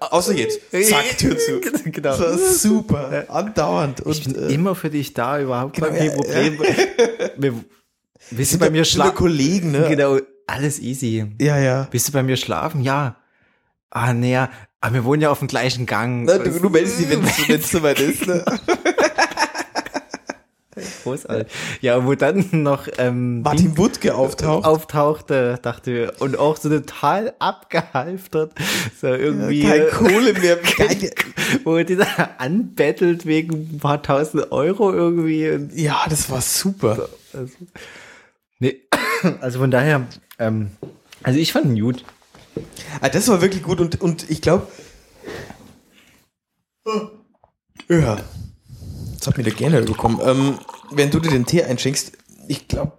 außer 0.00 0.34
jetzt, 0.34 0.60
zack, 0.70 1.18
Tür 1.18 1.38
zu. 1.38 1.60
genau. 1.90 2.10
Das 2.10 2.20
war 2.20 2.38
super, 2.38 3.24
andauernd 3.28 4.00
Ich 4.00 4.26
und 4.26 4.34
bin 4.34 4.50
äh, 4.50 4.52
immer 4.52 4.74
für 4.74 4.90
dich 4.90 5.14
da, 5.14 5.40
überhaupt 5.40 5.76
Genau, 5.76 5.88
kein 5.88 6.14
Problem. 6.14 6.58
Wir, 7.38 7.54
willst 8.30 8.54
du 8.54 8.58
bei 8.58 8.70
mir 8.70 8.84
schlafen? 8.84 9.14
Kollegen, 9.14 9.72
ne? 9.72 9.86
Genau, 9.88 10.18
alles 10.46 10.78
easy. 10.80 11.26
Ja, 11.40 11.58
ja. 11.58 11.88
Willst 11.90 12.08
du 12.08 12.12
bei 12.12 12.22
mir 12.22 12.36
schlafen? 12.36 12.82
Ja. 12.82 13.16
Ah, 13.90 14.12
naja, 14.14 14.48
aber 14.80 14.94
wir 14.94 15.04
wohnen 15.04 15.22
ja 15.22 15.30
auf 15.30 15.38
dem 15.38 15.48
gleichen 15.48 15.86
Gang. 15.86 16.24
Na, 16.24 16.38
du, 16.38 16.50
du 16.50 16.68
meldest 16.68 16.98
dich, 16.98 17.10
wenn 17.10 17.22
es 17.60 17.70
soweit 17.70 18.00
ist. 18.00 18.26
Ne? 18.26 18.44
Großartig. 21.02 21.52
Ja, 21.80 22.04
wo 22.06 22.14
dann 22.14 22.46
noch 22.50 22.88
ähm, 22.98 23.42
Martin 23.42 23.76
Wuttke 23.76 24.14
auftaucht. 24.14 24.64
auftauchte, 24.64 25.58
dachte 25.60 26.12
und 26.18 26.38
auch 26.38 26.56
so 26.56 26.68
total 26.68 27.34
abgehalftert, 27.38 28.52
so 29.00 29.08
irgendwie, 29.08 29.64
Kein 29.64 29.82
äh, 29.82 29.90
Kohle 29.90 30.32
mehr. 30.32 30.56
Geil. 30.76 31.10
wo 31.64 31.76
er 31.76 31.84
dieser 31.84 32.40
anbettelt 32.40 33.26
wegen 33.26 33.74
ein 33.74 33.78
paar 33.80 34.02
tausend 34.02 34.50
Euro 34.50 34.92
irgendwie. 34.92 35.68
Ja, 35.74 36.04
das 36.08 36.30
war 36.30 36.40
super. 36.40 37.08
also, 37.32 37.52
nee, 38.62 38.80
also 39.40 39.58
von 39.58 39.70
daher, 39.70 40.06
ähm, 40.38 40.70
also 41.22 41.38
ich 41.38 41.52
fand 41.52 41.66
ihn 41.66 41.80
gut. 41.80 42.04
Ah, 43.00 43.08
das 43.08 43.28
war 43.28 43.42
wirklich 43.42 43.62
gut 43.62 43.80
und, 43.80 44.00
und 44.00 44.30
ich 44.30 44.40
glaube. 44.40 44.66
Ja. 47.88 48.18
Jetzt 49.12 49.26
hat 49.26 49.36
mir 49.36 49.44
der 49.44 49.52
gerne 49.52 49.82
bekommen. 49.82 50.20
Ähm, 50.24 50.58
wenn 50.90 51.10
du 51.10 51.20
dir 51.20 51.30
den 51.30 51.46
Tee 51.46 51.62
einschenkst, 51.62 52.12
ich 52.48 52.68
glaube, 52.68 52.92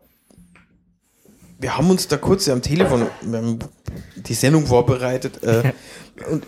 wir 1.59 1.77
haben 1.77 1.89
uns 1.89 2.07
da 2.07 2.17
kurz 2.17 2.49
am 2.49 2.61
Telefon 2.61 3.07
die 4.15 4.33
Sendung 4.33 4.65
vorbereitet 4.65 5.43
äh, 5.43 5.71
und 6.29 6.45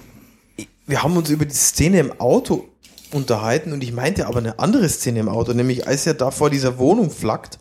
wir 0.87 1.03
haben 1.03 1.15
uns 1.15 1.29
über 1.29 1.45
die 1.45 1.53
Szene 1.53 1.99
im 1.99 2.19
Auto 2.19 2.67
unterhalten 3.11 3.71
und 3.71 3.83
ich 3.83 3.93
meinte 3.93 4.27
aber 4.27 4.39
eine 4.39 4.59
andere 4.59 4.89
Szene 4.89 5.19
im 5.19 5.29
Auto, 5.29 5.53
nämlich 5.53 5.87
als 5.87 6.07
er 6.07 6.15
da 6.15 6.31
vor 6.31 6.49
dieser 6.49 6.77
Wohnung 6.77 7.11
flackt, 7.11 7.59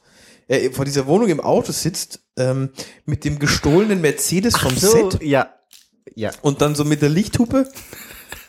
äh, 0.49 0.71
vor 0.71 0.85
dieser 0.85 1.07
Wohnung 1.07 1.29
im 1.29 1.41
Auto 1.41 1.73
sitzt, 1.73 2.21
ähm, 2.37 2.71
mit 3.05 3.25
dem 3.25 3.39
gestohlenen 3.39 4.01
Mercedes 4.01 4.57
vom 4.57 4.77
Set 4.77 5.23
ja, 5.23 5.55
ja. 6.15 6.31
und 6.43 6.61
dann 6.61 6.75
so 6.75 6.85
mit 6.85 7.03
der 7.03 7.09
Lichthupe 7.11 7.69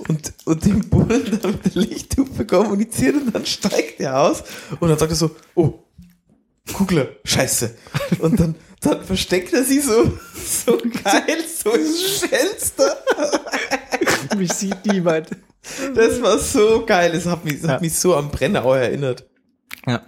und, 0.08 0.34
und 0.46 0.66
dem 0.66 0.90
Bullen 0.90 1.40
dann 1.42 1.52
mit 1.52 1.76
der 1.76 1.82
Lichthupe 1.82 2.46
kommuniziert 2.46 3.16
und 3.16 3.34
dann 3.34 3.46
steigt 3.46 4.00
er 4.00 4.20
aus 4.20 4.44
und 4.80 4.90
dann 4.90 4.98
sagt 4.98 5.12
er 5.12 5.16
so, 5.16 5.32
oh, 5.56 5.74
Kugler, 6.74 7.10
scheiße. 7.24 7.76
Und 8.20 8.40
dann, 8.40 8.56
dann 8.82 9.04
versteckt 9.06 9.54
er 9.54 9.64
sie 9.64 9.80
so, 9.80 10.12
so 10.36 10.78
geil, 11.04 11.44
so 11.64 11.72
ins 11.74 12.20
Fenster. 12.20 12.98
Mich 14.36 14.52
sieht 14.54 14.86
niemand. 14.86 15.30
Das 15.93 16.22
war 16.22 16.39
so 16.39 16.84
geil, 16.86 17.12
das 17.14 17.26
hat 17.26 17.46
mich, 17.46 17.62
das 17.62 17.68
Ja. 17.68 17.74
hat 17.76 17.82
mich 17.82 17.98
so 17.98 18.16
am 18.16 18.32
Brennau 18.32 18.74
erinnert. 18.74 19.26
Ja. 19.88 20.04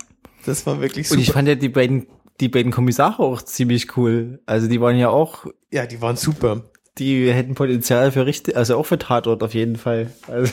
Das 0.48 0.66
war 0.66 0.80
wirklich 0.82 1.08
Und 1.12 1.18
super. 1.18 1.22
ich 1.22 1.32
fand 1.32 1.48
ja 1.48 1.56
die 1.56 1.70
beiden, 1.70 2.08
die 2.40 2.48
beiden 2.50 2.72
Kommissare 2.72 3.20
auch 3.22 3.42
ziemlich 3.42 3.98
cool. 3.98 4.40
Also 4.46 4.68
die 4.68 4.80
waren 4.80 4.98
ja 4.98 5.10
auch, 5.10 5.46
ja, 5.72 5.86
die 5.86 6.02
waren 6.02 6.16
super. 6.16 6.64
die 6.98 7.32
hätten 7.32 7.54
Potenzial 7.54 8.12
für 8.12 8.26
richtig, 8.26 8.56
also 8.56 8.78
auch 8.78 8.86
für 8.86 8.98
Tatort 8.98 9.44
auf 9.44 9.54
jeden 9.54 9.76
Fall. 9.76 10.12
Also, 10.28 10.52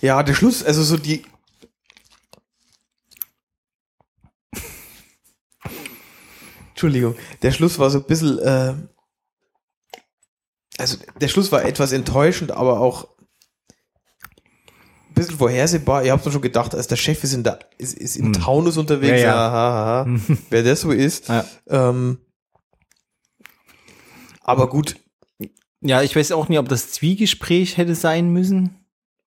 Ja, 0.00 0.22
der 0.22 0.34
Schluss, 0.34 0.62
also 0.64 0.82
so 0.82 0.96
die. 0.96 1.24
Entschuldigung, 6.70 7.16
der 7.42 7.50
Schluss 7.50 7.78
war 7.78 7.90
so 7.90 7.98
ein 7.98 8.04
bisschen, 8.04 8.38
äh, 8.38 8.74
also 10.78 10.96
der 11.20 11.28
Schluss 11.28 11.50
war 11.50 11.64
etwas 11.64 11.92
enttäuschend, 11.92 12.52
aber 12.52 12.80
auch 12.80 13.08
bisschen 15.18 15.38
vorhersehbar. 15.38 16.04
Ihr 16.04 16.12
habt 16.12 16.24
doch 16.26 16.32
schon 16.32 16.40
gedacht, 16.42 16.74
als 16.74 16.86
der 16.86 16.96
Chef 16.96 17.22
ist, 17.24 17.34
in 17.34 17.42
der, 17.42 17.58
ist, 17.78 17.96
ist 17.98 18.16
im 18.16 18.32
Taunus 18.32 18.76
unterwegs, 18.76 19.20
Ja, 19.20 19.28
ja. 19.28 19.34
aha, 19.34 20.00
aha, 20.02 20.06
wer 20.50 20.62
das 20.62 20.80
so 20.82 20.90
ist. 20.90 21.28
Ja. 21.28 21.44
Ähm, 21.68 22.18
Aber 24.42 24.68
gut, 24.68 24.96
Ja, 25.80 26.02
ich 26.02 26.16
weiß 26.16 26.32
auch 26.32 26.48
nicht, 26.48 26.58
ob 26.58 26.68
das 26.68 26.90
Zwiegespräch 26.92 27.76
hätte 27.76 27.94
sein 27.94 28.30
müssen. 28.32 28.74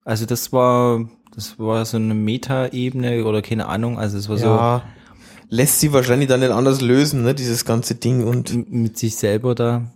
Also 0.04 0.26
das 0.26 0.52
war, 0.52 1.08
das 1.34 1.60
war 1.60 1.86
so 1.86 1.98
eine 1.98 2.14
Meta-Ebene 2.16 3.24
oder 3.26 3.42
keine 3.42 3.68
Ahnung. 3.68 4.00
Also 4.00 4.18
es 4.18 4.28
war 4.30 4.38
ja, 4.38 4.84
lässt 5.50 5.80
sie 5.80 5.94
wahrscheinlich 5.94 6.28
dann 6.28 6.40
nicht 6.40 6.52
anders 6.52 6.82
lösen, 6.82 7.24
ne, 7.24 7.36
dieses 7.36 7.66
ganze 7.66 7.96
Ding. 7.96 8.26
Und 8.26 8.50
so 8.50 8.64
mit 8.68 8.98
sich 8.98 9.16
selber 9.16 9.54
da. 9.56 9.92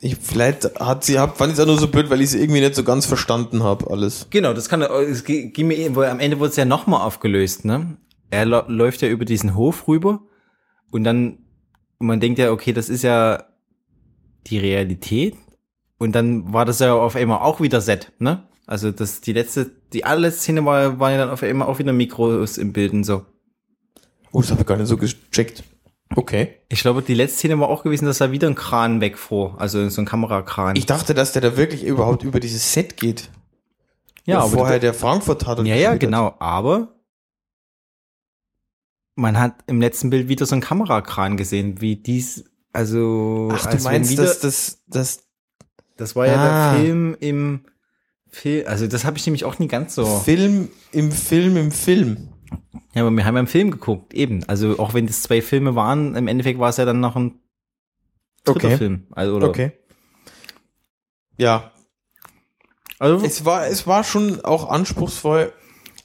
Ich, 0.00 0.16
vielleicht 0.16 0.78
hat 0.78 1.04
sie, 1.04 1.18
hab, 1.18 1.36
fand 1.36 1.52
ich 1.52 1.58
es 1.58 1.62
auch 1.62 1.66
nur 1.66 1.78
so 1.78 1.88
blöd, 1.88 2.08
weil 2.08 2.20
ich 2.20 2.28
es 2.28 2.34
irgendwie 2.34 2.60
nicht 2.60 2.74
so 2.74 2.84
ganz 2.84 3.06
verstanden 3.06 3.64
habe, 3.64 3.90
alles. 3.90 4.28
Genau, 4.30 4.54
das 4.54 4.68
kann, 4.68 4.82
es 4.82 5.24
ging 5.24 5.66
mir, 5.66 5.96
weil 5.96 6.10
am 6.10 6.20
Ende 6.20 6.38
wurde 6.38 6.50
es 6.50 6.56
ja 6.56 6.64
nochmal 6.64 7.02
aufgelöst, 7.02 7.64
ne? 7.64 7.96
Er 8.30 8.44
läuft 8.44 9.02
ja 9.02 9.08
über 9.08 9.24
diesen 9.24 9.54
Hof 9.54 9.88
rüber 9.88 10.20
und 10.90 11.02
dann, 11.04 11.38
man 11.98 12.20
denkt 12.20 12.38
ja, 12.38 12.52
okay, 12.52 12.72
das 12.72 12.88
ist 12.88 13.02
ja 13.02 13.44
die 14.46 14.58
Realität 14.58 15.34
und 15.98 16.14
dann 16.14 16.52
war 16.52 16.64
das 16.64 16.78
ja 16.78 16.94
auf 16.94 17.16
einmal 17.16 17.38
auch 17.38 17.60
wieder 17.60 17.80
Set, 17.80 18.12
ne? 18.18 18.44
Also 18.66 18.92
das, 18.92 19.22
die 19.22 19.32
letzte, 19.32 19.70
die 19.94 20.04
allerletzte 20.04 20.42
Szene 20.42 20.64
war, 20.64 21.00
war 21.00 21.10
ja 21.10 21.16
dann 21.16 21.30
auf 21.30 21.42
einmal 21.42 21.66
auch 21.66 21.78
wieder 21.78 21.92
Mikros 21.92 22.58
im 22.58 22.72
Bild 22.72 22.92
und 22.92 23.04
so. 23.04 23.24
Oh, 24.30 24.42
das 24.42 24.50
habe 24.50 24.60
ich 24.60 24.66
gar 24.66 24.76
nicht 24.76 24.88
so 24.88 24.98
gecheckt. 24.98 25.64
Okay. 26.16 26.56
Ich 26.68 26.80
glaube, 26.80 27.02
die 27.02 27.14
letzte 27.14 27.38
Szene 27.38 27.58
war 27.60 27.68
auch 27.68 27.82
gewesen, 27.82 28.06
dass 28.06 28.18
da 28.18 28.30
wieder 28.32 28.48
ein 28.48 28.54
Kran 28.54 29.00
wegfuhr, 29.00 29.60
also 29.60 29.88
so 29.88 30.00
ein 30.00 30.06
Kamerakran. 30.06 30.74
Ich 30.76 30.86
dachte, 30.86 31.14
dass 31.14 31.32
der 31.32 31.42
da 31.42 31.56
wirklich 31.56 31.84
überhaupt 31.84 32.22
über 32.22 32.40
dieses 32.40 32.72
Set 32.72 32.96
geht. 32.96 33.30
ja, 34.24 34.40
aber 34.40 34.48
vorher 34.50 34.78
der 34.78 34.94
Frankfurt 34.94 35.46
hat. 35.46 35.58
und 35.58 35.66
Ja, 35.66 35.76
ja, 35.76 35.94
genau. 35.96 36.34
Aber 36.38 36.94
man 39.14 39.38
hat 39.38 39.54
im 39.66 39.80
letzten 39.80 40.10
Bild 40.10 40.28
wieder 40.28 40.46
so 40.46 40.54
einen 40.54 40.62
Kamerakran 40.62 41.36
gesehen, 41.36 41.80
wie 41.80 41.96
dies, 41.96 42.44
also 42.72 43.48
Ach, 43.52 43.66
du 43.66 43.82
meinst, 43.82 44.10
wieder, 44.10 44.24
dass 44.24 44.40
das, 44.40 44.82
das 44.86 45.24
das 45.96 46.14
war 46.14 46.26
ja 46.26 46.34
Ah. 46.36 46.72
der 46.74 46.80
Film 46.80 47.16
im 47.20 47.60
Film, 48.30 48.66
also 48.68 48.86
das 48.86 49.04
habe 49.04 49.18
ich 49.18 49.26
nämlich 49.26 49.44
auch 49.44 49.58
nie 49.58 49.68
ganz 49.68 49.94
so. 49.94 50.04
Film 50.06 50.68
im 50.92 51.10
Film 51.10 51.56
im 51.56 51.72
Film. 51.72 52.28
Ja, 52.94 53.02
aber 53.02 53.10
wir 53.10 53.24
haben 53.24 53.34
ja 53.34 53.40
einen 53.40 53.48
Film 53.48 53.70
geguckt, 53.70 54.14
eben. 54.14 54.44
Also 54.48 54.78
auch 54.78 54.94
wenn 54.94 55.06
das 55.06 55.22
zwei 55.22 55.42
Filme 55.42 55.74
waren, 55.74 56.16
im 56.16 56.28
Endeffekt 56.28 56.58
war 56.58 56.70
es 56.70 56.76
ja 56.78 56.84
dann 56.84 57.00
noch 57.00 57.16
ein 57.16 57.40
dritter 58.44 58.68
Okay. 58.68 58.76
Film. 58.76 59.06
Also, 59.10 59.36
oder, 59.36 59.48
Okay. 59.48 59.72
Ja, 61.36 61.70
also 62.98 63.24
es 63.24 63.44
war, 63.44 63.66
es 63.66 63.86
war 63.86 64.02
schon 64.04 64.44
auch 64.44 64.68
anspruchsvoll, 64.68 65.52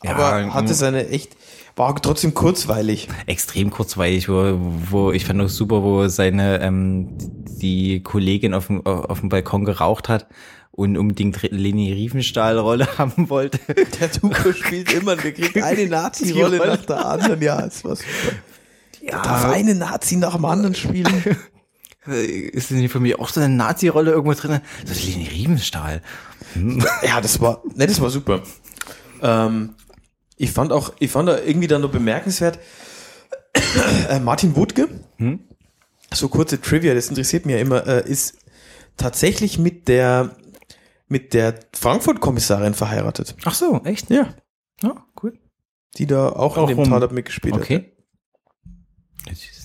Ja, 0.04 0.16
aber 0.16 0.54
hatte 0.54 0.74
mm. 0.74 0.76
seine 0.76 1.08
echt, 1.10 1.36
war 1.76 1.96
trotzdem 1.96 2.34
kurzweilig. 2.34 3.08
extrem 3.26 3.72
kurzweilig, 3.72 4.30
wo, 4.30 4.58
wo 4.92 5.12
ich 5.12 5.26
fand 5.26 5.42
auch 5.42 5.50
super, 5.50 5.82
wo 5.82 6.08
seine 6.08 6.62
ähm, 6.62 7.18
die 7.62 8.04
Kollegin 8.04 8.54
auf 8.54 8.68
dem, 8.68 8.86
auf 8.86 9.22
dem 9.22 9.30
Balkon 9.30 9.66
geraucht 9.66 10.08
hat 10.08 10.28
und 10.76 10.98
unbedingt 10.98 11.40
Leni 11.52 11.94
Riefenstahl 11.94 12.58
Rolle 12.58 12.88
haben 12.98 13.30
wollte. 13.30 13.60
Der 14.00 14.12
Tuko 14.12 14.52
spielt 14.54 14.92
immer, 14.94 15.16
der 15.16 15.32
kriegt 15.32 15.56
eine 15.62 15.86
Nazi-Rolle 15.88 16.58
Rolle. 16.58 16.72
nach 16.72 16.86
der 16.86 17.06
anderen. 17.06 17.42
Ja, 17.42 17.62
war 17.62 17.70
super. 17.96 18.02
Ja, 19.02 19.22
Darf 19.22 19.46
eine 19.46 19.76
Nazi 19.76 20.16
nach 20.16 20.36
dem 20.36 20.46
anderen 20.46 20.74
spielen? 20.76 21.24
ist 22.06 22.70
denn 22.70 22.78
nicht 22.80 22.92
von 22.92 23.02
mir 23.02 23.20
auch 23.20 23.30
so 23.30 23.40
eine 23.40 23.54
Nazi-Rolle 23.54 24.12
irgendwo 24.12 24.34
drin? 24.34 24.62
So 24.86 24.94
Leni 24.94 25.28
Riefenstahl. 25.28 26.02
ja, 27.06 27.22
das 27.22 27.40
war, 27.40 27.62
ne, 27.76 27.86
das 27.88 28.02
war 28.02 28.10
super. 28.10 28.42
Ähm, 29.22 29.76
ich 30.38 30.52
fand 30.52 30.72
auch, 30.72 30.94
ich 31.00 31.12
fand 31.12 31.30
da 31.30 31.40
irgendwie 31.40 31.68
dann 31.68 31.82
noch 31.82 31.92
bemerkenswert, 31.92 32.60
äh, 34.10 34.20
Martin 34.20 34.56
Wuttke, 34.56 34.90
Hm? 35.18 35.40
so 36.14 36.28
kurze 36.30 36.60
Trivia, 36.60 36.94
das 36.94 37.10
interessiert 37.10 37.46
mich 37.46 37.56
ja 37.56 37.62
immer, 37.62 37.86
äh, 37.88 38.10
ist 38.10 38.38
tatsächlich 38.98 39.58
mit 39.60 39.88
der, 39.88 40.36
mit 41.08 41.34
der 41.34 41.60
Frankfurt-Kommissarin 41.74 42.74
verheiratet. 42.74 43.36
Ach 43.46 43.54
so, 43.54 43.82
echt? 43.84 44.10
Ja. 44.10 44.34
Ja, 44.82 45.06
cool. 45.22 45.38
Die 45.98 46.08
da 46.08 46.30
auch, 46.30 46.58
Auch 46.58 46.70
in 46.70 46.78
dem 46.78 46.90
Tatort 46.90 47.12
mitgespielt 47.12 47.56
hat. 47.56 47.62
Okay. 47.62 47.92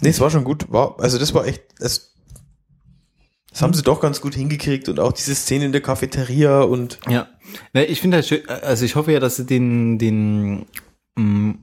Nee, 0.00 0.10
es 0.10 0.20
war 0.20 0.30
schon 0.30 0.44
gut. 0.44 0.70
War, 0.70 1.00
also 1.00 1.18
das 1.18 1.34
war 1.34 1.46
echt, 1.46 1.62
das, 1.78 2.14
das 3.50 3.62
haben 3.62 3.74
sie 3.74 3.82
doch 3.82 4.00
ganz 4.00 4.20
gut 4.20 4.34
hingekriegt 4.34 4.88
und 4.88 5.00
auch 5.00 5.12
diese 5.12 5.34
Szene 5.34 5.64
in 5.64 5.72
der 5.72 5.80
Cafeteria 5.80 6.60
und 6.60 7.00
Ja, 7.08 7.28
ne, 7.72 7.84
ich 7.86 8.00
finde 8.00 8.18
halt 8.18 8.26
schön, 8.26 8.48
also 8.48 8.84
ich 8.84 8.94
hoffe 8.94 9.12
ja, 9.12 9.20
dass 9.20 9.36
sie 9.36 9.46
den, 9.46 9.98
den 9.98 10.66
mh, 11.16 11.54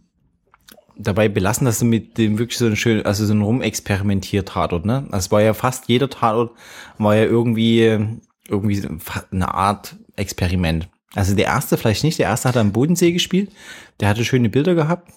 dabei 0.98 1.30
belassen, 1.30 1.66
dass 1.66 1.80
sie 1.80 1.86
mit 1.86 2.18
dem 2.18 2.38
wirklich 2.38 2.58
so 2.58 2.66
ein 2.66 2.76
schön, 2.76 3.06
also 3.06 3.26
so 3.26 3.34
ein 3.34 3.42
rumexperimentiert 3.42 4.50
Tatort, 4.50 4.86
ne? 4.86 5.06
Also 5.12 5.28
es 5.28 5.32
war 5.32 5.42
ja 5.42 5.54
fast 5.54 5.88
jeder 5.88 6.10
Tatort 6.10 6.52
war 6.98 7.16
ja 7.16 7.24
irgendwie, 7.24 8.20
irgendwie 8.48 8.88
eine 9.32 9.54
Art 9.54 9.96
Experiment. 10.16 10.90
Also 11.14 11.36
der 11.36 11.46
erste 11.46 11.78
vielleicht 11.78 12.04
nicht, 12.04 12.20
der 12.20 12.28
erste 12.28 12.50
hat 12.50 12.58
am 12.58 12.72
Bodensee 12.72 13.12
gespielt, 13.12 13.52
der 14.00 14.10
hatte 14.10 14.26
schöne 14.26 14.50
Bilder 14.50 14.76
gehabt 14.76 15.12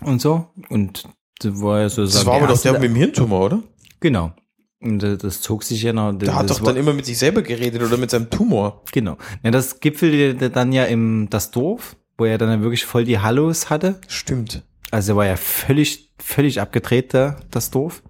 und 0.00 0.20
so 0.20 0.48
und 0.68 1.04
das 1.40 1.60
war 1.60 1.80
ja 1.80 1.88
so 1.88 2.02
das 2.02 2.24
war 2.24 2.36
aber 2.36 2.46
doch 2.46 2.60
der 2.60 2.74
mit 2.74 2.84
dem 2.84 2.94
Hirntumor, 2.94 3.46
oder? 3.46 3.62
Genau. 4.00 4.32
Und 4.80 5.02
äh, 5.02 5.16
das 5.16 5.40
zog 5.40 5.64
sich 5.64 5.82
ja 5.82 5.92
noch. 5.92 6.12
Der 6.12 6.34
hat 6.34 6.50
doch 6.50 6.60
dann 6.60 6.76
immer 6.76 6.92
mit 6.92 7.06
sich 7.06 7.18
selber 7.18 7.42
geredet 7.42 7.82
oder 7.82 7.96
mit 7.96 8.10
seinem 8.10 8.28
Tumor. 8.28 8.82
Genau. 8.92 9.16
Ja, 9.42 9.50
das 9.50 9.80
gipfelte 9.80 10.50
dann 10.50 10.72
ja 10.72 10.84
im 10.84 11.28
das 11.30 11.50
Dorf, 11.50 11.96
wo 12.18 12.26
er 12.26 12.38
dann 12.38 12.62
wirklich 12.62 12.84
voll 12.84 13.04
die 13.04 13.18
Hallos 13.18 13.70
hatte. 13.70 13.98
Stimmt. 14.08 14.62
Also 14.90 15.12
er 15.12 15.16
war 15.16 15.26
ja 15.26 15.36
völlig, 15.36 16.12
völlig 16.18 16.60
abgedreht, 16.60 17.14
der, 17.14 17.40
das 17.50 17.70
Dorf. 17.70 18.02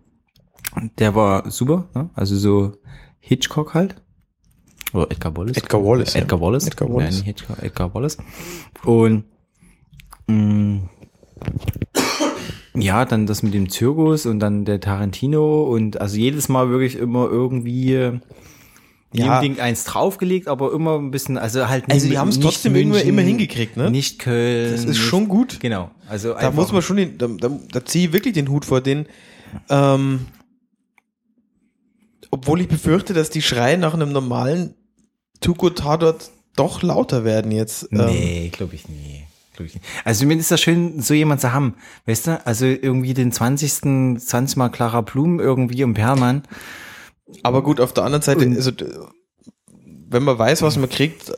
Und 0.75 0.99
der 0.99 1.15
war 1.15 1.51
super, 1.51 1.89
ne? 1.95 2.11
also 2.15 2.37
so 2.37 2.73
Hitchcock 3.21 3.75
halt. 3.75 4.03
Oder 4.95 5.11
Edgar 5.11 5.37
Wallace. 5.37 5.57
Edgar 5.59 5.85
Wallace. 5.85 6.15
Edgar 6.15 6.41
Wallace. 6.41 6.67
Edgar 6.67 6.89
Wallace. 6.89 7.05
Ja, 7.19 7.25
nicht 7.25 7.25
Hitchcock, 7.27 7.63
Edgar 7.63 7.95
Wallace. 7.95 8.17
Und 8.85 9.25
mh, 10.29 10.81
ja, 12.77 13.05
dann 13.05 13.27
das 13.27 13.43
mit 13.43 13.55
dem 13.55 13.69
Zirkus 13.69 14.25
und 14.27 14.41
dann 14.41 14.65
der 14.65 14.81
Tarantino 14.81 15.65
und 15.65 16.01
also 16.01 16.17
jedes 16.17 16.49
Mal 16.49 16.71
wirklich 16.71 16.97
immer 16.97 17.29
irgendwie 17.29 17.93
Ja. 17.93 18.21
jedem 19.13 19.41
Ding 19.43 19.61
eins 19.61 19.85
draufgelegt, 19.85 20.49
aber 20.49 20.73
immer 20.73 20.99
ein 20.99 21.11
bisschen, 21.11 21.39
also 21.39 21.69
halt 21.69 21.85
Also 21.91 22.05
die 22.07 22.11
nicht- 22.11 22.19
haben 22.19 22.29
es 22.31 22.37
nicht 22.37 22.45
trotzdem 22.45 22.75
immer, 22.75 22.95
München, 22.95 23.09
immer 23.09 23.23
hingekriegt, 23.23 23.77
ne? 23.77 23.91
Nicht 23.91 24.19
Köln. 24.19 24.73
Das 24.73 24.81
ist 24.81 24.89
nicht, 24.89 24.99
schon 25.01 25.29
gut. 25.29 25.61
Genau. 25.61 25.91
Also 26.09 26.35
Da 26.35 26.51
muss 26.51 26.73
man 26.73 26.83
schon, 26.83 26.97
den, 26.97 27.19
da, 27.19 27.29
da, 27.29 27.51
da 27.73 27.85
ziehe 27.85 28.07
ich 28.09 28.13
wirklich 28.13 28.35
den 28.35 28.49
Hut 28.49 28.65
vor 28.65 28.81
den. 28.81 29.07
Ähm, 29.69 30.27
obwohl 32.31 32.61
ich 32.61 32.67
befürchte, 32.69 33.15
dass 33.15 33.31
die 33.31 33.43
Schreie 33.43 33.79
nach 33.79 33.95
einem 33.95 34.11
normalen 34.11 34.75
Tuko-Tatort 35.45 36.31
doch 36.57 36.83
lauter 36.83 37.25
werden 37.25 37.51
jetzt. 37.53 37.89
Ähm, 37.93 38.07
Nee, 38.07 38.49
glaube 38.53 38.75
ich 38.75 38.89
nie. 38.89 39.25
Glaub 39.55 39.67
ich 39.69 39.75
nicht. 39.75 39.85
Also 40.05 40.27
mir 40.27 40.37
ist 40.37 40.51
das 40.51 40.61
schön, 40.61 41.01
so 41.01 41.15
jemand 41.15 41.41
zu 41.41 41.53
haben. 41.53 41.75
Weißt 42.07 42.27
du, 42.27 42.47
also 42.47 42.65
irgendwie 42.67 43.15
den 43.15 43.31
20. 43.33 44.19
20 44.21 44.57
Mal 44.57 44.69
Clara 44.71 45.01
Blum 45.01 45.39
irgendwie 45.41 45.81
im 45.83 45.95
Perlmann. 45.95 46.43
Aber 47.43 47.63
gut, 47.63 47.81
auf 47.81 47.93
der 47.93 48.05
anderen 48.05 48.23
Seite, 48.23 48.45
Und- 48.47 48.57
also 48.57 48.73
wenn 50.09 50.23
man 50.23 50.39
weiß, 50.39 50.63
was 50.63 50.77
man 50.77 50.89
kriegt, 50.89 51.33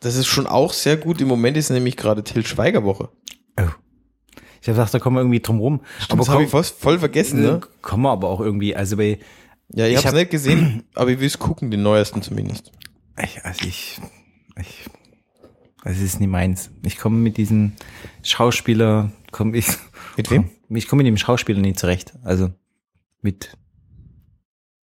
das 0.00 0.16
ist 0.16 0.26
schon 0.26 0.46
auch 0.46 0.72
sehr 0.72 0.96
gut. 0.96 1.20
Im 1.20 1.28
Moment 1.28 1.56
ist 1.56 1.70
nämlich 1.70 1.96
gerade 1.96 2.22
Till 2.24 2.44
Schweiger 2.46 2.84
Woche. 2.84 3.08
Oh. 3.58 3.62
Ich 4.60 4.68
hab 4.68 4.74
gedacht, 4.76 4.92
da 4.94 4.98
kommen 4.98 5.16
wir 5.16 5.20
irgendwie 5.20 5.40
drum 5.40 5.58
rum. 5.60 5.80
Aber 6.08 6.18
das 6.18 6.28
habe 6.28 6.44
ich 6.44 6.50
fast 6.50 6.78
voll 6.78 6.98
vergessen, 6.98 7.42
ne? 7.42 7.60
kommen 7.82 8.02
wir 8.02 8.10
aber 8.10 8.28
auch 8.28 8.40
irgendwie, 8.40 8.74
also 8.76 8.96
bei, 8.96 9.18
Ja, 9.68 9.86
ich, 9.86 9.92
Ich 9.92 9.96
hab's 9.98 10.06
hab- 10.06 10.14
nicht 10.14 10.30
gesehen, 10.30 10.82
aber 10.94 11.10
ich 11.10 11.20
will 11.20 11.26
es 11.26 11.38
gucken, 11.38 11.70
den 11.70 11.82
neuesten 11.82 12.22
zumindest. 12.22 12.72
Ich, 13.22 13.44
also 13.44 13.66
ich, 13.66 14.00
ich, 14.58 14.84
das 15.84 15.98
ist 15.98 16.20
nie 16.20 16.26
meins. 16.26 16.70
Ich 16.84 16.98
komme 16.98 17.18
mit 17.18 17.36
diesem 17.36 17.72
Schauspieler, 18.22 19.12
komme 19.30 19.56
ich, 19.56 19.66
Mit 20.16 20.30
wem? 20.30 20.50
ich 20.68 20.88
komme 20.88 21.02
mit 21.02 21.08
dem 21.08 21.16
Schauspieler 21.16 21.60
nicht 21.60 21.78
zurecht. 21.78 22.14
Also 22.22 22.52
mit, 23.22 23.56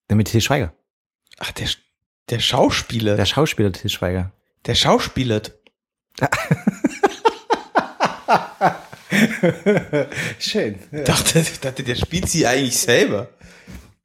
mit 0.09 0.29
Til 0.29 0.41
Schweiger. 0.41 0.73
Ach, 1.39 1.53
der, 1.53 1.69
der 2.31 2.39
Schauspieler. 2.39 3.17
Der 3.17 3.27
Schauspieler 3.27 3.73
Til 3.73 3.91
Schweiger. 3.91 4.33
Der 4.67 4.75
schauspielert. 4.75 5.55
Schön. 10.39 10.79
Ich 10.91 11.05
dachte, 11.05 11.45
dachte, 11.61 11.83
der 11.85 11.95
spielt 11.95 12.29
sie 12.29 12.47
eigentlich 12.47 12.79
selber. 12.79 13.29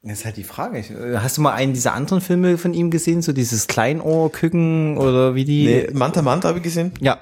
Das 0.03 0.19
ist 0.19 0.25
halt 0.25 0.37
die 0.37 0.43
Frage. 0.43 0.79
Ich- 0.79 0.91
Hast 1.21 1.37
du 1.37 1.41
mal 1.41 1.53
einen 1.53 1.73
dieser 1.73 1.93
anderen 1.93 2.21
Filme 2.21 2.57
von 2.57 2.73
ihm 2.73 2.89
gesehen? 2.89 3.21
So 3.21 3.33
dieses 3.33 3.67
Kleinohr-Küken 3.67 4.97
oder 4.97 5.35
wie 5.35 5.45
die? 5.45 5.65
Nee, 5.65 5.87
Manta 5.93 6.23
Manta 6.23 6.47
habe 6.47 6.57
ich 6.57 6.63
gesehen. 6.63 6.91
Ja, 6.99 7.19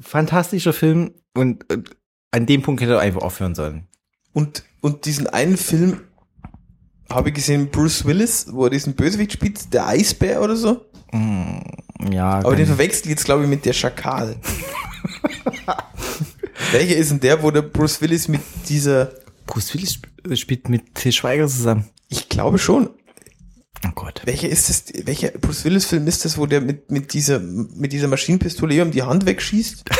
fantastischer 0.00 0.74
Film. 0.74 1.12
Und 1.34 1.64
äh, 1.72 1.78
an 2.30 2.44
dem 2.44 2.60
Punkt 2.62 2.82
hätte 2.82 2.92
er 2.94 3.00
einfach 3.00 3.22
aufhören 3.22 3.54
sollen. 3.54 3.86
Und, 4.34 4.62
und 4.82 5.06
diesen 5.06 5.26
einen 5.26 5.56
Film 5.56 6.00
habe 7.10 7.30
ich 7.30 7.34
gesehen, 7.34 7.70
Bruce 7.70 8.04
Willis, 8.04 8.48
wo 8.50 8.64
er 8.64 8.70
diesen 8.70 8.92
Bösewicht 8.94 9.32
spielt, 9.32 9.72
der 9.72 9.86
Eisbär 9.86 10.42
oder 10.42 10.56
so. 10.56 10.84
Ja, 12.10 12.40
Aber 12.40 12.54
den 12.54 12.66
verwechsel 12.66 13.04
ich 13.06 13.10
jetzt, 13.12 13.24
glaube 13.24 13.44
ich, 13.44 13.48
mit 13.48 13.64
der 13.64 13.72
Schakal. 13.72 14.36
Welcher 16.72 16.96
ist 16.96 17.10
denn 17.10 17.20
der, 17.20 17.42
wo 17.42 17.50
der 17.50 17.62
Bruce 17.62 18.02
Willis 18.02 18.28
mit 18.28 18.42
dieser, 18.68 19.10
Bruce 19.48 19.74
Willis 19.74 19.94
sp- 19.98 20.06
spielt 20.36 20.68
mit 20.68 20.94
Til 20.94 21.10
Schweiger 21.12 21.48
zusammen. 21.48 21.84
ich 22.08 22.28
glaube 22.28 22.58
schon. 22.58 22.90
Oh 23.86 23.90
Gott. 23.94 24.22
Welcher 24.24 24.48
ist 24.48 24.68
das, 24.68 24.84
welcher 25.06 25.28
Bruce 25.30 25.64
Willis 25.64 25.84
Film 25.86 26.06
ist 26.06 26.24
das, 26.24 26.36
wo 26.38 26.46
der 26.46 26.60
mit, 26.60 26.90
mit 26.90 27.12
dieser, 27.12 27.38
mit 27.40 27.92
dieser 27.92 28.08
Maschinenpistole 28.08 28.74
ihm 28.74 28.90
die 28.92 29.02
Hand 29.02 29.26
wegschießt? 29.26 29.84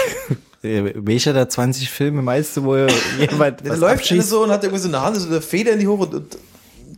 Äh, 0.60 0.92
Welcher 0.96 1.32
der 1.32 1.48
20 1.48 1.88
Filme 1.88 2.20
meinst 2.20 2.56
du, 2.56 2.64
wo 2.64 2.74
er 2.74 2.88
jemand 3.20 3.64
Der 3.64 3.76
läuft 3.76 4.00
abschießt? 4.00 4.28
so 4.28 4.42
und 4.42 4.50
hat 4.50 4.64
irgendwie 4.64 4.82
so 4.82 4.88
eine 4.88 5.00
Hand, 5.00 5.16
so 5.16 5.28
eine 5.28 5.40
Feder 5.40 5.70
in 5.70 5.78
die 5.78 5.86
hoch 5.86 6.00
und, 6.00 6.12
und 6.14 6.36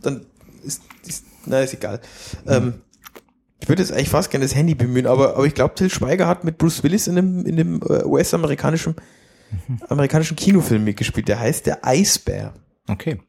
dann 0.01 0.25
ist, 0.63 0.81
ist 1.07 1.25
na, 1.45 1.59
ist 1.61 1.75
egal. 1.75 2.01
Ähm, 2.47 2.73
ich 3.61 3.69
würde 3.69 3.83
jetzt 3.83 3.91
eigentlich 3.91 4.09
fast 4.09 4.31
gerne 4.31 4.45
das 4.45 4.55
Handy 4.55 4.73
bemühen, 4.73 5.05
aber, 5.05 5.35
aber 5.35 5.45
ich 5.45 5.53
glaube, 5.53 5.75
Till 5.75 5.91
Schweiger 5.91 6.25
hat 6.25 6.43
mit 6.43 6.57
Bruce 6.57 6.81
Willis 6.81 7.05
in 7.05 7.15
dem, 7.15 7.45
in 7.45 7.55
dem 7.55 7.81
äh, 7.87 8.03
US-amerikanischen 8.03 8.95
amerikanischen 9.89 10.35
Kinofilm 10.35 10.83
mitgespielt. 10.83 11.27
Der 11.27 11.39
heißt 11.39 11.65
Der 11.65 11.85
Eisbär. 11.85 12.53
Okay. 12.87 13.19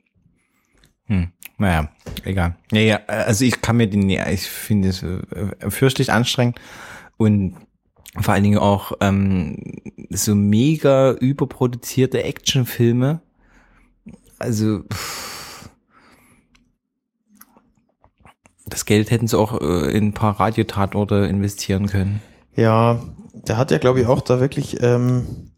Hm. 1.06 1.32
Naja, 1.58 1.90
egal. 2.24 2.56
Ja, 2.72 2.80
ja, 2.80 3.00
also 3.06 3.44
ich 3.44 3.60
kann 3.60 3.76
mir 3.76 3.88
den, 3.88 4.08
ja, 4.08 4.28
ich 4.28 4.42
finde 4.42 4.88
es 4.88 5.02
äh, 5.02 5.70
fürchterlich 5.70 6.12
anstrengend 6.12 6.60
und 7.16 7.56
vor 8.20 8.34
allen 8.34 8.42
Dingen 8.42 8.58
auch 8.58 8.92
ähm, 9.00 9.80
so 10.10 10.34
mega 10.34 11.12
überproduzierte 11.12 12.24
Actionfilme. 12.24 13.20
Also 14.38 14.82
pff, 14.92 15.70
das 18.66 18.84
Geld 18.84 19.10
hätten 19.10 19.28
sie 19.28 19.38
auch 19.38 19.60
äh, 19.60 19.96
in 19.96 20.08
ein 20.08 20.14
paar 20.14 20.40
Radiotatorte 20.40 21.26
investieren 21.26 21.86
können. 21.86 22.20
Ja, 22.56 23.00
der 23.34 23.56
hat 23.56 23.70
ja, 23.70 23.78
glaube 23.78 24.00
ich, 24.00 24.06
auch 24.06 24.20
da 24.20 24.40
wirklich, 24.40 24.82
ähm, 24.82 25.51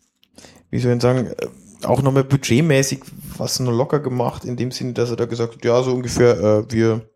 wie 0.75 0.81
soll 0.81 0.93
ich 0.97 1.03
sagen, 1.03 1.29
äh, 1.29 1.87
auch 1.87 2.03
nochmal 2.03 2.25
budgetmäßig 2.25 3.01
was 3.39 3.61
nur 3.61 3.73
locker 3.73 4.01
gemacht, 4.01 4.45
in 4.45 4.57
dem 4.57 4.73
Sinne, 4.73 4.93
dass 4.93 5.11
er 5.11 5.17
da 5.17 5.27
gesagt 5.27 5.55
hat, 5.55 5.65
ja, 5.65 5.81
so 5.85 5.93
ungefähr, 5.93 6.39
äh, 6.41 6.73
wir, 6.73 7.09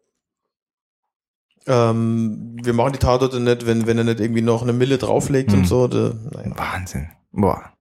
ähm, 1.67 2.57
wir 2.63 2.73
machen 2.73 2.93
die 2.93 3.01
Tatorte 3.01 3.41
nicht, 3.41 3.67
wenn, 3.67 3.87
wenn 3.89 3.99
er 3.99 4.05
nicht 4.05 4.21
irgendwie 4.21 4.43
noch 4.43 4.63
eine 4.63 4.73
Mille 4.73 4.97
drauflegt 4.99 5.51
Hm. 5.51 5.59
und 5.61 5.65
so. 5.67 5.89
Da, 5.89 6.15
naja. 6.31 6.53
Wahnsinn. 6.57 7.09
Boah. 7.33 7.73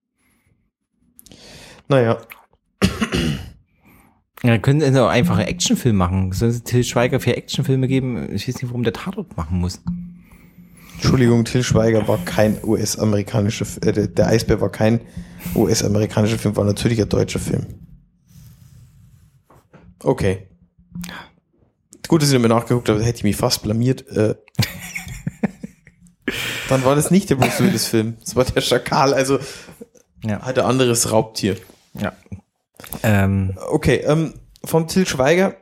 naja, 1.87 2.17
Ja, 4.43 4.57
können 4.59 4.81
sie 4.81 5.01
auch 5.03 5.09
einfach 5.09 5.37
einen 5.37 5.47
Actionfilm 5.47 5.95
machen. 5.95 6.31
Sollen 6.31 6.51
sie 6.51 6.63
Till 6.63 6.83
Schweiger 6.83 7.19
für 7.19 7.35
Actionfilme 7.35 7.87
geben? 7.87 8.33
Ich 8.33 8.47
weiß 8.47 8.55
nicht, 8.55 8.67
warum 8.69 8.83
der 8.83 8.93
Tatort 8.93 9.35
machen 9.37 9.59
muss. 9.59 9.81
Entschuldigung, 10.95 11.45
Till 11.45 11.63
Schweiger 11.63 12.07
war 12.07 12.17
kein 12.25 12.57
US-amerikanischer, 12.63 13.65
äh, 13.85 14.07
der 14.07 14.27
Eisbär 14.27 14.59
war 14.61 14.69
kein 14.71 15.01
US-amerikanischer 15.55 16.37
Film, 16.37 16.55
war 16.55 16.65
natürlich 16.65 17.01
ein 17.01 17.09
deutscher 17.09 17.39
Film. 17.39 17.65
Okay. 20.03 20.47
Gut, 22.07 22.21
dass 22.21 22.29
ich 22.29 22.35
nochmal 22.39 22.57
nachgeguckt 22.59 22.87
habe, 22.89 23.03
hätte 23.03 23.17
ich 23.17 23.23
mich 23.23 23.35
fast 23.35 23.63
blamiert. 23.63 24.07
Äh, 24.07 24.35
dann 26.69 26.83
war 26.85 26.95
das 26.95 27.11
nicht 27.11 27.29
der 27.29 27.35
Bruce 27.35 27.59
Willis 27.59 27.87
Film. 27.87 28.17
Das 28.21 28.35
war 28.35 28.45
der 28.45 28.61
Schakal, 28.61 29.13
also 29.13 29.39
Ja. 30.23 30.41
halt 30.41 30.59
ein 30.59 30.65
anderes 30.65 31.11
Raubtier. 31.11 31.57
Ja. 31.93 32.13
Ähm, 33.03 33.57
Okay, 33.69 33.97
ähm, 34.05 34.33
vom 34.63 34.87
Till 34.87 35.07
Schweiger 35.07 35.55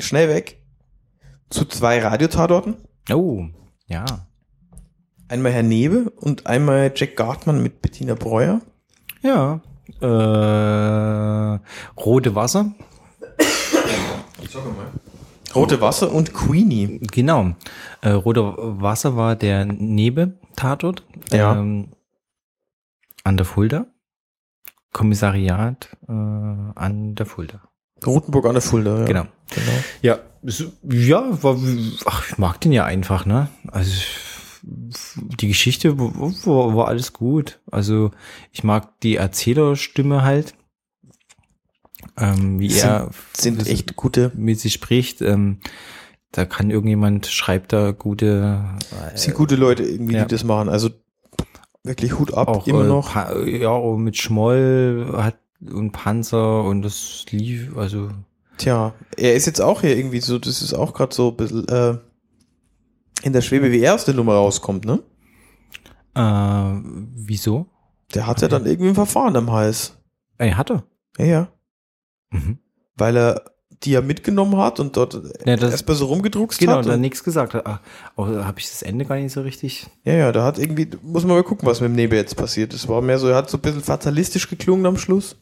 schnell 0.00 0.28
weg 0.28 0.62
zu 1.50 1.64
zwei 1.66 2.00
Radiotatorten. 2.00 2.76
oh, 3.12 3.44
ja. 3.86 4.04
Einmal 5.28 5.52
Herr 5.52 5.62
Nebe 5.62 6.10
und 6.10 6.46
einmal 6.46 6.92
Jack 6.94 7.16
Gartmann 7.16 7.62
mit 7.62 7.80
Bettina 7.82 8.14
Breuer. 8.14 8.60
Ja. 9.22 9.60
Äh, 10.00 11.58
Rote 11.96 12.34
Wasser. 12.34 12.72
Rote 15.54 15.80
Wasser 15.80 16.12
und 16.12 16.32
Queenie. 16.32 17.00
Genau. 17.12 17.52
Äh, 18.00 18.10
Rote 18.10 18.54
Wasser 18.56 19.16
war 19.16 19.36
der 19.36 19.64
Nebe-Tatort. 19.64 21.04
Ja. 21.30 21.56
Ähm, 21.56 21.88
an 23.24 23.36
der 23.36 23.46
Fulda. 23.46 23.86
Kommissariat 24.92 25.96
äh, 26.08 26.12
an 26.12 27.14
der 27.14 27.26
Fulda. 27.26 27.62
Rotenburg 28.04 28.46
an 28.46 28.54
der 28.54 28.62
Fulda, 28.62 28.98
ja. 29.00 29.04
Genau. 29.04 29.26
genau. 29.48 29.72
Ja, 30.02 30.18
ja, 30.82 31.42
war, 31.42 31.56
ach, 32.04 32.28
ich 32.28 32.38
mag 32.38 32.60
den 32.60 32.72
ja 32.72 32.84
einfach, 32.84 33.24
ne? 33.24 33.48
Also 33.70 33.92
die 34.62 35.48
Geschichte 35.48 35.98
war, 35.98 36.76
war, 36.76 36.88
alles 36.88 37.12
gut. 37.12 37.60
Also 37.70 38.10
ich 38.52 38.62
mag 38.62 39.00
die 39.00 39.16
Erzählerstimme 39.16 40.22
halt, 40.22 40.54
ähm, 42.16 42.60
wie 42.60 42.70
Sind- 42.70 42.84
er 42.84 43.10
Sind 43.36 43.66
echt 43.66 43.96
gute, 43.96 44.30
mit 44.34 44.60
sich 44.60 44.74
spricht. 44.74 45.20
Ähm, 45.20 45.58
da 46.30 46.44
kann 46.46 46.70
irgendjemand 46.70 47.26
schreibt 47.26 47.72
da 47.72 47.90
gute, 47.90 48.64
äh, 49.12 49.16
sind 49.16 49.34
gute 49.34 49.56
Leute 49.56 49.82
irgendwie, 49.82 50.14
ja. 50.14 50.24
die 50.24 50.30
das 50.30 50.44
machen. 50.44 50.68
Also 50.68 50.90
wirklich 51.82 52.18
Hut 52.18 52.32
ab, 52.34 52.48
auch 52.48 52.66
immer 52.66 52.84
äh, 52.84 52.88
noch. 52.88 53.12
Pa 53.12 53.38
ja 53.42 53.78
mit 53.96 54.16
Schmoll 54.16 55.12
hat 55.16 55.38
und 55.60 55.92
Panzer 55.92 56.64
und 56.64 56.82
das 56.82 57.26
lief, 57.30 57.76
also 57.76 58.10
Tja, 58.58 58.94
er 59.16 59.34
ist 59.34 59.46
jetzt 59.46 59.60
auch 59.60 59.80
hier 59.80 59.96
irgendwie 59.96 60.20
so, 60.20 60.38
das 60.38 60.62
ist 60.62 60.74
auch 60.74 60.94
gerade 60.94 61.14
so 61.14 61.30
ein 61.30 61.36
bisschen 61.36 61.68
äh, 61.68 61.98
in 63.22 63.32
der 63.32 63.40
Schwebe, 63.40 63.70
wie 63.72 63.80
er 63.80 63.94
aus 63.94 64.04
der 64.04 64.14
Nummer 64.14 64.34
rauskommt, 64.34 64.84
ne? 64.84 65.00
äh, 66.14 66.20
wieso? 67.14 67.66
Der 68.14 68.26
hat 68.26 68.42
ja 68.42 68.48
dann 68.48 68.66
irgendwie 68.66 68.90
ein 68.90 68.94
Verfahren 68.94 69.36
am 69.36 69.50
Hals. 69.50 69.96
Er 70.38 70.56
hatte. 70.56 70.82
Ja, 71.18 71.24
ja. 71.24 71.48
Mhm. 72.30 72.58
Weil 72.96 73.16
er 73.16 73.42
die 73.84 73.92
ja 73.92 74.00
mitgenommen 74.00 74.56
hat 74.58 74.78
und 74.78 74.96
dort 74.96 75.14
Ja, 75.44 75.56
das- 75.56 75.72
erstmal 75.72 75.96
so 75.96 76.06
rumgedruckst 76.06 76.60
Genau, 76.60 76.76
hat. 76.76 76.86
da 76.86 76.94
und- 76.94 77.00
nichts 77.00 77.24
gesagt 77.24 77.54
hat. 77.54 77.66
Ah, 77.66 77.80
oh, 78.16 78.26
habe 78.26 78.60
ich 78.60 78.68
das 78.68 78.82
Ende 78.82 79.04
gar 79.04 79.16
nicht 79.16 79.32
so 79.32 79.40
richtig. 79.40 79.86
Ja, 80.04 80.12
ja, 80.12 80.30
da 80.32 80.44
hat 80.44 80.58
irgendwie, 80.58 80.88
muss 81.02 81.24
man 81.24 81.36
mal 81.36 81.42
gucken, 81.42 81.66
was 81.66 81.80
mit 81.80 81.88
dem 81.88 81.96
Nebel 81.96 82.18
jetzt 82.18 82.36
passiert. 82.36 82.72
Es 82.74 82.86
war 82.88 83.00
mehr 83.02 83.18
so, 83.18 83.26
er 83.28 83.36
hat 83.36 83.50
so 83.50 83.58
ein 83.58 83.60
bisschen 83.60 83.80
fatalistisch 83.82 84.48
geklungen 84.48 84.86
am 84.86 84.98
Schluss. 84.98 85.36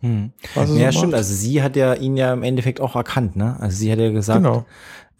Hm. 0.00 0.32
Ja, 0.56 0.66
so 0.66 0.74
stimmt. 0.76 1.12
macht. 1.12 1.14
Also 1.14 1.34
sie 1.34 1.62
hat 1.62 1.76
ja 1.76 1.94
ihn 1.94 2.16
ja 2.16 2.32
im 2.32 2.42
Endeffekt 2.42 2.80
auch 2.80 2.96
erkannt, 2.96 3.36
ne? 3.36 3.56
Also 3.60 3.76
sie 3.78 3.92
hat 3.92 3.98
ja 3.98 4.10
gesagt, 4.10 4.42
Genau. 4.42 4.66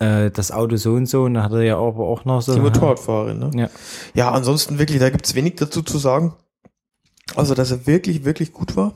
Äh, 0.00 0.30
das 0.30 0.50
Auto 0.50 0.76
so 0.76 0.94
und 0.94 1.06
so, 1.06 1.22
und 1.24 1.34
da 1.34 1.44
hat 1.44 1.52
er 1.52 1.62
ja 1.62 1.76
auch, 1.76 1.96
auch 1.98 2.24
noch 2.24 2.42
so. 2.42 2.54
Die 2.54 2.60
Motorradfahrerin, 2.60 3.38
ne? 3.38 3.50
Ja. 3.54 3.70
Ja, 4.14 4.30
ansonsten 4.32 4.78
wirklich, 4.78 4.98
da 4.98 5.10
gibt's 5.10 5.34
wenig 5.34 5.54
dazu 5.56 5.82
zu 5.82 5.98
sagen. 5.98 6.34
Also, 7.36 7.54
dass 7.54 7.70
er 7.70 7.86
wirklich, 7.86 8.24
wirklich 8.24 8.52
gut 8.52 8.74
war. 8.76 8.94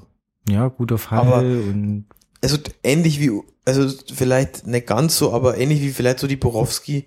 Ja, 0.48 0.68
guter 0.68 0.98
Fall 0.98 1.18
Aber- 1.20 1.38
und 1.40 2.06
Also 2.42 2.58
ähnlich 2.82 3.20
wie, 3.20 3.30
also 3.64 3.88
vielleicht 4.12 4.66
nicht 4.66 4.86
ganz 4.86 5.16
so, 5.16 5.32
aber 5.32 5.56
ähnlich 5.56 5.80
wie 5.80 5.90
vielleicht 5.90 6.18
so 6.18 6.26
die 6.26 6.36
Borowski, 6.36 7.06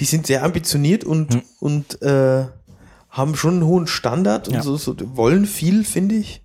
die 0.00 0.04
sind 0.06 0.26
sehr 0.26 0.42
ambitioniert 0.42 1.04
und, 1.04 1.34
Hm. 1.34 1.42
und 1.60 2.02
äh, 2.02 2.46
haben 3.10 3.36
schon 3.36 3.54
einen 3.54 3.66
hohen 3.66 3.86
Standard 3.86 4.48
und 4.48 4.54
Ja. 4.54 4.62
so, 4.62 4.76
so 4.76 4.96
wollen 5.16 5.46
viel, 5.46 5.84
finde 5.84 6.16
ich, 6.16 6.42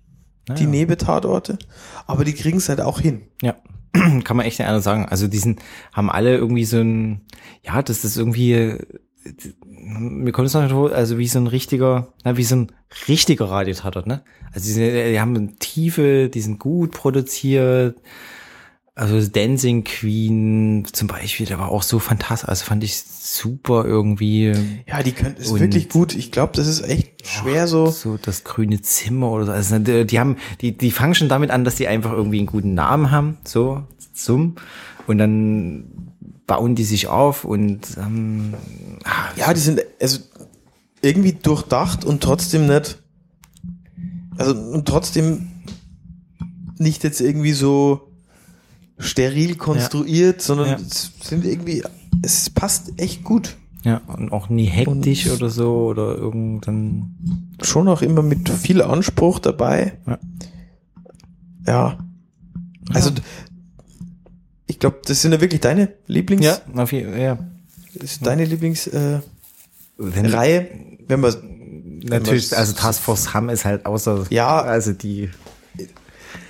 die 0.48 0.52
naja. 0.52 0.66
Nebetatorte. 0.68 1.58
Aber 2.06 2.24
die 2.24 2.34
kriegen 2.34 2.58
es 2.58 2.68
halt 2.68 2.80
auch 2.80 3.00
hin. 3.00 3.22
Ja, 3.42 3.56
kann 4.24 4.36
man 4.36 4.46
echt 4.46 4.58
nicht 4.58 4.68
anders 4.68 4.84
sagen. 4.84 5.06
Also 5.06 5.28
die 5.28 5.38
sind, 5.38 5.60
haben 5.92 6.10
alle 6.10 6.36
irgendwie 6.36 6.64
so 6.64 6.78
ein, 6.78 7.22
ja, 7.62 7.82
das 7.82 8.04
ist 8.04 8.16
irgendwie, 8.16 8.76
mir 9.74 10.32
kommt 10.32 10.46
es 10.46 10.54
noch 10.54 10.68
vor, 10.70 10.92
also 10.92 11.18
wie 11.18 11.28
so 11.28 11.38
ein 11.38 11.46
richtiger, 11.46 12.12
na, 12.24 12.36
wie 12.36 12.44
so 12.44 12.56
ein 12.56 12.72
richtiger 13.08 13.46
Radiotatort, 13.46 14.06
ne? 14.06 14.22
Also 14.52 14.72
die, 14.74 15.12
die 15.12 15.20
haben 15.20 15.36
eine 15.36 15.56
Tiefe, 15.56 16.28
die 16.28 16.40
sind 16.40 16.58
gut 16.58 16.92
produziert. 16.92 18.00
Also 19.00 19.26
Dancing 19.30 19.82
Queen 19.84 20.84
zum 20.92 21.08
Beispiel, 21.08 21.46
der 21.46 21.58
war 21.58 21.70
auch 21.70 21.82
so 21.82 21.98
fantastisch, 21.98 22.46
also 22.50 22.66
fand 22.66 22.84
ich 22.84 23.02
super 23.02 23.86
irgendwie. 23.86 24.52
Ja, 24.86 25.02
die 25.02 25.12
können, 25.12 25.36
ist 25.36 25.50
Und- 25.50 25.60
wirklich 25.60 25.88
gut. 25.88 26.14
Ich 26.14 26.30
glaube, 26.30 26.52
das 26.54 26.66
ist 26.66 26.82
echt 26.82 27.26
schwer 27.26 27.66
so. 27.66 27.86
so 27.86 28.18
das 28.18 28.44
grüne 28.44 28.82
Zimmer 28.82 29.30
oder 29.30 29.46
so. 29.46 29.52
Also 29.52 29.78
die, 29.78 30.04
die 30.06 30.20
haben, 30.20 30.36
die, 30.60 30.76
die 30.76 30.90
fangen 30.90 31.14
schon 31.14 31.30
damit 31.30 31.50
an, 31.50 31.64
dass 31.64 31.76
die 31.76 31.88
einfach 31.88 32.12
irgendwie 32.12 32.38
einen 32.40 32.46
guten 32.46 32.74
Namen 32.74 33.10
haben, 33.10 33.38
so 33.42 33.84
zum 34.12 34.56
und 35.06 35.16
dann 35.16 36.12
bauen 36.46 36.74
die 36.74 36.84
sich 36.84 37.06
auf 37.06 37.44
und 37.46 37.80
ähm, 37.96 38.52
ah, 39.04 39.30
Ja, 39.34 39.54
die 39.54 39.60
sind 39.60 39.80
also 39.98 40.18
irgendwie 41.00 41.32
durchdacht 41.32 42.04
und 42.04 42.22
trotzdem 42.22 42.66
nicht. 42.66 42.98
Also 44.36 44.54
und 44.54 44.86
trotzdem 44.86 45.48
nicht 46.76 47.02
jetzt 47.02 47.22
irgendwie 47.22 47.52
so 47.52 48.09
steril 49.00 49.56
konstruiert, 49.56 50.40
sondern 50.42 50.68
Ja. 50.68 50.76
es 50.76 51.10
sind 51.22 51.44
irgendwie, 51.44 51.82
es 52.22 52.50
passt 52.50 52.92
echt 52.98 53.24
gut. 53.24 53.56
ja 53.82 54.02
und 54.08 54.30
auch 54.30 54.48
nie 54.50 54.66
hektisch 54.66 55.26
Und- 55.26 55.36
oder 55.36 55.48
so 55.50 55.86
oder 55.86 56.14
irgendwann 56.14 57.14
Schon 57.62 57.88
auch 57.88 58.02
immer 58.02 58.22
mit 58.22 58.48
viel 58.48 58.80
Anspruch 58.82 59.38
dabei. 59.38 59.94
Ja. 60.06 60.18
Ja. 61.66 61.98
Also 62.92 63.10
ich 64.66 64.78
glaube, 64.78 64.98
das 65.04 65.22
sind 65.22 65.32
ja 65.32 65.40
wirklich 65.40 65.60
deine 65.60 65.92
Lieblings, 66.06 66.44
ja 66.44 66.58
auf 66.76 66.92
jeden 66.92 67.18
ja 67.18 67.38
das 67.94 68.12
ist 68.12 68.26
deine 68.26 68.44
Lieblingsreihe, 68.44 69.22
wenn, 69.98 70.24
äh, 70.24 70.66
wenn 71.08 71.20
man 71.20 71.34
natürlich 72.02 72.56
also 72.56 72.72
Task 72.74 73.00
Force 73.02 73.34
Hamm 73.34 73.48
ist 73.48 73.64
halt 73.64 73.84
außer 73.86 74.26
Ja. 74.30 74.60
also 74.62 74.92
die 74.92 75.30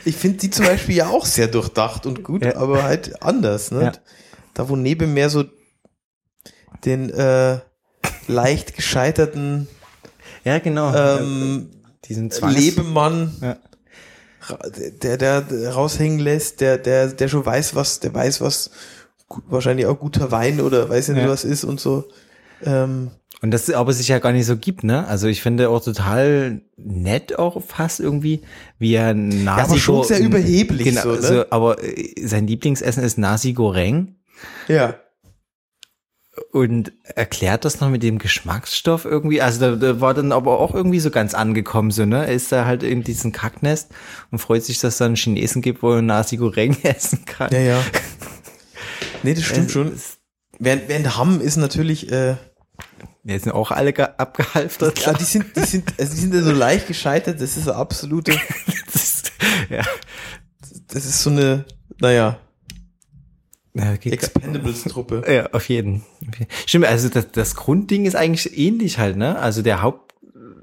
Ich 0.05 0.17
finde 0.17 0.39
die 0.39 0.51
zum 0.51 0.67
Beispiel 0.67 0.97
ja 0.97 1.09
auch 1.09 1.27
sehr 1.27 1.49
durchdacht 1.49 2.07
und 2.07 2.23
gut, 2.25 2.45
Ja. 2.45 2.57
aber 2.57 2.83
halt 2.83 3.23
anders. 3.23 3.71
Ne? 3.71 3.83
Ja. 3.85 3.93
Da, 4.55 4.69
wo 4.69 4.77
Nebe 4.77 5.07
mehr 5.07 5.31
so 5.31 5.45
den 6.85 7.11
äh, 7.11 7.59
leicht 8.27 8.75
gescheiterten 8.77 9.69
Ja, 10.45 10.59
genau. 10.59 10.95
ähm, 10.95 11.71
Diesen 12.07 12.31
Zwangs- 12.31 12.55
Lebemann, 12.59 13.35
Ja. 13.41 13.57
der, 15.03 15.17
der, 15.19 15.75
raushängen 15.75 16.19
lässt, 16.19 16.61
der, 16.61 16.79
der, 16.79 17.09
der 17.09 17.29
schon 17.29 17.45
weiß, 17.45 17.75
was, 17.75 18.01
der 18.01 18.15
weiß, 18.15 18.41
was 18.41 18.71
wahrscheinlich 19.47 19.87
auch 19.87 19.99
guter 19.99 20.31
Wein 20.33 20.61
oder 20.61 20.89
weiß 20.89 21.09
ja 21.09 21.15
nicht, 21.15 21.25
Ja. 21.25 21.29
was 21.31 21.45
ist 21.45 21.63
und 21.65 21.79
so. 21.79 22.09
Ähm, 22.65 23.11
Und 23.43 23.53
das 23.53 23.71
aber 23.71 23.93
sich 23.95 24.09
ja 24.09 24.19
gar 24.19 24.33
nicht 24.33 24.45
so 24.45 24.57
gibt, 24.57 24.85
ne? 24.85 25.07
Also 25.07 25.27
ich 25.27 25.41
finde 25.41 25.71
auch 25.71 25.83
total 25.83 26.61
nett 26.77 27.39
auch 27.39 27.63
fast 27.63 27.99
irgendwie, 27.99 28.43
wie 28.79 28.93
er 28.95 29.15
Nasi 29.15 29.61
aber 29.63 29.79
schon 29.79 30.05
sehr 30.05 30.21
überheblich 30.21 30.85
genau, 30.85 31.03
so, 31.03 31.11
ne? 31.13 31.23
so, 31.23 31.45
aber 31.51 31.83
äh, 31.83 32.13
sein 32.23 32.47
Lieblingsessen 32.47 33.03
ist 33.03 33.17
Nasi 33.17 33.55
Goreng 33.55 34.17
ja. 34.69 34.97
und 36.53 36.93
erklärt 37.15 37.65
das 37.65 37.81
noch 37.81 37.89
mit 37.89 38.03
dem 38.03 38.19
Geschmacksstoff 38.19 39.07
irgendwie. 39.07 39.41
Also 39.41 39.61
da, 39.61 39.77
da 39.77 40.01
war 40.03 40.13
dann 40.13 40.33
aber 40.33 40.61
auch 40.61 40.75
irgendwie 40.75 41.01
so 41.01 41.11
ganz 41.11 41.33
angekommen, 41.33 41.91
so, 41.93 42.05
ne? 42.05 42.27
Er 42.27 42.35
ist 42.35 42.53
da 42.53 42.67
halt 42.67 42.83
in 42.83 43.05
diesem 43.05 43.33
Kacknest 43.33 43.91
und 44.31 44.39
freut 44.39 44.65
sich, 44.65 44.81
dass 44.81 44.95
es 44.95 44.99
da 44.99 45.07
einen 45.07 45.17
Chinesen 45.17 45.63
gibt, 45.63 45.83
wo 45.83 45.93
er 45.93 46.03
Nasi 46.03 46.37
Goreng 46.37 46.77
essen 46.83 47.25
kann. 47.25 47.51
Ja, 47.53 47.61
ja. 47.61 47.83
Nee, 49.23 49.35
das 49.35 49.45
stimmt 49.45 49.67
Es- 49.67 49.73
schon. 49.73 49.93
Während, 50.59 50.89
während 50.89 51.17
Hamm 51.17 51.41
ist 51.41 51.57
natürlich, 51.57 52.11
äh, 52.13 52.37
Die 53.23 53.39
sind 53.39 53.53
auch 53.53 53.71
alle 53.71 53.93
ge- 53.93 54.09
abgehalftert. 54.17 54.99
ja, 55.05 55.13
die 55.13 55.25
sind, 55.25 55.55
die 55.57 55.61
sind, 55.61 55.93
also 55.99 56.15
die 56.15 56.21
sind 56.21 56.35
ja 56.35 56.43
so 56.43 56.53
leicht 56.53 56.87
gescheitert, 56.89 57.41
das 57.41 57.57
ist 57.57 57.69
eine 57.69 57.77
absolute, 57.77 58.33
Das 58.93 58.95
ist, 59.05 59.33
ja. 59.69 59.83
das 60.89 61.05
ist 61.05 61.23
so 61.23 61.31
eine, 61.31 61.65
naja, 62.01 62.39
Ja, 63.75 63.93
Expendables-Truppe. 63.95 65.23
Ja, 65.33 65.47
auf 65.53 65.69
jeden. 65.69 66.03
jeden. 66.21 66.47
Stimmt, 66.67 66.87
also 66.87 67.09
das, 67.09 67.31
das 67.31 67.55
Grundding 67.55 68.07
ist 68.07 68.17
eigentlich 68.17 68.57
ähnlich 68.59 68.99
halt, 68.99 69.17
ne? 69.17 69.39
Also 69.39 69.63
der 69.63 69.83
Haupt, 69.83 70.15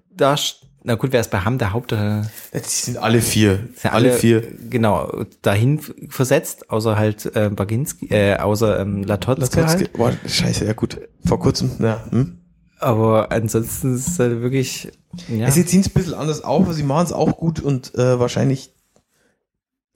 da, 0.09 0.35
na 0.83 0.95
gut, 0.95 1.11
wer 1.11 1.19
ist 1.21 1.29
bei 1.31 1.39
Hamm 1.41 1.57
der 1.59 1.73
Haupt, 1.73 1.91
äh, 1.91 2.21
Die 2.53 2.59
sind 2.63 2.97
alle 2.97 3.21
vier. 3.21 3.69
sind 3.75 3.93
alle, 3.93 4.13
vier. 4.13 4.41
Genau, 4.69 5.25
dahin 5.43 5.79
versetzt, 6.09 6.69
außer 6.71 6.97
halt 6.97 7.35
äh, 7.35 7.49
Baginski, 7.49 8.07
äh, 8.07 8.37
außer 8.37 8.79
ähm, 8.79 9.03
Latotzke 9.03 9.65
halt. 9.67 9.93
Boah, 9.93 10.11
scheiße, 10.25 10.65
ja 10.65 10.73
gut. 10.73 10.99
Vor 11.25 11.39
kurzem, 11.39 11.71
ja. 11.79 12.03
Hm? 12.09 12.39
Aber 12.79 13.31
ansonsten 13.31 13.95
ist 13.95 14.07
es 14.07 14.19
halt 14.19 14.41
wirklich, 14.41 14.91
ja. 15.27 15.49
Sie 15.49 15.65
ziehen 15.65 15.81
es 15.81 15.87
ein 15.87 15.93
bisschen 15.93 16.13
anders 16.13 16.43
auf, 16.43 16.63
aber 16.63 16.73
sie 16.73 16.83
machen 16.83 17.05
es 17.05 17.13
auch 17.13 17.37
gut 17.37 17.59
und 17.59 17.95
äh, 17.95 18.19
wahrscheinlich 18.19 18.71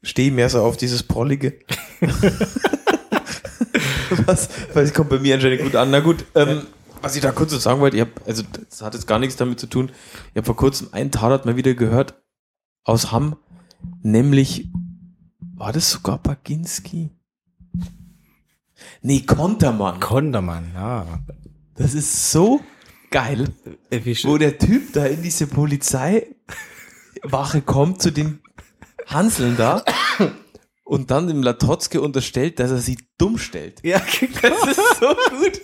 stehe 0.02 0.30
ich 0.30 0.34
mehr 0.34 0.50
so 0.50 0.64
auf 0.64 0.78
dieses 0.78 1.04
Prollige. 1.04 1.60
was, 4.26 4.50
weil 4.74 4.84
es 4.84 4.94
kommt 4.94 5.10
bei 5.10 5.20
mir 5.20 5.36
anscheinend 5.36 5.62
gut 5.62 5.76
an. 5.76 5.92
Na 5.92 6.00
gut, 6.00 6.26
ähm, 6.36 6.64
was 7.02 7.16
ich 7.16 7.22
da 7.22 7.32
kurz 7.32 7.52
so 7.52 7.60
sagen 7.60 7.80
wollte, 7.82 7.98
ich 7.98 8.02
hab, 8.02 8.28
also 8.28 8.44
das 8.70 8.82
hat 8.82 8.94
jetzt 8.94 9.08
gar 9.08 9.20
nichts 9.20 9.36
damit 9.36 9.60
zu 9.60 9.68
tun. 9.68 9.92
Ich 10.32 10.38
habe 10.38 10.46
vor 10.46 10.56
kurzem 10.56 10.90
einen 10.92 11.12
Tatort 11.12 11.46
mal 11.46 11.56
wieder 11.56 11.74
gehört 11.74 12.16
aus 12.84 13.12
Hamm, 13.12 13.36
nämlich 14.02 14.70
war 15.56 15.72
das 15.72 15.92
sogar 15.92 16.18
Baginski? 16.18 17.12
Nee, 19.04 19.22
Kontermann. 19.22 20.00
Kontermann, 20.00 20.72
ja. 20.74 21.06
Das 21.76 21.94
ist 21.94 22.32
so 22.32 22.62
geil 23.12 23.54
wo 24.24 24.38
der 24.38 24.58
Typ 24.58 24.94
da 24.94 25.06
in 25.06 25.22
diese 25.22 25.46
Polizeiwache 25.48 26.32
kommt, 27.66 28.02
zu 28.02 28.12
den 28.12 28.40
Hanseln 29.06 29.58
da, 29.58 29.84
und 30.92 31.12
dann 31.12 31.28
dem 31.28 31.44
Latotzke 31.44 32.02
unterstellt, 32.02 32.60
dass 32.60 32.72
er 32.72 32.80
sie 32.80 32.98
dumm 33.18 33.38
stellt. 33.38 33.80
ja, 33.84 34.00
Das 34.42 34.68
ist 34.68 35.00
so 35.00 35.08
gut. 35.30 35.62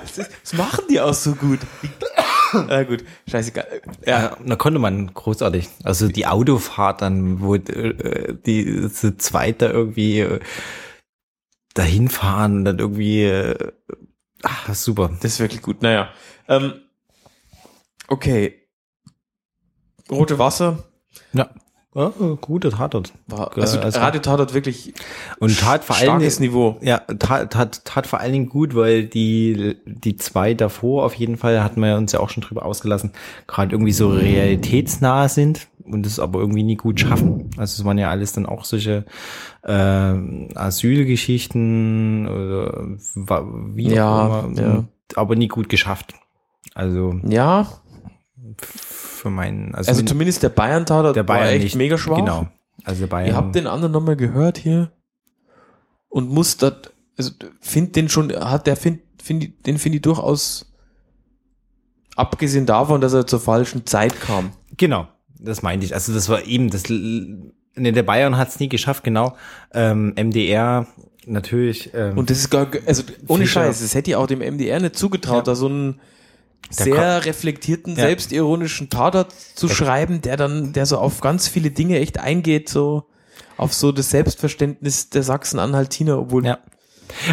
Das, 0.00 0.18
ist, 0.18 0.30
das 0.42 0.52
machen 0.54 0.84
die 0.88 1.00
auch 1.00 1.14
so 1.14 1.34
gut. 1.34 1.58
Na 2.52 2.82
gut, 2.84 3.04
scheißegal. 3.28 3.82
Ja, 4.06 4.22
Ja, 4.22 4.36
na 4.42 4.56
konnte 4.56 4.78
man 4.78 5.12
großartig. 5.12 5.68
Also 5.84 6.08
die 6.08 6.26
Autofahrt 6.26 7.02
dann, 7.02 7.40
wo 7.40 7.56
äh, 7.56 8.34
die 8.46 8.90
zu 8.90 9.16
zweit 9.16 9.62
da 9.62 9.70
irgendwie 9.70 10.20
äh, 10.20 10.40
dahin 11.74 12.08
fahren 12.08 12.64
dann 12.64 12.78
irgendwie 12.78 13.24
äh, 13.24 13.72
ach, 14.42 14.74
super. 14.74 15.10
das 15.20 15.32
ist 15.34 15.40
wirklich 15.40 15.62
gut. 15.62 15.82
Naja. 15.82 16.10
Ähm, 16.48 16.72
okay. 18.10 18.54
Rote 20.10 20.38
Wasser 20.38 20.84
Ja. 21.32 21.50
Oh, 21.92 22.36
gute 22.40 22.70
Tatort. 22.70 23.12
war, 23.26 23.50
Ja, 23.56 23.62
also, 23.62 23.80
also- 23.80 23.98
Radio 23.98 24.20
Tatort 24.20 24.54
wirklich 24.54 24.94
Und 25.40 25.58
tat 25.58 25.82
vor 25.82 25.96
allen 25.96 26.04
starkes 26.04 26.36
Dingen, 26.38 26.50
Niveau. 26.52 26.76
ja, 26.82 26.98
tat, 26.98 27.52
tat, 27.52 27.84
tat 27.84 28.06
vor 28.06 28.20
allen 28.20 28.30
Dingen 28.32 28.48
gut, 28.48 28.76
weil 28.76 29.06
die, 29.06 29.76
die 29.86 30.14
zwei 30.16 30.54
davor 30.54 31.04
auf 31.04 31.14
jeden 31.14 31.36
Fall 31.36 31.64
hatten 31.64 31.80
wir 31.80 31.96
uns 31.96 32.12
ja 32.12 32.20
auch 32.20 32.30
schon 32.30 32.44
drüber 32.44 32.64
ausgelassen, 32.64 33.10
gerade 33.48 33.72
irgendwie 33.72 33.90
so 33.90 34.08
realitätsnah 34.10 35.28
sind 35.28 35.66
und 35.84 36.06
es 36.06 36.20
aber 36.20 36.38
irgendwie 36.38 36.62
nie 36.62 36.76
gut 36.76 37.00
schaffen. 37.00 37.50
Also 37.56 37.80
es 37.80 37.84
waren 37.84 37.98
ja 37.98 38.08
alles 38.08 38.32
dann 38.34 38.46
auch 38.46 38.64
solche 38.64 39.04
ähm, 39.64 40.48
Asylgeschichten 40.54 42.28
oder 42.28 42.86
wa- 43.16 43.44
wie 43.74 43.88
Ja, 43.92 44.26
auch 44.28 44.44
immer, 44.44 44.62
ja. 44.62 44.84
aber 45.16 45.34
nie 45.34 45.48
gut 45.48 45.68
geschafft. 45.68 46.14
Also 46.72 47.18
Ja, 47.26 47.66
für 48.64 49.30
meinen, 49.30 49.74
also, 49.74 49.90
also 49.90 50.02
zumindest 50.02 50.42
der 50.42 50.48
Bayern-Tatort 50.48 51.16
der 51.16 51.26
war 51.28 51.38
Bayern 51.38 51.54
echt 51.54 51.64
nicht, 51.64 51.76
mega 51.76 51.98
schwach. 51.98 52.16
Genau. 52.16 52.48
Also 52.84 53.06
Bayern. 53.06 53.28
Ich 53.30 53.34
habe 53.34 53.52
den 53.52 53.66
anderen 53.66 53.92
nochmal 53.92 54.16
gehört 54.16 54.58
hier 54.58 54.90
und 56.08 56.30
muss 56.30 56.56
das, 56.56 56.74
also 57.18 57.32
find 57.60 57.96
den 57.96 58.08
schon, 58.08 58.32
hat 58.32 58.66
der 58.66 58.76
find, 58.76 59.00
find, 59.22 59.66
den 59.66 59.78
finde 59.78 59.96
ich 59.96 60.02
durchaus, 60.02 60.72
abgesehen 62.16 62.66
davon, 62.66 63.00
dass 63.00 63.12
er 63.12 63.26
zur 63.26 63.40
falschen 63.40 63.86
Zeit 63.86 64.18
kam. 64.20 64.52
Genau, 64.76 65.08
das 65.38 65.62
meinte 65.62 65.86
ich. 65.86 65.94
Also 65.94 66.12
das 66.12 66.28
war 66.28 66.44
eben 66.44 66.70
das. 66.70 66.84
Ne, 66.88 67.92
der 67.92 68.02
Bayern 68.02 68.36
hat 68.36 68.48
es 68.48 68.58
nie 68.60 68.68
geschafft, 68.68 69.04
genau. 69.04 69.36
Ähm, 69.72 70.14
MDR 70.16 70.86
natürlich. 71.26 71.90
Ähm, 71.94 72.18
Und 72.18 72.30
das 72.30 72.38
ist 72.38 72.50
gar, 72.50 72.66
also 72.86 73.04
ohne. 73.28 73.46
Scheiß, 73.46 73.80
das 73.80 73.94
hätte 73.94 74.10
ich 74.10 74.16
auch 74.16 74.26
dem 74.26 74.40
MDR 74.40 74.80
nicht 74.80 74.96
zugetraut, 74.96 75.46
Ja. 75.46 75.52
da 75.52 75.54
so 75.54 75.68
Der 75.68 75.94
sehr 76.68 77.24
reflektierten, 77.24 77.96
Ja. 77.96 78.04
selbstironischen 78.04 78.90
Tatort 78.90 79.32
zu 79.32 79.68
schreiben, 79.68 80.20
der 80.20 80.36
dann, 80.36 80.72
der 80.72 80.86
so 80.86 80.98
auf 80.98 81.20
ganz 81.20 81.48
viele 81.48 81.70
Dinge 81.70 81.98
echt 81.98 82.20
eingeht, 82.20 82.68
so 82.68 83.04
auf 83.56 83.74
so 83.74 83.92
das 83.92 84.10
Selbstverständnis 84.10 85.10
der 85.10 85.22
Sachsen-Anhaltiner, 85.22 86.18
obwohl 86.18 86.46
ja. 86.46 86.58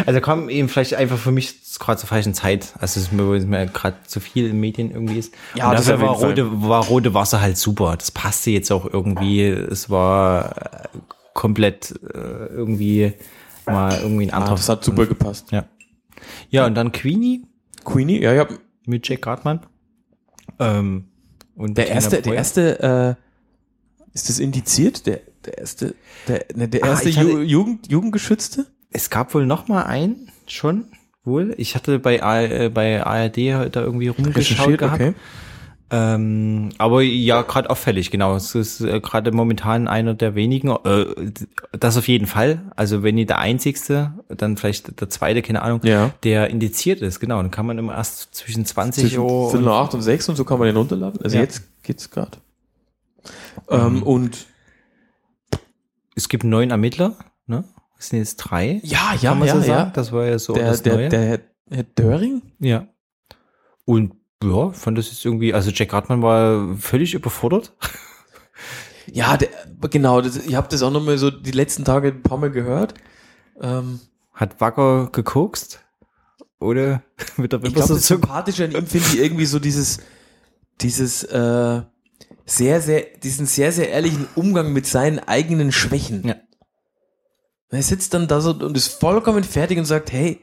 Also 0.06 0.20
kam 0.20 0.48
eben 0.48 0.68
vielleicht 0.68 0.94
einfach 0.94 1.18
für 1.18 1.30
mich 1.30 1.54
gerade 1.78 2.00
zur 2.00 2.08
falschen 2.08 2.34
Zeit. 2.34 2.72
Also 2.80 2.98
es 2.98 3.06
ist 3.06 3.12
mir, 3.12 3.22
mir 3.22 3.66
gerade 3.66 3.96
zu 4.08 4.18
viel 4.18 4.48
in 4.48 4.58
Medien 4.58 4.90
irgendwie 4.90 5.18
ist. 5.18 5.32
Ja, 5.54 5.70
Und 5.70 5.78
das 5.78 5.86
dafür 5.86 6.08
war 6.08 6.16
rote, 6.16 6.62
war 6.62 6.84
rote 6.84 7.14
Wasser 7.14 7.40
halt 7.40 7.56
super. 7.56 7.96
Das 7.96 8.10
passte 8.10 8.50
jetzt 8.50 8.72
auch 8.72 8.84
irgendwie. 8.92 9.46
Es 9.46 9.88
war 9.88 10.56
äh, 10.56 10.88
komplett 11.32 11.94
äh, 12.12 12.18
irgendwie 12.18 13.12
mal 13.66 14.00
irgendwie 14.00 14.24
ein 14.24 14.32
ah, 14.32 14.38
anderer. 14.38 14.56
das 14.56 14.68
hat 14.68 14.82
super 14.84 15.06
gepasst. 15.06 15.52
Ja. 15.52 15.66
Ja, 16.50 16.66
und 16.66 16.74
dann 16.74 16.90
Queenie 16.90 17.46
Queenie, 17.84 18.20
ja, 18.20 18.34
ja, 18.34 18.46
mit 18.88 19.08
Jack 19.08 19.22
Gartmann. 19.22 19.60
Ähm, 20.58 21.04
und 21.54 21.76
Der 21.78 21.88
erste, 21.88 22.22
der 22.22 22.34
erste, 22.34 23.16
äh, 23.18 24.14
ist 24.14 24.28
das 24.28 24.38
indiziert? 24.38 25.06
Der, 25.06 25.20
der 25.44 25.58
erste, 25.58 25.94
der, 26.26 26.44
ne, 26.54 26.68
der 26.68 26.84
Ah, 26.84 26.88
erste 26.88 27.08
ich 27.08 27.18
hatte- 27.18 27.28
Ju 27.30 27.40
Jugend, 27.40 27.90
Jugendgeschützte? 27.90 28.66
Es 28.90 29.10
gab 29.10 29.34
wohl 29.34 29.44
noch 29.46 29.68
mal 29.68 29.82
einen, 29.84 30.30
schon 30.46 30.86
wohl. 31.24 31.54
Ich 31.58 31.74
hatte 31.74 31.98
bei, 31.98 32.16
äh, 32.18 32.70
bei 32.72 33.04
ARD 33.04 33.36
da 33.70 33.82
irgendwie 33.82 34.08
rumgeschaut 34.08 34.78
gehabt. 34.78 35.00
okay. 35.00 35.14
Ähm, 35.90 36.68
aber 36.76 37.00
ja, 37.00 37.40
gerade 37.42 37.70
auffällig, 37.70 38.10
genau. 38.10 38.36
Es 38.36 38.54
ist 38.54 38.80
äh, 38.82 39.00
gerade 39.00 39.32
momentan 39.32 39.88
einer 39.88 40.12
der 40.14 40.34
wenigen. 40.34 40.68
Äh, 40.84 41.06
das 41.72 41.96
auf 41.96 42.08
jeden 42.08 42.26
Fall. 42.26 42.60
Also 42.76 43.02
wenn 43.02 43.14
nicht 43.14 43.30
der 43.30 43.38
einzigste, 43.38 44.12
dann 44.28 44.58
vielleicht 44.58 45.00
der 45.00 45.08
zweite, 45.08 45.40
keine 45.40 45.62
Ahnung, 45.62 45.80
Ja. 45.84 46.10
der 46.24 46.50
indiziert 46.50 47.00
ist. 47.00 47.20
Genau, 47.20 47.38
dann 47.40 47.50
kann 47.50 47.64
man 47.64 47.78
immer 47.78 47.94
erst 47.94 48.34
zwischen 48.34 48.66
20 48.66 49.04
Zwischen 49.04 49.20
Uhr 49.20 49.58
nach 49.60 49.84
acht 49.86 49.94
und 49.94 50.02
sechs 50.02 50.28
und 50.28 50.36
so 50.36 50.44
kann 50.44 50.58
man 50.58 50.66
den 50.66 50.76
runterladen. 50.76 51.20
Also 51.22 51.36
Ja. 51.36 51.42
jetzt 51.42 51.62
geht's 51.82 52.10
gerade. 52.10 52.36
Ähm, 53.70 54.02
und 54.02 54.46
es 56.14 56.28
gibt 56.28 56.44
neun 56.44 56.70
Ermittler, 56.70 57.16
ne? 57.46 57.64
Es 57.98 58.10
sind 58.10 58.18
jetzt 58.18 58.36
drei. 58.36 58.80
ja, 58.84 59.14
ja, 59.20 59.30
kann 59.30 59.38
man 59.38 59.48
ja, 59.48 59.54
so 59.54 59.60
ja. 59.60 59.66
sagen. 59.78 59.90
Das 59.94 60.12
war 60.12 60.26
ja 60.26 60.38
so 60.38 60.52
Der, 60.52 60.66
das 60.70 60.82
der, 60.82 60.94
Neue. 60.96 61.08
der, 61.08 61.20
Herr, 61.26 61.38
Herr 61.70 61.82
Döring? 61.82 62.42
Ja. 62.60 62.86
Und 63.86 64.12
ja, 64.42 64.70
fand 64.70 64.98
das 64.98 65.10
jetzt 65.10 65.24
irgendwie, 65.24 65.52
also 65.52 65.70
Jack 65.70 65.92
Hartmann 65.92 66.22
war 66.22 66.76
völlig 66.76 67.14
überfordert. 67.14 67.72
Ja, 69.12 69.36
der, 69.36 69.48
genau, 69.90 70.20
das, 70.20 70.36
ich 70.36 70.54
habe 70.54 70.68
das 70.68 70.82
auch 70.82 70.90
nochmal 70.90 71.18
so 71.18 71.30
die 71.30 71.50
letzten 71.50 71.84
Tage 71.84 72.08
ein 72.08 72.22
paar 72.22 72.38
Mal 72.38 72.50
gehört. 72.50 72.94
Ähm, 73.60 74.00
Hat 74.32 74.60
wacker 74.60 75.08
gekokst. 75.10 75.80
Oder 76.60 77.02
mit 77.36 77.52
der 77.52 77.60
ich 77.60 77.66
Wimper 77.66 77.74
glaube, 77.76 77.88
so 77.88 77.94
das 77.94 78.04
zu 78.04 78.14
Sympathische 78.14 78.64
an 78.64 78.72
ihm 78.72 78.86
finde 78.86 79.06
ich 79.08 79.18
irgendwie 79.18 79.46
so 79.46 79.58
dieses, 79.58 79.98
dieses 80.80 81.24
äh, 81.24 81.82
sehr, 82.44 82.80
sehr, 82.80 83.06
diesen 83.22 83.46
sehr, 83.46 83.72
sehr 83.72 83.90
ehrlichen 83.90 84.26
Umgang 84.34 84.72
mit 84.72 84.86
seinen 84.86 85.18
eigenen 85.20 85.72
Schwächen. 85.72 86.26
Ja. 86.26 86.36
Er 87.70 87.82
sitzt 87.82 88.14
dann 88.14 88.28
da 88.28 88.40
so 88.40 88.50
und 88.50 88.76
ist 88.76 88.88
vollkommen 88.88 89.44
fertig 89.44 89.78
und 89.78 89.84
sagt, 89.84 90.12
hey, 90.12 90.40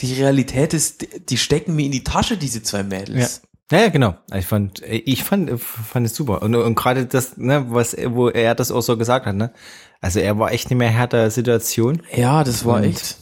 die 0.00 0.14
Realität 0.14 0.74
ist, 0.74 1.06
die 1.30 1.36
stecken 1.36 1.74
mir 1.74 1.86
in 1.86 1.92
die 1.92 2.04
Tasche, 2.04 2.36
diese 2.36 2.62
zwei 2.62 2.82
Mädels. 2.82 3.42
Ja, 3.70 3.80
ja, 3.80 3.88
genau. 3.88 4.16
Ich 4.34 4.46
fand, 4.46 4.80
ich 4.82 5.24
fand, 5.24 5.60
fand 5.60 6.06
es 6.06 6.14
super. 6.14 6.40
Und, 6.42 6.54
und 6.54 6.74
gerade 6.74 7.04
das, 7.06 7.36
ne, 7.36 7.66
was, 7.68 7.96
wo 8.06 8.28
er 8.28 8.54
das 8.54 8.70
auch 8.70 8.80
so 8.80 8.96
gesagt 8.96 9.26
hat, 9.26 9.34
ne? 9.34 9.52
Also 10.00 10.20
er 10.20 10.38
war 10.38 10.52
echt 10.52 10.70
nicht 10.70 10.78
mehr 10.78 10.90
Herr 10.90 11.08
der 11.08 11.30
Situation. 11.30 12.02
Ja, 12.14 12.44
das 12.44 12.64
war 12.64 12.76
Und 12.76 12.84
echt. 12.84 13.16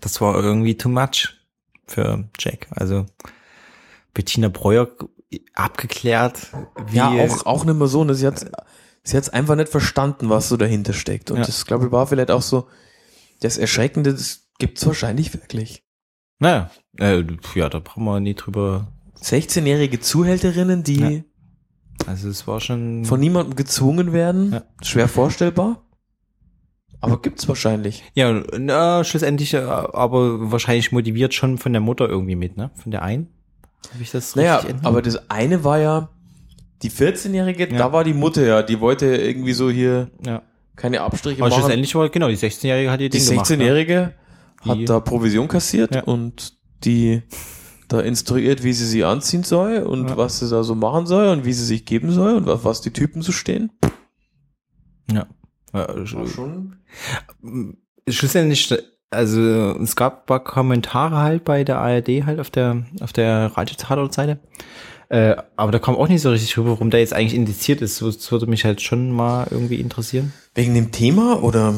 Das 0.00 0.20
war 0.20 0.36
irgendwie 0.36 0.76
too 0.76 0.88
much 0.88 1.34
für 1.86 2.28
Jack. 2.38 2.66
Also 2.70 3.06
Bettina 4.14 4.48
Breuer 4.48 4.88
abgeklärt. 5.54 6.48
Wie, 6.88 6.98
Ja, 6.98 7.08
auch, 7.08 7.46
auch 7.46 7.64
nicht 7.64 7.76
mehr 7.76 7.88
so. 7.88 8.04
Ne? 8.04 8.14
Sie 8.14 8.26
hat 8.26 8.44
sie 9.04 9.16
hat's 9.16 9.30
einfach 9.30 9.56
nicht 9.56 9.68
verstanden, 9.70 10.28
was 10.28 10.48
so 10.48 10.56
dahinter 10.56 10.92
steckt. 10.92 11.30
Und 11.30 11.38
Ja. 11.38 11.44
das, 11.46 11.66
glaube 11.66 11.86
ich, 11.86 11.92
war 11.92 12.06
vielleicht 12.06 12.30
auch 12.30 12.42
so 12.42 12.68
das 13.40 13.58
Erschreckende, 13.58 14.12
das 14.12 14.42
gibt's 14.58 14.86
wahrscheinlich 14.86 15.34
wirklich. 15.34 15.82
Naja, 16.42 16.70
äh, 16.98 17.22
ja, 17.54 17.68
da 17.68 17.78
brauchen 17.78 18.04
wir 18.04 18.18
nie 18.20 18.34
drüber. 18.34 18.88
16-jährige 19.20 20.00
Zuhälterinnen, 20.00 20.82
die 20.82 21.00
Ja. 21.00 21.20
Also 22.08 22.28
es 22.28 22.46
war 22.48 22.60
schon. 22.60 23.04
von 23.04 23.20
niemandem 23.20 23.54
gezwungen 23.54 24.12
werden, 24.12 24.52
Ja. 24.52 24.62
schwer 24.82 25.06
vorstellbar. 25.08 25.84
Aber 27.00 27.20
gibt's 27.20 27.48
wahrscheinlich. 27.48 28.02
ja, 28.14 28.42
na, 28.58 29.02
schlussendlich, 29.04 29.54
äh, 29.54 29.58
aber 29.58 30.50
wahrscheinlich 30.52 30.90
motiviert 30.92 31.34
schon 31.34 31.58
von 31.58 31.72
der 31.72 31.80
Mutter 31.80 32.08
irgendwie 32.08 32.36
mit, 32.36 32.56
ne? 32.56 32.70
Von 32.74 32.90
der 32.92 33.02
einen. 33.02 33.28
Habe 33.92 34.02
ich 34.02 34.10
das 34.10 34.34
Naja, 34.36 34.54
richtig 34.56 34.70
entnommen? 34.74 34.94
aber 34.96 35.02
das 35.02 35.30
eine 35.30 35.64
war 35.64 35.78
ja, 35.78 36.08
die 36.82 36.90
14-Jährige, 36.90 37.70
Ja. 37.72 37.78
da 37.78 37.92
war 37.92 38.04
die 38.04 38.14
Mutter 38.14 38.42
ja, 38.44 38.62
die 38.62 38.80
wollte 38.80 39.06
irgendwie 39.16 39.52
so 39.52 39.70
hier 39.70 40.10
ja. 40.26 40.42
keine 40.76 41.00
Abstriche 41.02 41.40
Aber 41.40 41.50
machen. 41.50 41.60
schlussendlich 41.60 41.94
war, 41.94 42.08
genau, 42.08 42.28
die 42.28 42.36
16-Jährige 42.36 42.90
hat 42.90 43.00
ihr 43.00 43.10
Die 43.10 43.18
Ding 43.18 43.28
gemacht. 43.28 43.50
ne? 43.50 43.56
16-Jährige 43.56 44.14
Die- 44.16 44.21
hat 44.64 44.78
da 44.88 45.00
Provision 45.00 45.48
kassiert 45.48 45.94
Ja. 45.94 46.04
und 46.04 46.54
die 46.84 47.22
da 47.88 48.00
instruiert, 48.00 48.62
wie 48.64 48.72
sie 48.72 48.86
sie 48.86 49.04
anziehen 49.04 49.42
soll 49.42 49.78
und 49.82 50.08
Ja. 50.08 50.16
was 50.16 50.38
sie 50.38 50.48
da 50.48 50.62
so 50.64 50.74
machen 50.74 51.06
soll 51.06 51.28
und 51.28 51.44
wie 51.44 51.52
sie 51.52 51.64
sich 51.64 51.84
geben 51.84 52.10
soll 52.10 52.34
und 52.36 52.46
was, 52.46 52.64
was 52.64 52.80
die 52.80 52.90
Typen 52.92 53.22
so 53.22 53.32
stehen. 53.32 53.70
Ja. 55.12 55.26
ja. 55.74 55.86
sch- 55.90 56.26
schon. 56.28 56.76
Schlussendlich, 58.08 58.74
also 59.10 59.40
es 59.80 59.94
gab 59.96 60.22
ein 60.22 60.26
paar 60.26 60.42
Kommentare 60.44 61.18
halt 61.18 61.44
bei 61.44 61.64
der 61.64 61.78
ARD 61.78 62.24
halt 62.26 62.40
auf 62.40 62.50
der 62.50 62.84
auf 63.00 63.12
der 63.12 63.56
Radio-Tatort-Seite. 63.56 64.40
Äh, 65.08 65.36
aber 65.56 65.72
da 65.72 65.78
kam 65.78 65.94
auch 65.96 66.08
nicht 66.08 66.22
so 66.22 66.30
richtig 66.30 66.56
rüber, 66.56 66.70
warum 66.70 66.88
der 66.90 67.00
jetzt 67.00 67.12
eigentlich 67.12 67.34
indiziert 67.34 67.82
ist. 67.82 68.00
Das 68.00 68.32
würde 68.32 68.46
mich 68.46 68.64
halt 68.64 68.80
schon 68.80 69.12
mal 69.12 69.46
irgendwie 69.50 69.76
interessieren. 69.76 70.32
Wegen 70.54 70.74
dem 70.74 70.90
Thema 70.90 71.42
oder 71.42 71.74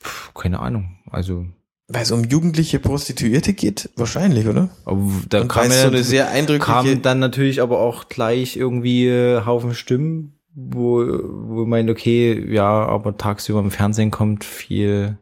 Puh, 0.00 0.32
keine 0.40 0.60
Ahnung. 0.60 0.98
Also 1.10 1.46
weil 1.88 2.02
es 2.02 2.10
um 2.10 2.24
jugendliche 2.24 2.80
Prostituierte 2.80 3.52
geht? 3.52 3.90
Wahrscheinlich, 3.96 4.46
oder? 4.48 4.70
aber 4.84 5.08
da 5.28 5.42
Und 5.42 5.48
kam, 5.48 5.70
ja, 5.70 5.82
so 5.82 5.88
eine 5.88 6.02
sehr 6.02 6.30
eindrückliche... 6.30 6.72
kam 6.72 7.02
dann 7.02 7.18
natürlich 7.20 7.62
aber 7.62 7.78
auch 7.78 8.08
gleich 8.08 8.56
irgendwie 8.56 9.06
äh, 9.06 9.44
Haufen 9.44 9.74
Stimmen, 9.74 10.38
wo, 10.54 10.98
wo 10.98 11.62
ich 11.62 11.68
meinte, 11.68 11.92
okay, 11.92 12.52
ja, 12.52 12.86
aber 12.86 13.16
tagsüber 13.16 13.60
im 13.60 13.70
Fernsehen 13.70 14.10
kommt 14.10 14.42
viel 14.44 15.18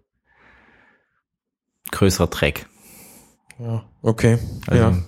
größerer 1.90 2.28
Dreck. 2.28 2.66
ja, 3.58 3.84
okay. 4.02 4.38
Also, 4.66 4.82
ja. 4.82 4.98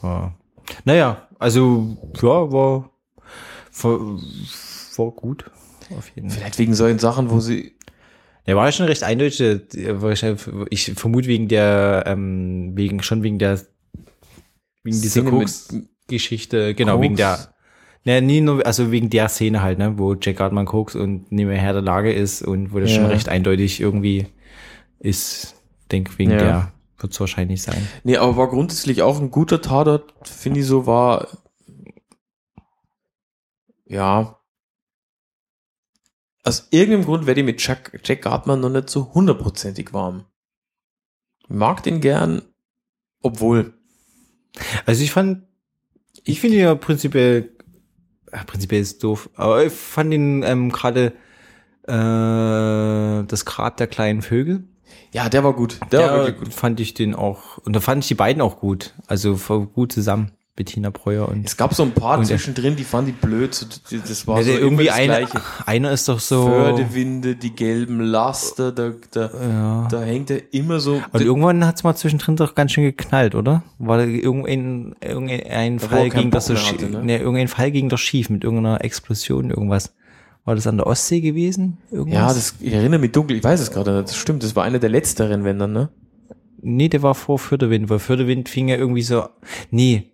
War, 0.00 0.38
naja, 0.84 1.28
also 1.38 1.96
ja, 2.22 2.52
war, 2.52 2.90
war, 3.82 4.00
war 4.96 5.10
gut. 5.10 5.50
Auf 5.96 6.08
jeden 6.14 6.30
Fall. 6.30 6.38
Vielleicht 6.38 6.58
wegen 6.58 6.74
solchen 6.74 7.00
Sachen, 7.00 7.30
wo 7.30 7.40
sie... 7.40 7.74
Der 8.46 8.56
war 8.56 8.66
ja 8.66 8.72
schon 8.72 8.86
recht 8.86 9.02
eindeutig. 9.02 9.36
schon- 9.36 10.66
Ich 10.70 10.92
vermute 10.94 11.28
wegen 11.28 11.48
der, 11.48 12.04
ähm, 12.06 12.72
wegen, 12.76 13.02
schon 13.02 13.22
wegen 13.22 13.38
der, 13.38 13.60
wegen 14.82 15.00
dieser 15.00 15.22
Koks-Geschichte, 15.22 16.74
genau, 16.74 16.94
Koks. 16.94 17.02
wegen 17.04 17.16
der, 17.16 17.54
ne, 18.04 18.22
nie 18.22 18.40
nur, 18.40 18.64
also 18.66 18.90
wegen 18.90 19.10
der 19.10 19.28
Szene 19.28 19.62
halt, 19.62 19.78
ne, 19.78 19.98
wo 19.98 20.14
Jack 20.14 20.40
Hartmann 20.40 20.66
Koks 20.66 20.96
und 20.96 21.30
nicht 21.30 21.46
mehr 21.46 21.58
Herr 21.58 21.74
der 21.74 21.82
Lage 21.82 22.12
ist 22.12 22.42
und 22.42 22.72
wo 22.72 22.80
das 22.80 22.90
schon 22.90 23.04
Ja. 23.04 23.08
recht 23.10 23.28
eindeutig 23.28 23.80
irgendwie 23.80 24.26
ist, 24.98 25.54
denk 25.92 26.18
wegen 26.18 26.30
Ja. 26.32 26.36
der 26.38 26.72
wird 26.98 27.12
es 27.12 27.20
wahrscheinlich 27.20 27.62
sein. 27.62 27.86
Nee, 28.04 28.16
aber 28.16 28.36
war 28.36 28.48
grundsätzlich 28.48 29.02
auch 29.02 29.20
ein 29.20 29.30
guter 29.30 29.60
Tatort, 29.62 30.12
finde 30.26 30.60
ich 30.60 30.66
so, 30.66 30.86
war... 30.86 31.28
Ja, 33.86 34.36
aus 36.44 36.68
irgendeinem 36.70 37.04
Grund 37.04 37.26
werde 37.26 37.40
ich 37.40 37.46
mit 37.46 37.64
Jack, 37.66 38.00
Jack 38.04 38.22
Gartmann 38.22 38.60
noch 38.60 38.70
nicht 38.70 38.90
so 38.90 39.12
hundertprozentig 39.12 39.92
warm. 39.92 40.24
Ich 41.42 41.50
mag 41.50 41.82
den 41.82 42.00
gern, 42.00 42.42
obwohl, 43.22 43.74
Also 44.86 45.02
ich 45.02 45.12
fand, 45.12 45.44
ich 46.24 46.40
finde 46.40 46.56
ihn 46.56 46.62
ja 46.62 46.74
prinzipiell, 46.74 47.50
äh, 48.32 48.44
prinzipiell 48.44 48.80
ist 48.80 49.02
doof, 49.04 49.28
aber 49.34 49.64
ich 49.66 49.72
fand 49.72 50.12
ihn 50.14 50.42
ähm, 50.42 50.70
gerade 50.70 51.12
äh, 51.84 53.24
das 53.26 53.44
Grad 53.44 53.80
der 53.80 53.86
kleinen 53.86 54.22
Vögel. 54.22 54.64
ja, 55.12 55.28
der 55.28 55.44
war 55.44 55.54
gut. 55.54 55.78
Der 55.92 56.00
war 56.00 56.08
Der 56.08 56.26
wirklich 56.26 56.38
gut. 56.50 56.54
fand 56.54 56.80
ich 56.80 56.94
den 56.94 57.14
auch, 57.14 57.58
und 57.58 57.74
da 57.74 57.80
fand 57.80 58.04
ich 58.04 58.08
die 58.08 58.14
beiden 58.14 58.40
auch 58.42 58.58
gut. 58.60 58.94
Also 59.06 59.36
gut 59.74 59.92
zusammen, 59.92 60.32
Bettina 60.60 60.90
Breuer 60.90 61.26
und 61.26 61.46
Es 61.46 61.56
gab 61.56 61.72
so 61.72 61.82
ein 61.84 61.92
paar 61.92 62.22
zwischendrin, 62.22 62.76
die 62.76 62.84
fand 62.84 63.08
ich 63.08 63.14
blöd. 63.14 63.66
Die- 63.90 63.98
Das 64.06 64.26
war 64.26 64.42
so 64.42 64.50
irgendwie 64.50 64.84
das 64.84 64.94
einer, 65.66 65.90
ist 65.90 66.06
doch 66.06 66.20
so, 66.20 66.44
Fördewinde, 66.44 67.34
die 67.34 67.54
gelben 67.54 68.00
Laster, 68.02 68.70
da, 68.70 68.92
da, 69.10 69.30
ja. 69.42 69.88
da 69.90 70.02
hängt 70.02 70.28
er 70.30 70.52
immer 70.52 70.78
so. 70.78 71.00
Und 71.12 71.22
irgendwann 71.22 71.64
hat's 71.64 71.82
mal 71.82 71.94
zwischendrin 71.96 72.36
doch 72.36 72.54
ganz 72.54 72.72
schön 72.72 72.84
geknallt, 72.84 73.34
oder? 73.34 73.62
War 73.78 73.96
da 73.96 74.04
irgendein, 74.04 74.94
irgendein 75.00 75.78
Da 75.78 75.86
Fall 75.88 76.10
ging 76.10 76.30
das 76.30 76.44
so 76.44 76.56
schief, 76.56 76.82
ne? 76.90 77.02
ne, 77.04 77.16
irgendein 77.18 77.48
Fall 77.48 77.70
ging 77.70 77.88
doch 77.88 77.96
schief 77.98 78.28
mit 78.28 78.44
irgendeiner 78.44 78.84
Explosion, 78.84 79.48
irgendwas. 79.48 79.94
War 80.44 80.54
das 80.56 80.66
an 80.66 80.76
der 80.76 80.86
Ostsee 80.86 81.22
gewesen? 81.22 81.78
Irgendwas? 81.90 82.14
ja, 82.20 82.26
das, 82.28 82.54
ich 82.60 82.72
erinnere 82.74 83.00
mich 83.00 83.12
dunkel, 83.12 83.38
ich 83.38 83.44
weiß 83.44 83.60
es 83.60 83.70
gerade 83.70 83.92
nicht. 83.96 84.08
Das 84.10 84.16
stimmt, 84.16 84.42
das 84.42 84.54
war 84.54 84.64
einer 84.64 84.78
der 84.78 84.90
letzteren, 84.90 85.44
wenn 85.44 85.58
dann, 85.58 85.72
ne? 85.72 85.88
Nee, 86.60 86.90
der 86.90 87.02
war 87.02 87.14
vor 87.14 87.38
Förderwind, 87.38 87.88
weil 87.88 87.98
Förderwind 87.98 88.50
fing 88.50 88.68
ja 88.68 88.76
irgendwie 88.76 89.00
so. 89.00 89.24
Nee, 89.70 90.10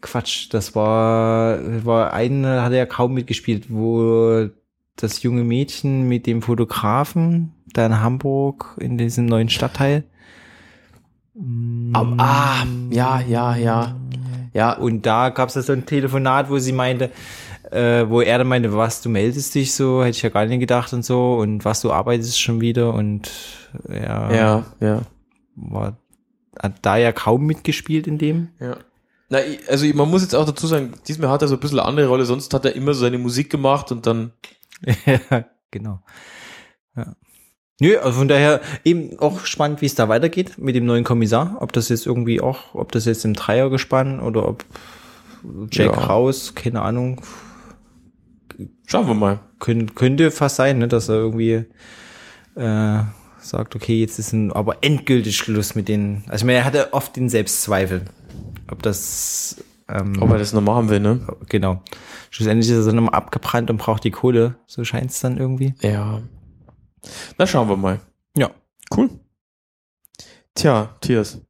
Quatsch, 0.00 0.48
das 0.52 0.74
war, 0.74 1.58
war 1.84 2.12
eine, 2.12 2.62
hat 2.62 2.72
er 2.72 2.78
ja 2.78 2.86
kaum 2.86 3.14
mitgespielt, 3.14 3.66
wo 3.68 4.48
das 4.96 5.22
junge 5.22 5.44
Mädchen 5.44 6.08
mit 6.08 6.26
dem 6.26 6.42
Fotografen 6.42 7.52
da 7.72 7.86
in 7.86 8.00
Hamburg 8.00 8.76
in 8.80 8.98
diesem 8.98 9.26
neuen 9.26 9.48
Stadtteil. 9.48 10.04
Aber, 11.92 12.14
ah, 12.18 12.66
ja, 12.90 13.20
ja, 13.20 13.56
ja. 13.56 13.96
Ja, 14.54 14.72
Und 14.72 15.06
da 15.06 15.28
gab 15.28 15.50
es 15.50 15.66
so 15.66 15.72
ein 15.72 15.86
Telefonat, 15.86 16.50
wo 16.50 16.58
sie 16.58 16.72
meinte, 16.72 17.10
äh, 17.70 18.08
wo 18.08 18.20
er 18.20 18.38
dann 18.38 18.48
meinte, 18.48 18.74
was, 18.74 19.02
du 19.02 19.08
meldest 19.08 19.54
dich 19.54 19.72
so, 19.74 20.02
hätte 20.02 20.16
ich 20.16 20.22
ja 20.22 20.30
gar 20.30 20.46
nicht 20.46 20.60
gedacht 20.60 20.92
und 20.92 21.04
so, 21.04 21.34
und 21.34 21.64
was, 21.64 21.80
du 21.82 21.92
arbeitest 21.92 22.40
schon 22.40 22.60
wieder 22.60 22.94
und 22.94 23.30
ja, 23.88 24.32
ja, 24.32 24.64
ja. 24.80 25.02
war, 25.54 25.96
hat 26.60 26.74
da 26.82 26.96
ja 26.96 27.12
kaum 27.12 27.46
mitgespielt 27.46 28.06
in 28.06 28.18
dem. 28.18 28.48
Ja. 28.58 28.78
Na, 29.30 29.38
also 29.68 29.86
man 29.94 30.08
muss 30.10 30.22
jetzt 30.22 30.34
auch 30.34 30.46
dazu 30.46 30.66
sagen, 30.66 30.92
diesmal 31.06 31.28
hat 31.30 31.42
er 31.42 31.48
so 31.48 31.54
ein 31.54 31.60
bisschen 31.60 31.78
eine 31.78 31.88
andere 31.88 32.08
Rolle, 32.08 32.24
sonst 32.24 32.52
hat 32.54 32.64
er 32.64 32.74
immer 32.74 32.94
so 32.94 33.00
seine 33.00 33.18
Musik 33.18 33.50
gemacht 33.50 33.92
und 33.92 34.06
dann, 34.06 34.32
ja, 35.06 35.44
genau. 35.70 36.00
Ja. 36.96 37.14
Nö, 37.80 37.96
also 37.98 38.18
von 38.18 38.28
daher 38.28 38.60
eben 38.84 39.18
auch 39.20 39.44
spannend, 39.44 39.82
wie 39.82 39.86
es 39.86 39.94
da 39.94 40.08
weitergeht 40.08 40.58
mit 40.58 40.74
dem 40.74 40.84
neuen 40.86 41.04
Kommissar. 41.04 41.58
Ob 41.60 41.72
das 41.72 41.88
jetzt 41.90 42.06
irgendwie 42.06 42.40
auch, 42.40 42.74
ob 42.74 42.90
das 42.90 43.04
jetzt 43.04 43.24
im 43.24 43.34
Dreier 43.34 43.70
gespannt 43.70 44.20
oder 44.20 44.48
ob 44.48 44.64
Jack 45.70 45.92
Ja. 45.94 46.04
raus, 46.06 46.54
keine 46.56 46.82
Ahnung. 46.82 47.20
schauen 48.86 49.06
wir 49.06 49.14
mal. 49.14 49.40
Kön 49.60 49.94
könnte 49.94 50.30
fast 50.32 50.56
sein, 50.56 50.78
ne, 50.78 50.88
dass 50.88 51.08
er 51.08 51.16
irgendwie 51.16 51.64
äh, 52.56 52.98
sagt, 53.40 53.76
okay, 53.76 54.00
jetzt 54.00 54.18
ist 54.18 54.32
ein, 54.32 54.52
aber 54.52 54.78
endgültig 54.82 55.36
Schluss 55.36 55.76
mit 55.76 55.86
den. 55.88 56.24
Also 56.26 56.42
ich 56.42 56.46
meine, 56.46 56.58
er 56.58 56.64
hatte 56.64 56.92
oft 56.92 57.14
den 57.14 57.28
Selbstzweifel, 57.28 58.06
ob 58.70 58.82
das 58.82 59.62
ähm, 59.88 60.20
Ob 60.20 60.30
er 60.30 60.38
das 60.38 60.52
noch 60.52 60.60
machen 60.60 60.90
will, 60.90 61.00
ne? 61.00 61.26
genau. 61.48 61.82
Schlussendlich 62.30 62.70
ist 62.70 62.76
er 62.76 62.84
dann 62.84 62.98
immer 62.98 63.14
abgebrannt 63.14 63.70
und 63.70 63.78
braucht 63.78 64.04
die 64.04 64.10
Kohle. 64.10 64.56
So 64.66 64.84
scheint 64.84 65.10
es 65.10 65.20
dann 65.20 65.38
irgendwie. 65.38 65.74
Ja. 65.80 66.22
Na, 67.38 67.46
schauen 67.46 67.68
wir 67.68 67.76
mal. 67.76 68.00
Ja. 68.36 68.50
Cool. 68.94 69.08
Tja, 70.54 70.94
Tiers. 71.00 71.40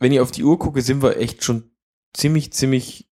Wenn 0.00 0.10
ich 0.10 0.20
auf 0.20 0.32
die 0.32 0.42
Uhr 0.42 0.58
gucke, 0.58 0.82
sind 0.82 1.02
wir 1.02 1.16
echt 1.18 1.44
schon 1.44 1.70
ziemlich, 2.12 2.52
ziemlich 2.52 3.08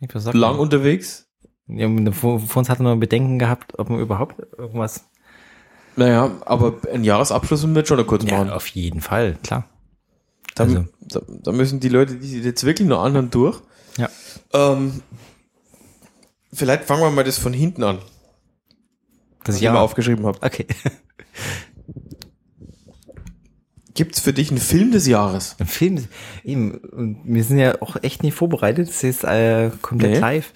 lang 0.00 0.32
man? 0.52 0.58
unterwegs. 0.58 1.28
Ja, 1.66 1.88
vor, 2.12 2.40
vor 2.40 2.60
uns 2.60 2.70
hatten 2.70 2.84
wir 2.84 2.96
Bedenken 2.96 3.38
gehabt, 3.38 3.78
ob 3.78 3.90
man 3.90 3.98
überhaupt 3.98 4.38
irgendwas. 4.56 5.10
Naja, 5.96 6.30
aber 6.46 6.76
ein 6.92 7.04
Jahresabschluss 7.04 7.62
müssen 7.62 7.74
wir 7.74 7.80
jetzt 7.80 7.88
schon 7.88 8.06
kurz 8.06 8.24
machen. 8.24 8.50
auf 8.50 8.66
jeden 8.68 9.00
Fall, 9.00 9.36
klar. 9.42 9.68
Da, 10.56 10.64
also- 10.64 10.84
da, 11.00 11.20
da 11.28 11.52
müssen 11.52 11.78
die 11.78 11.88
Leute, 11.88 12.16
die 12.16 12.26
sich 12.26 12.44
jetzt 12.44 12.64
wirklich 12.64 12.88
noch 12.88 13.02
anhören, 13.04 13.30
durch. 13.30 13.60
Ja. 13.96 14.08
Ähm, 14.52 15.02
vielleicht 16.52 16.84
fangen 16.84 17.02
wir 17.02 17.10
mal 17.10 17.22
das 17.24 17.38
von 17.38 17.52
hinten 17.52 17.84
an, 17.84 17.98
Das 19.44 19.54
was 19.54 19.62
ich 19.62 19.68
mal 19.68 19.76
aufgeschrieben 19.78 20.26
habe. 20.26 20.38
Okay. 20.42 20.66
Gibt's 23.94 24.20
für 24.20 24.32
dich 24.34 24.50
einen 24.50 24.60
Film 24.60 24.92
des 24.92 25.06
Jahres? 25.06 25.56
Ein 25.58 25.66
Film, 25.66 26.04
eben, 26.44 27.20
wir 27.24 27.42
sind 27.44 27.58
ja 27.58 27.80
auch 27.80 27.96
echt 28.02 28.22
nicht 28.22 28.34
vorbereitet, 28.34 28.88
das 28.88 29.02
ist 29.02 29.24
äh, 29.24 29.70
komplett 29.80 30.12
Nee. 30.12 30.18
live. 30.18 30.52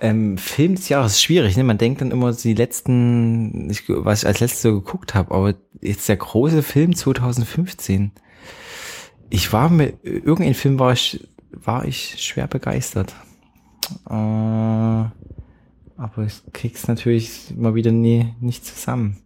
Ähm, 0.00 0.38
Film 0.38 0.74
des 0.74 0.88
Jahres 0.88 1.12
ist 1.12 1.22
schwierig, 1.22 1.56
ne? 1.56 1.62
Man 1.62 1.78
denkt 1.78 2.00
dann 2.00 2.10
immer 2.10 2.32
die 2.32 2.54
letzten, 2.54 3.68
ich, 3.70 3.84
was 3.88 4.22
ich 4.22 4.26
als 4.26 4.40
letztes 4.40 4.62
so 4.62 4.72
geguckt 4.72 5.14
habe, 5.14 5.32
aber 5.34 5.54
jetzt 5.82 6.08
der 6.08 6.16
große 6.16 6.62
Film 6.64 6.96
2015. 6.96 8.10
Ich 9.30 9.52
war 9.52 9.70
mit 9.70 10.04
irgendein 10.04 10.54
Film 10.54 10.78
war 10.78 10.92
ich 10.92 11.26
war 11.52 11.84
ich 11.84 12.22
schwer 12.22 12.46
begeistert. 12.46 13.14
Äh, 14.08 14.12
aber 14.12 15.12
ich 16.26 16.42
krieg's 16.52 16.88
natürlich 16.88 17.54
mal 17.56 17.74
wieder 17.74 17.92
nie 17.92 18.34
nicht 18.40 18.64
zusammen. 18.64 19.18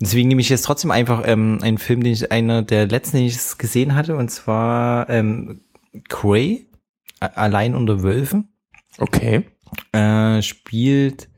Deswegen 0.00 0.28
nehme 0.28 0.40
ich 0.40 0.48
jetzt 0.48 0.62
trotzdem 0.62 0.90
einfach 0.92 1.24
ähm, 1.26 1.58
einen 1.62 1.78
Film, 1.78 2.02
den 2.04 2.12
ich 2.12 2.30
einer 2.30 2.62
der 2.62 2.86
letzten, 2.86 3.16
den 3.16 3.26
ich 3.26 3.58
gesehen 3.58 3.94
hatte, 3.96 4.16
und 4.16 4.30
zwar 4.30 5.10
ähm, 5.10 5.62
Cray, 6.08 6.66
allein 7.18 7.74
unter 7.74 8.02
Wölfen, 8.02 8.48
Okay. 8.98 9.44
äh, 9.92 10.40
spielt 10.42 11.28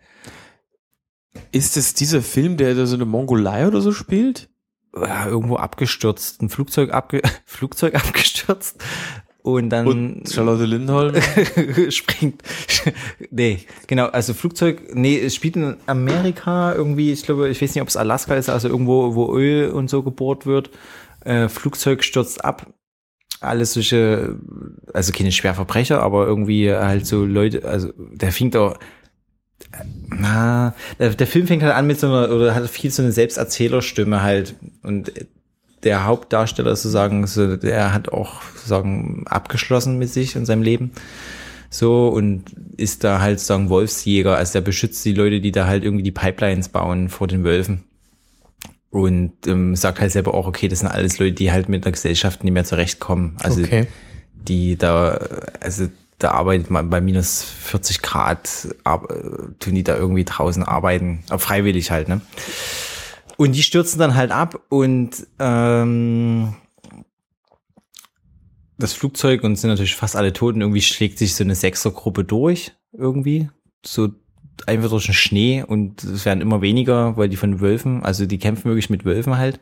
Ist 1.53 1.77
es 1.79 1.95
dieser 1.95 2.21
Film, 2.21 2.59
der 2.59 2.75
da 2.75 2.85
so 2.87 2.97
eine 2.97 3.07
Mongolei 3.07 3.67
oder 3.67 3.81
so 3.81 3.93
spielt? 3.93 4.50
Äh, 4.95 5.29
irgendwo 5.29 5.57
abgestürzt, 5.57 6.43
ein 6.43 6.49
Flugzeug, 6.49 6.93
abge 6.93 7.23
Flugzeug 7.45 7.95
abgestürzt 7.95 8.83
und 9.43 9.71
dann 9.71 9.87
Und 9.87 10.29
Charlotte 10.31 10.65
Lindholm? 10.65 11.15
springt. 11.91 12.43
nee, 13.31 13.61
genau, 13.87 14.07
also 14.07 14.35
Flugzeug, 14.35 14.95
nee, 14.95 15.19
es 15.19 15.35
spielt 15.35 15.57
in 15.57 15.77
Amerika 15.87 16.75
irgendwie, 16.75 17.13
ich 17.13 17.23
glaube, 17.23 17.49
ich 17.49 17.61
weiß 17.61 17.75
nicht, 17.75 17.83
ob 17.83 17.89
es 17.89 17.97
Alaska 17.97 18.35
ist, 18.35 18.49
also 18.49 18.69
irgendwo, 18.69 19.15
wo 19.15 19.35
Öl 19.37 19.71
und 19.71 19.89
so 19.89 20.03
gebohrt 20.03 20.47
wird. 20.47 20.71
Äh, 21.25 21.49
Flugzeug 21.49 22.05
stürzt 22.05 22.45
ab. 22.45 22.67
Alles 23.41 23.73
solche, 23.73 24.39
also 24.93 25.13
keine 25.13 25.33
Schwerverbrecher, 25.33 26.03
aber 26.03 26.27
irgendwie 26.27 26.71
halt 26.71 27.07
so 27.07 27.25
Leute, 27.25 27.65
also 27.65 27.91
der 27.97 28.33
fing 28.33 28.51
doch, 28.51 28.79
na, 30.09 30.75
der, 30.99 31.11
der 31.11 31.27
Film 31.27 31.47
fängt 31.47 31.63
halt 31.63 31.75
an 31.75 31.87
mit 31.87 32.01
so 32.01 32.09
einer, 32.09 32.31
oder 32.31 32.55
hat 32.55 32.69
viel 32.69 32.91
so 32.91 33.03
eine 33.03 33.13
Selbsterzählerstimme 33.13 34.23
halt 34.23 34.55
und 34.83 35.13
der 35.83 36.05
Hauptdarsteller 36.05 36.77
sozusagen, 36.77 37.27
so, 37.27 37.57
der 37.57 37.95
hat 37.95 38.11
auch 38.11 38.43
sozusagen 38.55 39.25
abgeschlossen 39.27 39.99
mit 39.99 40.11
sich 40.11 40.37
und 40.37 40.45
seinem 40.45 40.63
Leben. 40.63 40.91
So 41.71 42.09
und 42.09 42.45
ist 42.77 43.05
da 43.05 43.21
halt 43.21 43.39
sozusagen 43.39 43.71
Wolfsjäger, 43.71 44.37
also 44.37 44.55
der 44.55 44.61
beschützt 44.61 45.05
die 45.05 45.13
Leute, 45.15 45.41
die 45.41 45.53
da 45.53 45.67
halt 45.67 45.85
irgendwie 45.85 46.03
die 46.03 46.11
Pipelines 46.11 46.69
bauen 46.69 47.09
vor 47.09 47.29
den 47.29 47.45
Wölfen. 47.45 47.85
Und 48.91 49.33
ähm, 49.47 49.77
sagt 49.77 50.01
halt 50.01 50.11
selber 50.11 50.35
auch, 50.35 50.49
okay, 50.49 50.67
das 50.67 50.81
sind 50.81 50.89
alles 50.89 51.21
Leute, 51.21 51.35
die 51.35 51.53
halt 51.53 51.69
mit 51.69 51.85
der 51.85 51.93
Gesellschaft 51.93 52.43
nicht 52.43 52.53
mehr 52.53 52.65
zurechtkommen. 52.65 53.37
Also 53.41 53.63
Okay. 53.63 53.87
die 54.35 54.77
da, 54.77 55.21
also 55.61 55.87
da 56.21 56.33
arbeitet 56.33 56.71
man 56.71 56.91
bei 56.91 57.01
minus 57.01 57.43
40 57.43 58.03
Grad, 58.03 58.69
ab, 58.85 59.09
tun 59.59 59.75
die 59.75 59.83
da 59.83 59.97
irgendwie 59.97 60.25
draußen 60.25 60.63
arbeiten, 60.63 61.25
aber 61.29 61.39
freiwillig 61.39 61.91
halt, 61.91 62.09
ne? 62.09 62.21
Und 63.37 63.53
die 63.53 63.63
stürzen 63.63 63.99
dann 63.99 64.15
halt 64.15 64.31
ab 64.31 64.61
und 64.69 65.27
ähm, 65.39 66.55
das 68.77 68.93
Flugzeug 68.93 69.43
und 69.45 69.57
sind 69.57 69.71
natürlich 69.71 69.97
fast 69.97 70.15
alle 70.15 70.35
tot 70.35 70.55
und 70.55 70.61
irgendwie 70.61 70.83
schlägt 70.83 71.19
sich 71.19 71.35
so 71.35 71.43
eine 71.43 71.55
Sechsergruppe 71.55 72.23
durch 72.23 72.73
irgendwie. 72.93 73.49
So 73.85 74.11
einfach 74.67 74.91
durch 74.91 75.07
den 75.07 75.15
Schnee 75.15 75.65
und 75.67 76.05
es 76.05 76.27
werden 76.27 76.43
immer 76.43 76.61
weniger, 76.61 77.17
weil 77.17 77.31
die 77.31 77.37
von 77.37 77.61
Wölfen, 77.61 78.03
also 78.03 78.27
die 78.27 78.39
kämpfen 78.39 78.67
wirklich 78.67 78.91
mit 78.91 79.07
Wölfen 79.07 79.39
halt. 79.39 79.59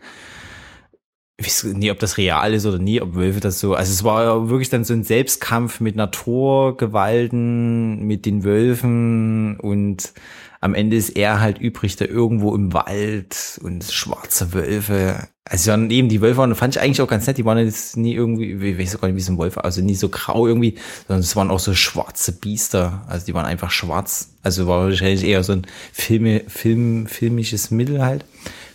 Ich 1.41 1.47
weiß 1.47 1.65
nie, 1.75 1.93
ob 1.93 2.01
das 2.01 2.19
real 2.19 2.53
ist 2.53 2.67
oder 2.67 2.81
nie, 2.81 3.01
ob 3.01 3.15
Wölfe 3.15 3.39
das 3.39 3.61
so. 3.61 3.75
Also 3.75 3.93
es 3.93 4.03
war 4.03 4.25
ja 4.25 4.49
wirklich 4.49 4.71
dann 4.71 4.83
so 4.83 4.93
ein 4.93 5.05
Selbstkampf 5.05 5.79
mit 5.79 5.95
Naturgewalten, 5.95 8.03
mit 8.03 8.27
den 8.27 8.43
Wölfen 8.43 9.57
und 9.61 10.13
am 10.61 10.75
Ende 10.75 10.97
ist 10.97 11.11
er 11.11 11.41
halt 11.41 11.59
übrig, 11.59 11.95
da 11.95 12.07
irgendwo 12.07 12.57
im 12.57 12.73
Wald 12.73 13.61
und 13.63 13.85
schwarze 13.85 14.53
Wölfe. 14.53 15.29
Also 15.45 15.71
dann 15.71 15.93
eben 15.93 16.09
die 16.09 16.21
Wölfe 16.21 16.39
waren, 16.39 16.57
fand 16.57 16.75
ich 16.75 16.83
eigentlich 16.83 17.01
auch 17.01 17.09
ganz 17.09 17.29
nett, 17.29 17.39
die 17.39 17.45
waren 17.45 17.59
jetzt 17.59 17.97
nie 17.97 18.15
irgendwie, 18.15 18.55
ich 18.55 18.77
weiß 18.77 19.01
gar 19.01 19.07
nicht, 19.07 19.17
wie 19.17 19.21
so 19.21 19.33
ein 19.33 19.39
Wolf, 19.39 19.59
also 19.59 19.81
nie 19.81 19.95
so 19.95 20.09
grau 20.09 20.49
irgendwie, 20.49 20.75
sondern 21.07 21.23
es 21.23 21.37
waren 21.37 21.53
auch 21.53 21.61
so 21.61 21.73
schwarze 21.73 22.33
Biester. 22.33 23.05
Also 23.07 23.27
die 23.27 23.35
waren 23.35 23.47
einfach 23.47 23.71
schwarz. 23.71 24.31
Also 24.43 24.67
war 24.67 24.87
wahrscheinlich 24.87 25.23
eher 25.23 25.45
so 25.45 25.53
ein 25.53 25.69
Filme, 25.93 26.43
Film, 26.49 27.07
filmisches 27.07 27.71
Mittel 27.71 28.05
halt, 28.05 28.25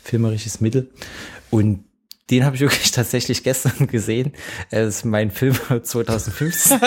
filmerisches 0.04 0.62
Mittel. 0.62 0.90
Und 1.50 1.84
den 2.30 2.46
habe 2.46 2.56
ich 2.56 2.62
wirklich 2.62 2.92
tatsächlich 2.92 3.44
gestern 3.44 3.88
gesehen. 3.88 4.34
Das 4.72 4.98
ist 4.98 5.06
mein 5.06 5.32
Film 5.32 5.56
2015. 5.84 6.80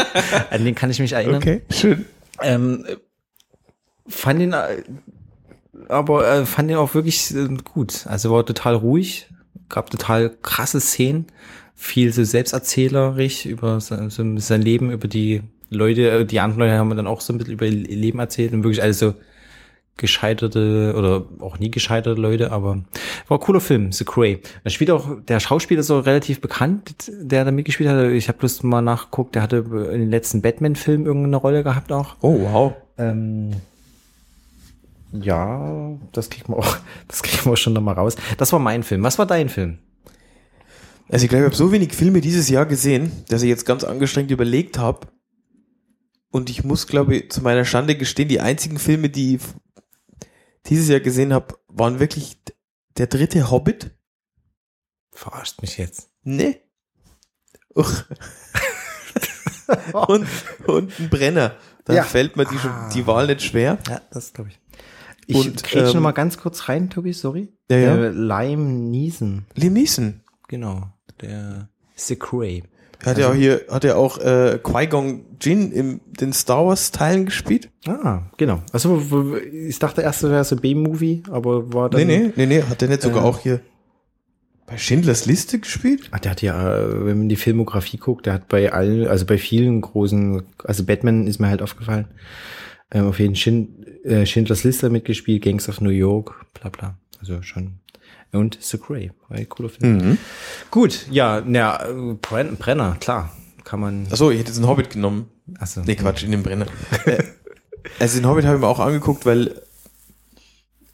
An 0.50 0.64
den 0.64 0.74
kann 0.74 0.90
ich 0.90 0.98
mich 0.98 1.12
erinnern. 1.12 1.62
schön. 1.70 2.04
Ähm, 2.42 2.84
fand 4.06 4.40
ihn 4.40 4.52
äh, 4.52 4.82
aber 5.88 6.28
äh, 6.28 6.46
fand 6.46 6.70
ihn 6.70 6.76
auch 6.76 6.94
wirklich 6.94 7.34
äh, 7.34 7.48
gut. 7.64 8.06
Also 8.06 8.30
war 8.30 8.44
total 8.44 8.74
ruhig, 8.74 9.28
gab 9.68 9.90
total 9.90 10.30
krasse 10.42 10.80
Szenen, 10.80 11.26
viel 11.74 12.12
so 12.12 12.24
selbsterzählerisch 12.24 13.46
über 13.46 13.80
sein, 13.80 14.10
so 14.10 14.38
sein 14.38 14.62
Leben, 14.62 14.90
über 14.90 15.08
die 15.08 15.42
Leute, 15.70 16.10
äh, 16.10 16.24
die 16.24 16.40
anderen 16.40 16.60
Leute 16.60 16.78
haben 16.78 16.96
dann 16.96 17.06
auch 17.06 17.20
so 17.20 17.32
ein 17.32 17.38
bisschen 17.38 17.54
über 17.54 17.66
ihr 17.66 17.96
Leben 17.96 18.18
erzählt 18.18 18.52
und 18.52 18.64
wirklich 18.64 18.82
alles 18.82 18.98
so 18.98 19.14
gescheiterte 19.96 20.94
oder 20.96 21.24
auch 21.40 21.58
nie 21.58 21.70
gescheiterte 21.70 22.20
Leute, 22.20 22.52
aber 22.52 22.84
war 23.28 23.38
ein 23.38 23.40
cooler 23.40 23.60
Film, 23.60 23.92
The 23.92 24.04
Cray. 24.04 24.40
Da 24.62 24.70
spielt 24.70 24.90
auch, 24.90 25.08
der 25.26 25.40
Schauspieler 25.40 25.80
ist 25.80 25.86
so 25.86 25.98
relativ 26.00 26.40
bekannt, 26.40 27.10
der 27.10 27.44
da 27.44 27.50
mitgespielt 27.50 27.88
hat. 27.88 28.10
Ich 28.10 28.28
habe 28.28 28.38
bloß 28.38 28.62
mal 28.62 28.82
nachgeguckt, 28.82 29.34
der 29.34 29.42
hatte 29.42 29.56
in 29.56 30.00
den 30.00 30.10
letzten 30.10 30.42
Batman-Filmen 30.42 31.06
irgendeine 31.06 31.36
Rolle 31.36 31.62
gehabt 31.62 31.92
auch. 31.92 32.16
Oh, 32.20 32.38
wow. 32.40 32.74
Ähm, 32.98 33.52
ja, 35.12 35.96
das 36.12 36.28
kriegen 36.28 36.52
wir 36.52 36.58
auch, 36.58 36.76
das 37.08 37.22
kriegen 37.22 37.44
wir 37.46 37.52
auch 37.52 37.56
schon 37.56 37.72
nochmal 37.72 37.94
raus. 37.94 38.16
Das 38.36 38.52
war 38.52 38.58
mein 38.58 38.82
Film. 38.82 39.02
Was 39.02 39.18
war 39.18 39.26
dein 39.26 39.48
Film? 39.48 39.78
Also 41.08 41.24
ich 41.24 41.30
glaube, 41.30 41.44
ich 41.44 41.46
habe 41.46 41.56
so 41.56 41.72
wenig 41.72 41.92
Filme 41.92 42.20
dieses 42.20 42.48
Jahr 42.48 42.66
gesehen, 42.66 43.12
dass 43.28 43.42
ich 43.42 43.48
jetzt 43.48 43.64
ganz 43.64 43.84
angestrengt 43.84 44.30
überlegt 44.30 44.78
habe. 44.78 45.06
Und 46.32 46.50
ich 46.50 46.64
muss, 46.64 46.86
glaube 46.86 47.16
ich, 47.16 47.30
zu 47.30 47.40
meiner 47.40 47.64
Schande 47.64 47.96
gestehen, 47.96 48.28
die 48.28 48.40
einzigen 48.40 48.78
Filme, 48.78 49.08
die 49.08 49.38
dieses 50.68 50.88
Jahr 50.88 51.00
gesehen 51.00 51.32
habe, 51.32 51.58
waren 51.68 51.98
wirklich 52.00 52.38
der 52.98 53.06
dritte 53.06 53.50
Hobbit. 53.50 53.90
Verarscht 55.12 55.62
mich 55.62 55.78
jetzt. 55.78 56.10
Nee. 56.22 56.60
Uch. 57.74 58.04
und, 59.92 60.26
und 60.66 60.98
ein 60.98 61.08
Brenner. 61.10 61.56
Da 61.84 61.94
Ja. 61.94 62.02
fällt 62.04 62.36
mir 62.36 62.44
die, 62.46 62.58
schon, 62.58 62.72
die 62.94 63.06
Wahl 63.06 63.26
nicht 63.26 63.42
schwer. 63.42 63.78
Ja, 63.88 64.00
das 64.10 64.32
glaube 64.32 64.50
ich. 64.50 64.60
Ich 65.28 65.36
Und, 65.36 65.62
kriege 65.64 65.86
ähm, 65.86 65.94
noch 65.94 66.00
mal 66.02 66.12
ganz 66.12 66.38
kurz 66.38 66.68
rein, 66.68 66.88
Tobi, 66.90 67.12
sorry. 67.12 67.52
Ja, 67.70 67.76
ja. 67.78 67.96
Äh, 67.96 68.08
Lime 68.10 68.62
Neeson, 68.62 69.46
Liam 69.54 69.72
Neeson. 69.72 70.20
genau. 70.48 70.88
Der 71.20 71.68
The 71.96 72.16
Cray. 72.16 72.62
Hat 73.04 73.18
ja 73.18 73.30
auch 73.30 73.34
hier, 73.34 73.62
hat 73.70 73.84
ja 73.84 73.94
auch 73.96 74.18
äh, 74.18 74.58
Qui-Gon 74.62 75.24
Jinn 75.40 75.70
in 75.70 76.00
den 76.20 76.32
Star 76.32 76.66
Wars 76.66 76.90
Teilen 76.90 77.26
gespielt? 77.26 77.70
Ah, 77.86 78.22
genau. 78.36 78.62
Also 78.72 79.02
ich 79.52 79.78
dachte 79.78 80.02
erst, 80.02 80.22
das 80.22 80.30
wäre 80.30 80.44
so 80.44 80.56
B-Movie, 80.56 81.22
aber 81.30 81.72
war 81.72 81.90
dann. 81.90 82.06
nee, 82.06 82.18
nee, 82.18 82.32
nee, 82.36 82.46
nee, 82.46 82.62
hat 82.62 82.80
der 82.80 82.88
nicht 82.88 83.02
sogar 83.02 83.22
Äh. 83.24 83.26
auch 83.26 83.38
hier 83.38 83.60
bei 84.66 84.78
Schindlers 84.78 85.26
Liste 85.26 85.58
gespielt? 85.60 86.08
Ah, 86.10 86.18
der 86.18 86.32
hat 86.32 86.42
ja, 86.42 86.78
äh, 86.80 87.06
wenn 87.06 87.18
man 87.18 87.28
die 87.28 87.36
Filmografie 87.36 87.98
guckt, 87.98 88.26
der 88.26 88.32
hat 88.32 88.48
bei 88.48 88.72
allen, 88.72 89.06
also 89.06 89.24
bei 89.24 89.38
vielen 89.38 89.80
großen, 89.80 90.42
also 90.64 90.84
Batman 90.84 91.26
ist 91.28 91.38
mir 91.38 91.48
halt 91.48 91.62
aufgefallen, 91.62 92.06
ähm, 92.90 93.06
auf 93.06 93.20
jeden 93.20 93.36
Schind, 93.36 93.86
äh, 94.04 94.26
Schindlers 94.26 94.64
Liste 94.64 94.90
mitgespielt, 94.90 95.44
Gangs 95.44 95.68
of 95.68 95.80
New 95.80 95.90
York, 95.90 96.46
bla 96.60 96.70
bla. 96.70 96.98
Also 97.20 97.42
schon. 97.42 97.74
Und 98.32 98.58
The 98.60 98.78
Grey, 98.78 99.12
war 99.28 99.38
ein 99.38 99.48
cooler 99.48 99.68
Film. 99.68 99.96
Mhm. 99.96 100.18
Gut, 100.70 101.06
ja, 101.10 101.42
na, 101.44 101.88
äh, 101.88 102.14
Brenn, 102.20 102.56
Brenner, 102.56 102.96
klar, 103.00 103.34
kann 103.64 103.80
man. 103.80 104.06
Achso, 104.10 104.30
ich 104.30 104.38
hätte 104.38 104.50
jetzt 104.50 104.58
einen 104.58 104.68
Hobbit 104.68 104.90
genommen. 104.90 105.30
Achso. 105.58 105.82
Nee, 105.86 105.96
Quatsch, 105.96 106.22
in 106.24 106.32
den 106.32 106.42
Brenner. 106.42 106.66
Äh, 107.06 107.22
also 107.98 108.18
den 108.18 108.26
Hobbit 108.26 108.44
habe 108.44 108.56
ich 108.56 108.60
mir 108.60 108.68
auch 108.68 108.80
angeguckt, 108.80 109.26
weil 109.26 109.62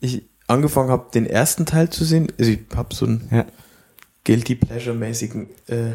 ich 0.00 0.28
angefangen 0.46 0.90
habe, 0.90 1.10
den 1.12 1.26
ersten 1.26 1.66
Teil 1.66 1.90
zu 1.90 2.04
sehen. 2.04 2.30
Also 2.38 2.50
ich 2.52 2.60
habe 2.74 2.94
so 2.94 3.06
ein 3.06 3.28
Ja. 3.30 3.46
Guilty 4.24 4.54
Pleasure-mäßigen, 4.54 5.48
äh, 5.66 5.92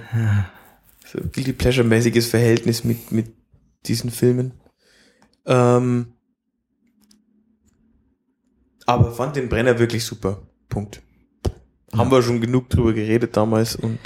so 1.06 1.20
Guilty 1.20 1.54
Pleasure-mäßiges 1.54 2.28
Verhältnis 2.28 2.84
mit, 2.84 3.12
mit 3.12 3.34
diesen 3.86 4.10
Filmen. 4.10 4.54
Ähm, 5.46 6.14
aber 8.86 9.12
fand 9.14 9.36
den 9.36 9.50
Brenner 9.50 9.80
wirklich 9.80 10.04
super. 10.04 10.42
Punkt. 10.68 11.02
Haben 11.96 12.12
wir 12.12 12.22
schon 12.22 12.42
genug 12.42 12.70
drüber 12.70 12.94
geredet 12.94 13.38
damals 13.38 13.76
und 13.76 14.00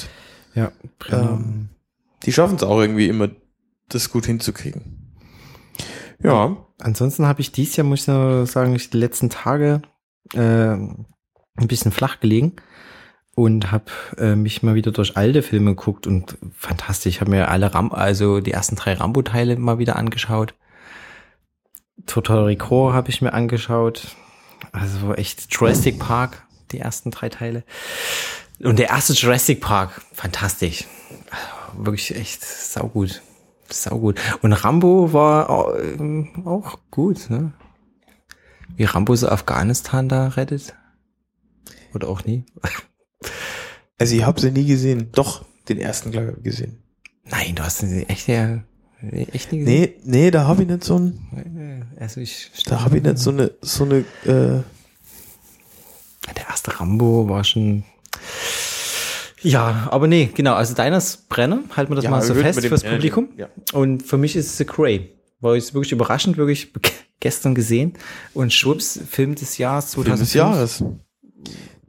Ja, 0.54 0.72
Brenner. 1.00 1.32
ähm, 1.32 1.70
die 2.24 2.32
schaffen 2.34 2.56
es 2.58 2.64
auch 2.64 2.80
irgendwie 2.80 3.08
immer, 3.08 3.30
das 3.90 4.12
gut 4.12 4.26
hinzukriegen. 4.26 5.16
Ja. 6.24 6.58
Ansonsten 6.80 7.26
habe 7.26 7.42
ich 7.42 7.52
dies 7.52 7.76
Jahr, 7.76 7.86
muss 7.86 8.02
ich 8.02 8.08
nur 8.08 8.46
sagen, 8.46 8.76
ich 8.76 8.90
die 8.90 8.98
letzten 8.98 9.30
Tage 9.30 9.82
äh, 10.34 10.40
ein 10.40 11.06
bisschen 11.68 11.92
flach 11.92 12.20
gelegen. 12.20 12.54
und 13.34 13.72
habe 13.72 13.86
äh, 14.18 14.36
mich 14.36 14.62
mal 14.62 14.76
wieder 14.76 14.92
durch 14.92 15.16
alte 15.16 15.42
Filme 15.42 15.72
geguckt 15.72 16.06
und 16.06 16.38
fantastisch. 16.54 17.16
Ich 17.16 17.22
habe 17.22 17.32
mir 17.32 17.48
alle 17.50 17.74
Ram 17.74 17.92
also 17.92 18.42
die 18.42 18.52
ersten 18.52 18.76
drei 18.76 18.94
Rambo-Teile 18.94 19.56
mal 19.58 19.80
wieder 19.80 19.96
angeschaut. 19.96 20.54
Total 22.06 22.44
Recall 22.44 22.94
habe 22.94 23.10
ich 23.10 23.22
mir 23.22 23.34
angeschaut. 23.34 24.16
Also 24.72 25.14
echt 25.14 25.48
Jurassic 25.54 25.98
Park, 26.00 26.46
die 26.72 26.80
ersten 26.80 27.12
drei 27.12 27.30
Teile. 27.30 27.64
Und 28.64 28.80
der 28.80 28.90
erste 28.90 29.14
Jurassic 29.14 29.62
Park, 29.62 30.02
fantastisch. 30.14 30.86
Also 31.30 31.86
wirklich 31.86 32.16
echt 32.16 32.44
saugut. 32.44 33.22
Saugut. 33.70 34.20
Und 34.42 34.54
Rambo 34.54 35.14
war 35.14 35.50
auch, 35.50 35.76
ähm, 35.76 36.44
auch 36.46 36.80
gut, 36.92 37.30
ne? 37.30 37.54
Wie 38.76 38.84
Rambo 38.84 39.16
so 39.16 39.30
Afghanistan 39.30 40.10
da 40.10 40.28
rettet. 40.30 40.76
Oder 41.94 42.08
auch 42.10 42.24
nie. 42.26 42.46
Also 43.98 44.16
ich 44.16 44.24
habe 44.26 44.42
sie 44.42 44.50
nie 44.50 44.66
gesehen. 44.66 45.10
Doch, 45.12 45.46
den 45.70 45.78
ersten, 45.78 46.10
glaube 46.10 46.34
ich, 46.38 46.44
gesehen. 46.44 46.82
Nein, 47.24 47.54
du 47.54 47.62
hast 47.62 47.82
sie 47.82 48.10
echt, 48.10 48.28
ja, 48.28 48.64
echt 49.32 49.52
nie 49.52 49.60
gesehen. 49.60 49.80
Nee, 49.80 49.96
nee, 50.04 50.32
da 50.32 50.46
habe 50.48 50.64
ich 50.64 50.68
nicht 50.68 50.84
so 50.84 50.98
ein, 50.98 51.86
Also 52.00 52.20
ich, 52.20 52.50
da 52.66 52.82
habe 52.84 52.98
ich 52.98 53.04
nicht 53.04 53.20
so 53.20 53.30
eine, 53.30 53.52
so 53.62 53.84
eine, 53.84 53.98
äh, 54.26 54.64
Der 56.38 56.48
erste 56.48 56.80
Rambo 56.80 57.28
war 57.30 57.44
schon. 57.44 57.84
Ja, 59.42 59.88
aber 59.92 60.08
nee, 60.08 60.30
genau. 60.34 60.54
Also 60.54 60.76
deines 60.76 61.18
Brenner, 61.18 61.64
halten 61.76 61.92
wir 61.92 61.96
das 61.96 62.04
Ja, 62.06 62.12
mal 62.12 62.22
so 62.22 62.36
fest 62.36 62.66
fürs 62.66 62.84
Publikum. 62.84 63.30
ja. 63.38 63.48
Und 63.74 64.04
für 64.04 64.18
mich 64.18 64.36
ist 64.36 64.48
es 64.48 64.58
The 64.58 64.66
Grey. 64.66 65.16
War 65.40 65.56
ich 65.56 65.74
wirklich 65.74 65.92
überraschend, 65.92 66.38
wirklich 66.38 66.72
gestern 67.20 67.56
gesehen. 67.56 67.94
Und 68.34 68.54
Schwupps, 68.54 69.00
Film 69.10 69.34
des 69.36 69.58
Jahres 69.58 69.92
2005. 69.92 70.06
Film 70.06 70.20
des 70.20 70.34
Jahres. 70.34 70.84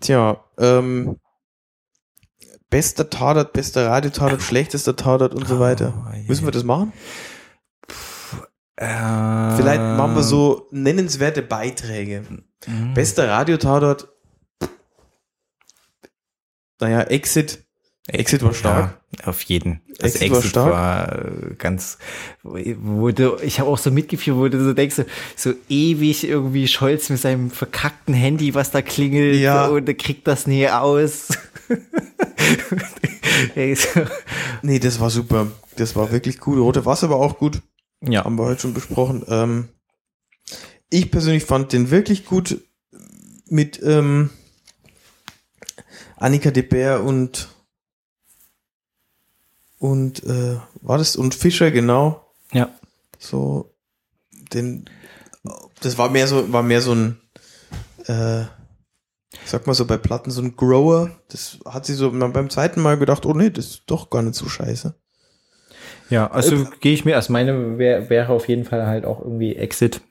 Tja, 0.01 0.45
ähm, 0.59 1.17
bester 2.71 3.11
Tatort, 3.11 3.53
bester 3.53 3.89
Radiotatort, 3.89 4.41
schlechtester 4.43 4.97
Tatort 4.97 5.35
und 5.35 5.47
so 5.47 5.61
weiter. 5.61 5.93
Oh. 6.11 6.17
Müssen 6.27 6.47
wir 6.47 6.53
das 6.53 6.65
machen? 6.65 6.93
Vielleicht 8.77 9.81
machen 9.81 10.17
wir 10.17 10.23
so 10.23 10.67
nennenswerte 10.73 11.43
Beiträge. 11.43 12.23
Mhm. 12.67 12.95
Bester 12.95 13.29
Radiotatort. 13.29 14.09
Naja, 16.83 17.03
Exit. 17.03 17.65
Exit 18.09 18.43
war 18.43 18.53
stark. 18.53 19.01
Ja, 19.21 19.27
auf 19.29 19.43
jeden. 19.43 19.81
Also 20.01 20.19
Exit 20.19 20.23
Exit, 20.37 20.57
war 20.57 20.71
war, 20.71 21.25
äh, 21.27 21.55
ganz, 21.57 21.99
du, 22.43 23.37
ich 23.43 23.61
habe 23.61 23.71
auch 23.71 23.79
so 23.79 23.93
mitgefühlt, 23.93 24.37
wo 24.37 24.49
du 24.49 24.63
so 24.65 24.73
denkst, 24.73 24.97
so, 24.97 25.05
so 25.37 25.53
ewig 25.69 26.25
irgendwie 26.27 26.67
Scholz 26.67 27.09
mit 27.11 27.21
seinem 27.21 27.51
verkackten 27.51 28.13
Handy, 28.15 28.55
was 28.57 28.73
da 28.73 28.83
klingelt 28.83 29.37
Ja. 29.37 29.69
und 29.69 29.87
er 29.89 29.95
kriegt 29.95 30.27
das 30.27 30.47
nie 30.49 30.69
aus. 30.69 31.29
Nee, 34.63 34.79
das 34.79 35.01
war 35.01 35.11
super. 35.11 35.49
Das 35.77 35.97
war 35.97 36.11
wirklich 36.13 36.39
gut. 36.39 36.59
Rote 36.59 36.85
Wasser 36.85 37.09
war 37.11 37.17
auch 37.17 37.39
gut. 37.39 37.63
ja, 38.01 38.25
Haben 38.25 38.37
wir 38.39 38.45
heute 38.45 38.61
schon 38.63 38.75
besprochen. 38.75 39.25
Ähm, 39.29 39.69
ich 40.91 41.11
persönlich 41.11 41.45
fand 41.45 41.73
den 41.73 41.91
wirklich 41.91 42.25
gut 42.27 42.61
mit 43.49 43.81
ähm, 43.83 44.31
Annika 46.23 46.51
de 46.51 46.63
Beer 46.63 47.03
und 47.03 47.49
und 49.79 50.23
äh, 50.25 50.57
war 50.81 50.99
das? 50.99 51.17
Und 51.17 51.35
Fischer 51.35 51.71
genau. 51.71 52.33
Ja, 52.53 52.71
so 53.19 53.75
den 54.53 54.89
das 55.81 55.99
war 55.99 56.11
mehr 56.11 56.29
so 56.29 56.53
war 56.53 56.63
mehr 56.63 56.81
so 56.81 56.95
ein 56.95 57.21
äh, 58.07 58.45
sag 59.45 59.67
mal 59.67 59.75
so 59.75 59.85
bei 59.85 59.97
Platten 59.97 60.31
so 60.31 60.43
ein 60.43 60.57
Grower. 60.57 61.11
Das 61.29 61.59
hat 61.67 61.87
sie 61.87 61.95
so 61.95 62.13
beim 62.13 62.51
zweiten 62.51 62.81
Mal 62.81 62.99
gedacht 62.99 63.27
oh 63.27 63.35
nee 63.35 63.51
das 63.51 63.67
ist 63.67 63.83
doch 63.87 64.09
gar 64.09 64.23
nicht 64.23 64.37
so 64.37 64.49
scheiße. 64.49 64.95
Ja, 66.09 66.31
also 66.31 66.67
gehe 66.81 66.93
ich 66.93 67.05
mir, 67.05 67.17
also 67.17 67.33
meine 67.33 67.79
wär, 67.79 68.11
wäre 68.11 68.33
auf 68.33 68.47
jeden 68.47 68.65
Fall 68.65 68.87
halt 68.87 69.07
auch 69.07 69.21
irgendwie 69.21 69.57
Exit 69.57 70.03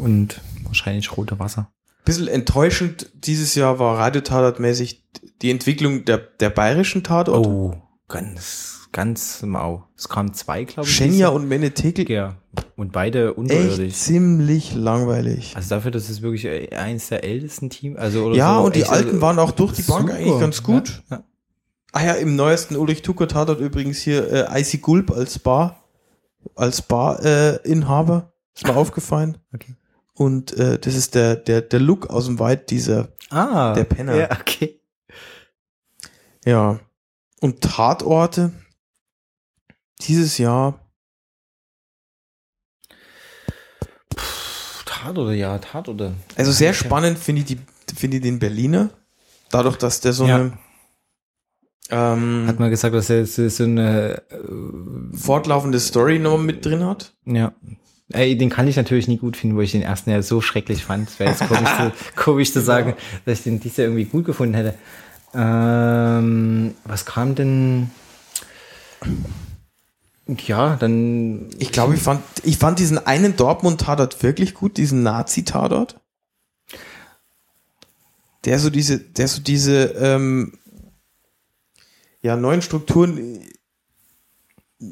und 0.00 0.40
wahrscheinlich 0.64 1.16
rote 1.16 1.38
Wasser. 1.38 1.72
Bisschen 2.06 2.28
enttäuschend 2.28 3.10
dieses 3.14 3.54
Jahr 3.54 3.78
war 3.78 3.98
Radiotatort-mäßig 3.98 5.04
die 5.42 5.50
Entwicklung 5.50 6.06
der, 6.06 6.16
der 6.16 6.48
bayerischen 6.48 7.04
Tatort. 7.04 7.46
Oh, 7.46 7.74
ganz, 8.08 8.88
ganz 8.92 9.42
mau. 9.42 9.84
Es 9.96 10.08
kamen 10.08 10.32
zwei, 10.32 10.64
glaube 10.64 10.88
ich. 10.88 10.94
Schenja 10.96 11.28
und 11.28 11.46
Menetekel. 11.46 12.10
Ja, 12.10 12.36
und 12.76 12.92
beide 12.92 13.34
unterirdisch. 13.34 13.78
Echt 13.88 13.96
ziemlich 13.96 14.74
langweilig. 14.74 15.52
Also 15.54 15.68
dafür, 15.74 15.90
dass 15.90 16.08
es 16.08 16.22
wirklich 16.22 16.72
eines 16.72 17.08
der 17.08 17.24
ältesten 17.24 17.68
Teams, 17.68 17.98
also 17.98 18.24
oder 18.24 18.36
Ja, 18.36 18.58
so, 18.58 18.64
und 18.64 18.76
die 18.76 18.82
echt, 18.82 18.90
alten 18.90 19.08
also, 19.08 19.20
waren 19.20 19.38
auch 19.38 19.50
durch 19.50 19.74
die 19.74 19.82
Bank 19.82 20.08
super. 20.08 20.14
eigentlich 20.14 20.40
ganz 20.40 20.62
gut. 20.62 21.02
Ja, 21.10 21.16
ja. 21.16 21.24
Ah 21.92 22.04
ja, 22.04 22.12
im 22.14 22.36
neuesten 22.36 22.76
Ulrich 22.76 23.02
Tucker 23.02 23.26
Tatort 23.28 23.60
übrigens 23.60 23.98
hier 23.98 24.50
äh, 24.50 24.60
Icy 24.60 24.78
Gulp 24.78 25.10
als 25.10 25.38
Bar, 25.38 25.82
als 26.54 26.82
Bar-Inhaber. 26.82 27.60
Äh, 27.64 27.70
Inhaber. 27.70 28.32
ist 28.54 28.66
mir 28.66 28.76
aufgefallen. 28.76 29.38
Okay. 29.54 29.74
Und 30.16 30.52
äh, 30.54 30.78
das 30.78 30.94
ist 30.94 31.14
der, 31.14 31.36
der, 31.36 31.60
der 31.62 31.78
Look 31.80 32.08
aus 32.10 32.26
dem 32.26 32.38
Wald, 32.38 32.70
dieser, 32.70 33.08
Ah, 33.30 33.72
Der 33.74 33.84
Penner. 33.84 34.14
Ja, 34.16 34.30
okay. 34.40 34.80
ja. 36.44 36.78
Und 37.40 37.60
Tatorte 37.60 38.52
dieses 40.00 40.38
Jahr. 40.38 40.80
Puh, 44.10 44.22
Tat 44.86 45.18
oder 45.18 45.32
ja, 45.32 45.58
Tat 45.58 45.88
oder. 45.88 46.14
Also 46.36 46.52
sehr 46.52 46.72
spannend 46.72 47.18
finde 47.18 47.40
ich 47.42 47.46
die, 47.46 47.58
finde 47.94 48.16
ich 48.18 48.22
den 48.22 48.38
Berliner. 48.38 48.90
Dadurch, 49.50 49.76
dass 49.76 50.00
der 50.00 50.12
so 50.12 50.26
Ja. 50.26 50.36
eine 50.36 50.58
ähm, 51.90 52.46
Hat 52.48 52.58
man 52.58 52.70
gesagt, 52.70 52.94
dass 52.94 53.10
er 53.10 53.26
so 53.26 53.62
eine, 53.64 54.22
äh, 54.30 55.16
fortlaufende 55.16 55.78
Story 55.78 56.18
noch 56.18 56.38
mit 56.38 56.64
drin 56.64 56.84
hat. 56.84 57.12
ja. 57.24 57.52
Ey, 58.12 58.38
den 58.38 58.50
kann 58.50 58.68
ich 58.68 58.76
natürlich 58.76 59.08
nie 59.08 59.16
gut 59.16 59.36
finden, 59.36 59.56
wo 59.56 59.60
ich 59.60 59.72
den 59.72 59.82
ersten 59.82 60.10
ja 60.10 60.22
so 60.22 60.40
schrecklich 60.40 60.84
fand. 60.84 61.08
Es 61.08 61.18
wäre 61.18 61.30
jetzt 61.30 61.46
komisch, 61.48 61.70
zu, 61.76 61.92
komisch 62.16 62.52
zu 62.52 62.60
sagen, 62.60 62.94
dass 63.24 63.38
ich 63.38 63.44
den 63.44 63.58
dieses 63.58 63.78
Jahr 63.78 63.88
irgendwie 63.88 64.04
gut 64.04 64.24
gefunden 64.24 64.54
hätte. 64.54 64.74
Ähm, 65.34 66.74
was 66.84 67.04
kam 67.04 67.34
denn? 67.34 67.90
Ja, 70.46 70.76
dann. 70.76 71.50
Ich 71.58 71.72
glaube, 71.72 71.94
ich 71.94 72.00
fand, 72.00 72.22
ich 72.44 72.58
fand 72.58 72.78
diesen 72.78 73.04
einen 73.04 73.36
Dortmund-Tatort 73.36 74.22
wirklich 74.22 74.54
gut, 74.54 74.76
diesen 74.76 75.02
Nazi-Tatort. 75.02 76.00
Der 78.44 78.60
so 78.60 78.70
diese, 78.70 79.00
der 79.00 79.26
so 79.26 79.42
diese, 79.42 79.86
ähm, 79.98 80.58
ja, 82.22 82.36
neuen 82.36 82.62
Strukturen 82.62 83.18
äh, 83.18 84.86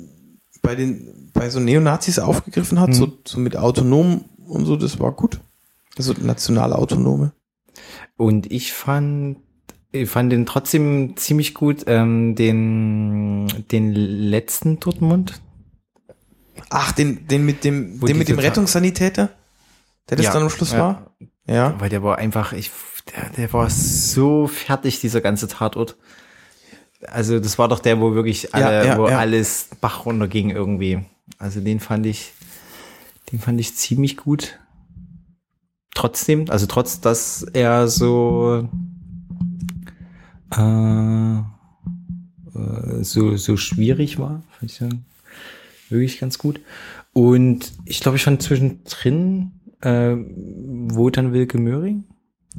bei 0.62 0.74
den, 0.74 1.23
bei 1.34 1.50
so 1.50 1.60
Neonazis 1.60 2.18
aufgegriffen 2.18 2.80
hat, 2.80 2.94
so, 2.94 3.12
so 3.26 3.38
mit 3.38 3.56
autonom 3.56 4.24
und 4.46 4.64
so, 4.64 4.76
das 4.76 4.98
war 4.98 5.12
gut. 5.12 5.40
Also 5.98 6.14
nationale 6.18 6.76
Autonome. 6.76 7.32
Und 8.16 8.50
ich 8.50 8.72
fand, 8.72 9.38
ich 9.92 10.08
fand 10.08 10.32
den 10.32 10.46
trotzdem 10.46 11.16
ziemlich 11.16 11.52
gut, 11.54 11.84
ähm, 11.86 12.34
den, 12.34 13.64
den 13.70 13.92
letzten 13.92 14.80
Dortmund. 14.80 15.40
Ach, 16.70 16.92
den, 16.92 17.26
den 17.26 17.44
mit 17.44 17.64
dem, 17.64 18.00
Wo 18.00 18.06
den 18.06 18.16
mit 18.18 18.28
dem 18.28 18.38
Rettungssanitäter, 18.38 19.30
der 20.08 20.16
das 20.16 20.26
Ja, 20.26 20.32
dann 20.32 20.42
am 20.44 20.50
Schluss 20.50 20.72
ja. 20.72 20.78
war? 20.78 21.16
Ja. 21.46 21.74
Weil 21.78 21.90
der 21.90 22.02
war 22.02 22.18
einfach, 22.18 22.52
ich, 22.52 22.70
der, 23.14 23.30
der 23.30 23.52
war 23.52 23.68
so 23.70 24.46
fertig, 24.46 25.00
dieser 25.00 25.20
ganze 25.20 25.48
Tatort. 25.48 25.96
Also 27.06 27.38
das 27.38 27.58
war 27.58 27.68
doch 27.68 27.80
der, 27.80 28.00
wo 28.00 28.14
wirklich 28.14 28.54
alle, 28.54 28.64
Ja, 28.64 28.84
ja, 28.84 28.98
wo 28.98 29.08
ja. 29.08 29.18
alles 29.18 29.68
Bach 29.80 30.06
runterging 30.06 30.50
irgendwie. 30.50 31.04
Also 31.38 31.60
den 31.60 31.80
fand 31.80 32.06
ich, 32.06 32.32
den 33.32 33.38
fand 33.38 33.60
ich 33.60 33.74
ziemlich 33.74 34.16
gut. 34.16 34.58
Trotzdem, 35.94 36.50
also 36.50 36.66
trotz, 36.66 37.00
dass 37.00 37.42
er 37.42 37.88
so, 37.88 38.68
äh, 40.56 41.38
äh, 41.38 43.02
so, 43.02 43.36
so 43.36 43.56
schwierig 43.56 44.18
war, 44.18 44.42
fand 44.50 44.70
ich 44.70 44.78
dann 44.78 45.04
wirklich 45.88 46.18
ganz 46.18 46.38
gut. 46.38 46.60
Und 47.12 47.72
ich 47.84 48.00
glaube, 48.00 48.16
ich 48.16 48.24
fand 48.24 48.42
zwischendrin, 48.42 49.52
äh, 49.80 50.16
wo 50.16 51.10
dann 51.10 51.32
Wilke 51.32 51.58
Möhring, 51.58 52.04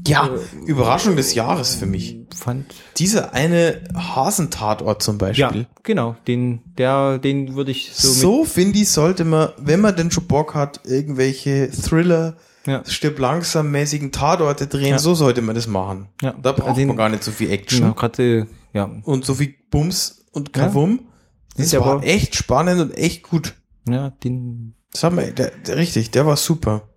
Ja, 0.07 0.29
Überraschung 0.65 1.15
des 1.15 1.33
Jahres 1.35 1.75
für 1.75 1.85
mich. 1.85 2.17
fand 2.35 2.65
Dieser 2.97 3.33
eine 3.33 3.81
Hasentatort 3.95 5.01
zum 5.01 5.17
Beispiel. 5.17 5.61
Ja, 5.61 5.67
genau. 5.83 6.15
Den, 6.27 6.61
der, 6.77 7.17
den 7.17 7.55
würde 7.55 7.71
ich 7.71 7.91
so, 7.93 8.09
So, 8.09 8.43
finde 8.45 8.79
ich, 8.79 8.89
sollte 8.89 9.23
man, 9.23 9.49
wenn 9.57 9.79
man 9.79 9.95
denn 9.95 10.11
schon 10.11 10.27
Bock 10.27 10.53
hat, 10.53 10.81
irgendwelche 10.83 11.71
Thriller, 11.71 12.35
Ja. 12.67 12.83
stirb 12.85 13.19
langsam 13.19 13.71
mäßigen 13.71 14.11
Tatorte 14.11 14.67
drehen, 14.67 14.89
Ja. 14.89 14.99
so 14.99 15.15
sollte 15.15 15.41
man 15.41 15.55
das 15.55 15.65
machen. 15.67 16.09
Ja. 16.21 16.33
Da 16.41 16.51
braucht 16.51 16.77
Den- 16.77 16.89
man 16.89 16.97
gar 16.97 17.09
nicht 17.09 17.23
so 17.23 17.31
viel 17.31 17.49
Action 17.51 17.81
genau, 17.81 17.93
gerade, 17.93 18.47
ja, 18.73 18.91
und 19.03 19.23
so 19.25 19.33
viel 19.35 19.55
Bums 19.71 20.25
und 20.33 20.51
Kavum. 20.51 21.07
Das 21.55 21.69
Der 21.69 21.79
war 21.79 21.97
war- 21.97 22.03
echt 22.03 22.35
spannend 22.35 22.81
und 22.81 22.97
echt 22.97 23.23
gut. 23.23 23.55
ja, 23.87 24.09
den, 24.09 24.75
Das 24.91 25.03
haben 25.05 25.15
wir, 25.17 25.31
der, 25.31 25.51
der, 25.51 25.77
richtig, 25.77 26.11
der 26.11 26.25
war 26.25 26.35
super. 26.35 26.89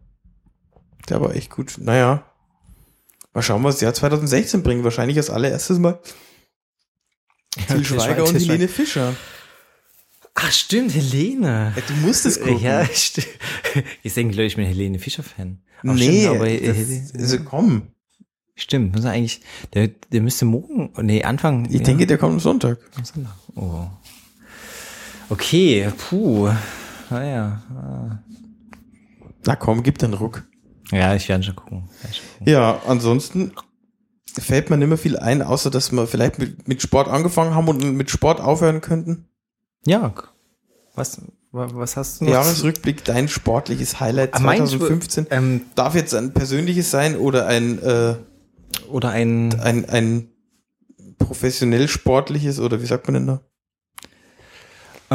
Der 1.09 1.21
war 1.21 1.35
echt 1.37 1.51
gut. 1.51 1.75
Naja. 1.79 2.25
Mal 3.35 3.43
schauen, 3.43 3.63
was 3.65 3.77
das 3.77 3.83
Jahr 3.83 3.95
2016 3.95 4.63
bringt. 4.63 4.85
Wahrscheinlich 4.85 5.17
als 5.17 5.31
allererstes 5.31 5.79
mal 5.79 5.99
Til 7.69 7.85
Schweiger 7.85 8.25
und 8.25 8.35
Helene 8.35 8.69
Fischer. 8.69 9.15
Ach, 10.35 10.53
stimmt, 10.53 10.95
Helene. 10.95 11.73
Ja, 11.75 11.83
du 11.87 11.95
musst 12.07 12.25
es 12.25 12.41
gucken. 12.41 12.61
Ja, 12.61 12.85
stimmt. 12.93 13.27
Ich 14.03 14.15
denke, 14.15 14.35
glaube 14.35 14.47
ich, 14.47 14.57
bin 14.57 14.67
Helene 14.67 14.99
Fischer-Fan. 14.99 15.61
Nee, 15.83 16.21
stimmt, 16.23 16.37
aber 16.37 16.49
das, 16.49 16.77
Helene- 16.77 17.11
also 17.15 17.39
komm. 17.41 17.83
stimmt, 18.55 18.95
muss 18.95 19.05
er 19.05 19.13
eigentlich, 19.13 19.41
der, 19.75 19.89
der 19.89 20.21
müsste 20.23 20.45
morgen, 20.45 20.93
nee, 21.03 21.23
Anfang. 21.25 21.69
Ich 21.71 21.83
denke, 21.83 22.07
der 22.07 22.19
kommt 22.19 22.35
am 22.35 22.41
Sonntag. 22.41 22.79
Oh. 23.57 23.87
Okay, 25.29 25.91
puh. 26.09 26.51
Naja. 27.11 27.63
Na 29.45 29.57
komm, 29.57 29.83
gib 29.83 29.99
den 29.99 30.15
Ruck. 30.15 30.45
Ja, 30.93 31.15
ich 31.15 31.29
werde 31.29 31.45
schon 31.45 31.57
gucken. 31.57 31.89
Werd 32.03 32.17
schon 32.17 32.25
gucken. 32.39 32.53
Ja, 32.53 32.81
ansonsten 32.87 33.53
fällt 34.39 34.71
mir 34.71 34.77
nicht 34.77 34.89
mehr 34.89 34.99
viel 34.99 35.19
ein, 35.19 35.43
außer 35.43 35.71
dass 35.71 35.91
wir 35.93 36.07
vielleicht 36.07 36.39
mit, 36.39 36.69
mit 36.69 36.81
Sport 36.83 37.09
angefangen 37.09 37.55
haben 37.55 37.69
und 37.69 37.83
mit 37.97 38.11
Sport 38.11 38.41
aufhören 38.41 38.81
könnten. 38.81 39.27
Ja. 39.87 40.13
Was, 40.95 41.21
wa- 41.53 41.69
was 41.73 41.97
hast 41.97 42.21
du 42.21 42.25
noch? 42.27 42.33
Jahresrückblick, 42.33 43.05
dein 43.05 43.29
sportliches 43.29 44.01
Highlight 44.01 44.35
Ah, 44.35 44.41
mein 44.41 44.59
2015. 44.59 45.27
Ähm, 45.31 45.63
Darf 45.75 45.95
jetzt 45.95 46.15
ein 46.15 46.33
persönliches 46.33 46.91
sein 46.91 47.17
oder 47.17 47.47
ein, 47.47 47.83
äh, 47.83 48.15
oder 48.91 49.11
ein, 49.11 49.59
ein, 49.61 49.89
ein 49.89 50.29
professionell 51.19 51.89
sportliches 51.89 52.61
oder 52.61 52.81
wie 52.81 52.87
sagt 52.87 53.09
man 53.09 53.15
denn 53.15 53.27
da? 53.27 53.41
Äh, 55.11 55.15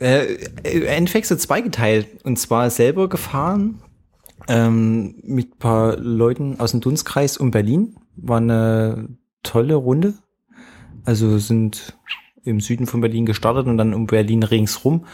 äh, 0.00 0.34
im 0.62 0.84
Endeffekt 0.84 1.26
so 1.26 1.36
zweigeteilt. 1.36 2.24
Und 2.24 2.38
zwar 2.38 2.70
selber 2.70 3.08
gefahren 3.08 3.82
ähm, 4.48 5.16
mit 5.22 5.54
ein 5.54 5.58
paar 5.58 5.96
Leuten 5.96 6.60
aus 6.60 6.72
dem 6.72 6.80
Dunstkreis 6.80 7.36
um 7.36 7.50
Berlin. 7.50 7.96
War 8.16 8.38
eine 8.38 9.08
tolle 9.42 9.74
Runde. 9.74 10.14
Also 11.04 11.38
sind 11.38 11.96
im 12.44 12.60
Süden 12.60 12.86
von 12.86 13.00
Berlin 13.00 13.26
gestartet 13.26 13.66
und 13.66 13.78
dann 13.78 13.94
um 13.94 14.06
Berlin 14.06 14.42
ringsrum. 14.42 15.06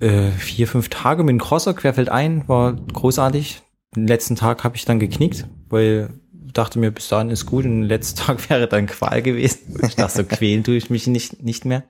Äh, 0.00 0.30
vier, 0.32 0.66
fünf 0.66 0.88
Tage 0.88 1.22
mit 1.22 1.32
dem 1.32 1.40
Crosser 1.40 1.74
querfeldein. 1.74 2.48
War 2.48 2.74
großartig. 2.74 3.62
Den 3.96 4.06
letzten 4.08 4.34
Tag 4.34 4.64
habe 4.64 4.76
ich 4.76 4.84
dann 4.84 4.98
geknickt, 4.98 5.46
weil 5.68 6.10
dachte 6.54 6.78
mir, 6.78 6.90
bis 6.90 7.08
dahin 7.08 7.30
ist 7.30 7.46
gut 7.46 7.64
und 7.64 7.80
der 7.82 7.88
letzte 7.88 8.22
Tag 8.26 8.48
wäre 8.48 8.66
dann 8.66 8.86
Qual 8.86 9.22
gewesen. 9.22 9.78
Ich 9.86 9.96
dachte, 9.96 10.18
so 10.18 10.24
quälen 10.24 10.64
tue 10.64 10.76
ich 10.76 10.90
mich 10.90 11.06
nicht, 11.06 11.42
nicht 11.42 11.64
mehr. 11.64 11.84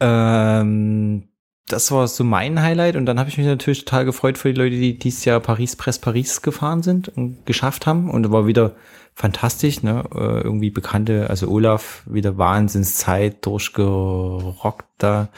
Ähm, 0.00 1.28
das 1.68 1.90
war 1.90 2.06
so 2.08 2.24
mein 2.24 2.60
Highlight 2.60 2.96
und 2.96 3.06
dann 3.06 3.18
habe 3.18 3.30
ich 3.30 3.38
mich 3.38 3.46
natürlich 3.46 3.84
total 3.84 4.04
gefreut 4.04 4.36
für 4.36 4.52
die 4.52 4.60
Leute, 4.60 4.76
die 4.76 4.98
dieses 4.98 5.24
Jahr 5.24 5.40
Paris 5.40 5.76
Press 5.76 5.98
Paris 5.98 6.42
gefahren 6.42 6.82
sind 6.82 7.08
und 7.08 7.46
geschafft 7.46 7.86
haben 7.86 8.10
und 8.10 8.30
war 8.30 8.46
wieder 8.46 8.76
fantastisch, 9.14 9.82
ne? 9.82 10.04
Äh, 10.14 10.42
irgendwie 10.42 10.70
bekannte, 10.70 11.30
also 11.30 11.48
Olaf 11.48 12.02
wieder 12.06 12.36
Wahnsinnszeit 12.36 13.46
durchgerockt 13.46 14.86
da 14.98 15.28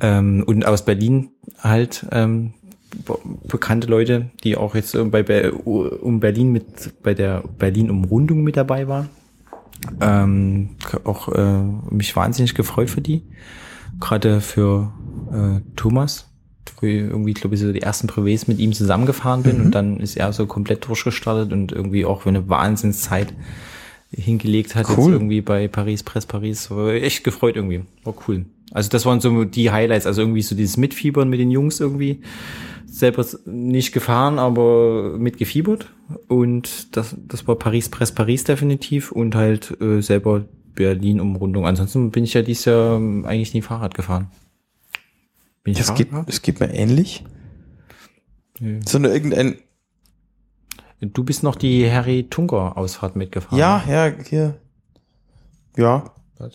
ähm, 0.00 0.44
und 0.46 0.64
aus 0.64 0.84
Berlin 0.84 1.30
halt 1.58 2.06
ähm, 2.12 2.54
be- 3.04 3.18
bekannte 3.48 3.88
Leute, 3.88 4.30
die 4.44 4.56
auch 4.56 4.74
jetzt 4.76 4.96
bei, 5.10 5.22
bei 5.22 5.50
um 5.50 6.20
Berlin 6.20 6.52
mit 6.52 7.02
bei 7.02 7.14
der 7.14 7.42
Berlin 7.58 7.90
Umrundung 7.90 8.42
mit 8.42 8.56
dabei 8.56 8.86
waren. 8.86 9.08
Ähm, 10.00 10.70
auch 11.04 11.28
äh, 11.28 11.62
mich 11.90 12.14
wahnsinnig 12.14 12.54
gefreut 12.54 12.90
für 12.90 13.00
die. 13.00 13.22
Gerade 14.00 14.40
für 14.40 14.92
äh, 15.32 15.60
Thomas, 15.76 16.28
wo 16.80 16.86
ich 16.86 16.96
irgendwie, 16.96 17.34
glaube 17.34 17.54
ich, 17.54 17.60
so 17.60 17.72
die 17.72 17.82
ersten 17.82 18.08
Privés 18.08 18.44
mit 18.46 18.58
ihm 18.58 18.72
zusammengefahren 18.72 19.42
bin 19.42 19.60
und 19.60 19.70
dann 19.72 19.98
ist 20.00 20.16
er 20.16 20.32
so 20.32 20.46
komplett 20.46 20.86
durchgestartet 20.88 21.52
und 21.52 21.72
irgendwie 21.72 22.04
auch 22.04 22.26
eine 22.26 22.48
Wahnsinnszeit 22.48 23.32
hingelegt 24.10 24.74
hat, 24.74 24.88
Cool. 24.88 24.96
jetzt 24.96 25.08
irgendwie 25.08 25.40
bei 25.40 25.68
Paris, 25.68 26.02
Press 26.02 26.26
Paris. 26.26 26.70
War 26.70 26.92
echt 26.92 27.24
gefreut 27.24 27.56
irgendwie. 27.56 27.82
War 28.04 28.14
cool. 28.28 28.44
Also 28.72 28.88
das 28.88 29.04
waren 29.04 29.20
so 29.20 29.44
die 29.44 29.70
Highlights, 29.70 30.06
also 30.06 30.22
irgendwie 30.22 30.42
so 30.42 30.54
dieses 30.54 30.76
Mitfiebern 30.76 31.28
mit 31.28 31.40
den 31.40 31.50
Jungs 31.50 31.80
irgendwie. 31.80 32.20
Selber 32.86 33.26
nicht 33.46 33.92
gefahren, 33.92 34.38
aber 34.38 35.16
mitgefiebert. 35.18 35.90
Und 36.28 36.96
das, 36.96 37.16
das 37.18 37.46
war 37.48 37.56
Paris, 37.56 37.88
Press 37.88 38.12
Paris 38.12 38.44
definitiv 38.44 39.12
und 39.12 39.34
halt 39.34 39.80
äh, 39.80 40.00
selber 40.00 40.44
Berlin-Umrundung. 40.74 41.66
Ansonsten 41.66 42.10
bin 42.10 42.24
ich 42.24 42.34
ja 42.34 42.42
dieses 42.42 42.66
Jahr 42.66 42.96
ähm, 42.96 43.24
eigentlich 43.24 43.54
nie 43.54 43.62
Fahrrad 43.62 43.94
gefahren. 43.94 44.30
Bin 45.62 45.72
ich 45.72 45.80
Es 45.80 45.86
Fahrrad 45.86 45.98
geht, 46.10 46.28
es 46.28 46.42
geht 46.42 46.60
mir 46.60 46.72
ähnlich. 46.72 47.24
Nö. 48.60 48.80
Sondern 48.86 49.12
irgendein, 49.12 49.56
Du 51.02 51.24
bist 51.24 51.42
noch 51.42 51.56
die 51.56 51.90
Harry 51.90 52.28
Tunker 52.30 52.76
Ausfahrt 52.76 53.16
mitgefahren. 53.16 53.58
ja, 53.58 53.82
ja, 53.88 54.12
hier. 54.24 54.60
Ja. 55.76 56.11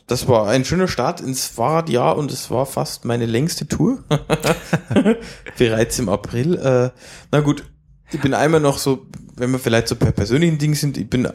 Das 0.07 0.28
war 0.28 0.47
ein 0.47 0.65
schöner 0.65 0.88
Start 0.88 1.21
ins 1.21 1.45
Fahrradjahr 1.45 2.17
und 2.17 2.32
es 2.32 2.51
war 2.51 2.65
fast 2.65 3.05
meine 3.05 3.25
längste 3.25 3.67
Tour. 3.67 4.03
Bereits 5.57 5.99
im 5.99 6.09
April. 6.09 6.55
Äh, 6.55 6.91
na 7.32 7.39
gut, 7.39 7.63
ich 8.11 8.19
bin 8.19 8.34
einmal 8.34 8.59
noch 8.59 8.78
so, 8.80 9.07
wenn 9.36 9.51
wir 9.51 9.59
vielleicht 9.59 9.88
so 9.88 9.95
per 9.95 10.11
persönlichen 10.11 10.57
Ding 10.57 10.75
sind, 10.75 10.97
ich 10.97 11.09
bin 11.09 11.30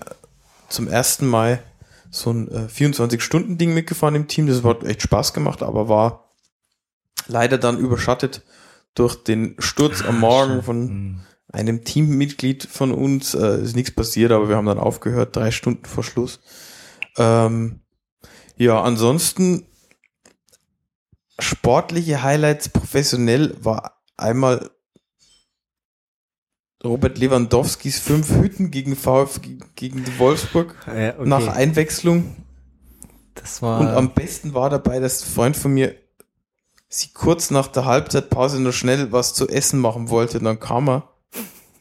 zum 0.69 0.89
ersten 0.89 1.27
Mal 1.27 1.63
so 2.11 2.31
ein 2.31 2.49
äh, 2.49 2.67
24-Stunden-Ding 2.69 3.73
mitgefahren 3.73 4.15
im 4.15 4.29
Team. 4.29 4.47
Das 4.47 4.63
hat 4.63 4.85
echt 4.85 5.03
Spaß 5.03 5.33
gemacht, 5.33 5.63
aber 5.63 5.89
war 5.89 6.35
leider 7.27 7.57
dann 7.59 7.79
überschattet 7.79 8.43
durch 8.95 9.17
den 9.25 9.57
Sturz 9.59 10.03
am 10.03 10.21
Morgen 10.21 10.63
von 10.63 10.89
Hm. 10.89 11.21
einem 11.53 11.85
Teammitglied 11.85 12.65
von 12.65 12.93
uns. 12.93 13.35
Äh, 13.35 13.63
ist 13.63 13.77
nichts 13.77 13.93
passiert, 13.93 14.33
aber 14.33 14.51
wir 14.51 14.57
haben 14.57 14.67
dann 14.67 14.79
aufgehört, 14.79 15.35
drei 15.37 15.51
Stunden 15.51 15.87
vor 15.87 16.05
Schluss. 16.05 16.41
Ähm, 17.17 17.81
ja, 18.63 18.81
ansonsten 18.81 19.67
sportliche 21.39 22.23
Highlights 22.23 22.69
professionell 22.69 23.57
war 23.61 24.01
einmal 24.17 24.71
Robert 26.85 27.19
Lewandowskis 27.19 27.99
fünf 27.99 28.31
Hütten 28.31 28.71
gegen 28.71 28.95
VfG 28.97 29.59
gegen 29.75 30.05
Wolfsburg 30.19 30.77
Äh, 30.87 31.11
okay. 31.11 31.29
nach 31.29 31.49
Einwechslung. 31.49 32.37
das 33.35 33.63
war 33.63 33.81
Und 33.81 33.89
am 33.89 34.15
besten 34.15 34.55
war 34.55 34.71
dabei, 34.71 35.01
dass 35.01 35.23
ein 35.23 35.33
Freund 35.33 35.57
von 35.57 35.75
mir 35.75 35.95
sie 36.89 37.09
kurz 37.13 37.51
nach 37.51 37.67
der 37.69 37.85
Halbzeitpause 37.85 38.61
noch 38.61 38.73
schnell 38.73 39.11
was 39.11 39.35
zu 39.35 39.49
essen 39.49 39.81
machen 39.81 40.09
wollte. 40.09 40.39
Und 40.39 40.45
dann 40.45 40.61
kam 40.61 40.89
er. 40.89 41.09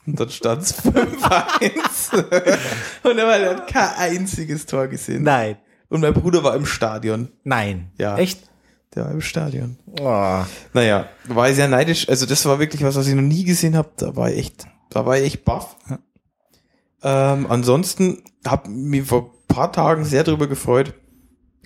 Und 0.07 0.19
dann 0.19 0.29
stand 0.29 0.63
es 0.63 0.73
5-1. 0.83 2.57
und 3.03 3.17
er 3.19 3.49
hat 3.51 3.67
kein 3.67 3.89
einziges 3.97 4.65
Tor 4.65 4.87
gesehen. 4.87 5.23
Nein. 5.23 5.57
Und 5.91 5.99
mein 5.99 6.13
Bruder 6.13 6.41
war 6.41 6.55
im 6.55 6.65
Stadion. 6.65 7.27
Nein. 7.43 7.91
Ja. 7.97 8.17
Echt? 8.17 8.39
Der 8.95 9.03
war 9.03 9.11
im 9.11 9.19
Stadion. 9.19 9.77
Oh. 9.99 10.41
Naja, 10.73 11.09
war 11.27 11.49
ich 11.49 11.57
sehr 11.57 11.67
neidisch. 11.67 12.07
Also 12.07 12.25
das 12.25 12.45
war 12.45 12.59
wirklich 12.59 12.81
was, 12.81 12.95
was 12.95 13.07
ich 13.07 13.13
noch 13.13 13.21
nie 13.21 13.43
gesehen 13.43 13.75
habe. 13.75 13.89
Da 13.97 14.15
war 14.15 14.31
ich 14.31 14.37
echt, 14.37 14.67
da 14.89 15.05
war 15.05 15.17
ich 15.17 15.25
echt 15.25 15.43
baff. 15.43 15.75
Ähm, 17.03 17.45
ansonsten 17.49 18.23
habe 18.47 18.69
mich 18.69 19.05
vor 19.05 19.33
ein 19.33 19.53
paar 19.53 19.73
Tagen 19.73 20.05
sehr 20.05 20.23
drüber 20.23 20.47
gefreut. 20.47 20.93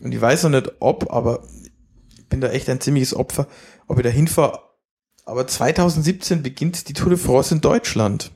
Und 0.02 0.12
ich 0.12 0.20
weiß 0.20 0.44
noch 0.44 0.50
nicht 0.50 0.72
ob, 0.80 1.14
aber 1.14 1.44
ich 2.18 2.28
bin 2.28 2.42
da 2.42 2.50
echt 2.50 2.68
ein 2.68 2.82
ziemliches 2.82 3.16
Opfer, 3.16 3.48
ob 3.88 3.98
ich 3.98 4.04
da 4.04 4.10
hinfahre. 4.10 4.60
Aber 5.26 5.46
2017 5.46 6.42
beginnt 6.42 6.90
die 6.90 6.94
Tour 6.94 7.10
de 7.10 7.20
France 7.20 7.54
in 7.54 7.62
Deutschland. 7.62 8.32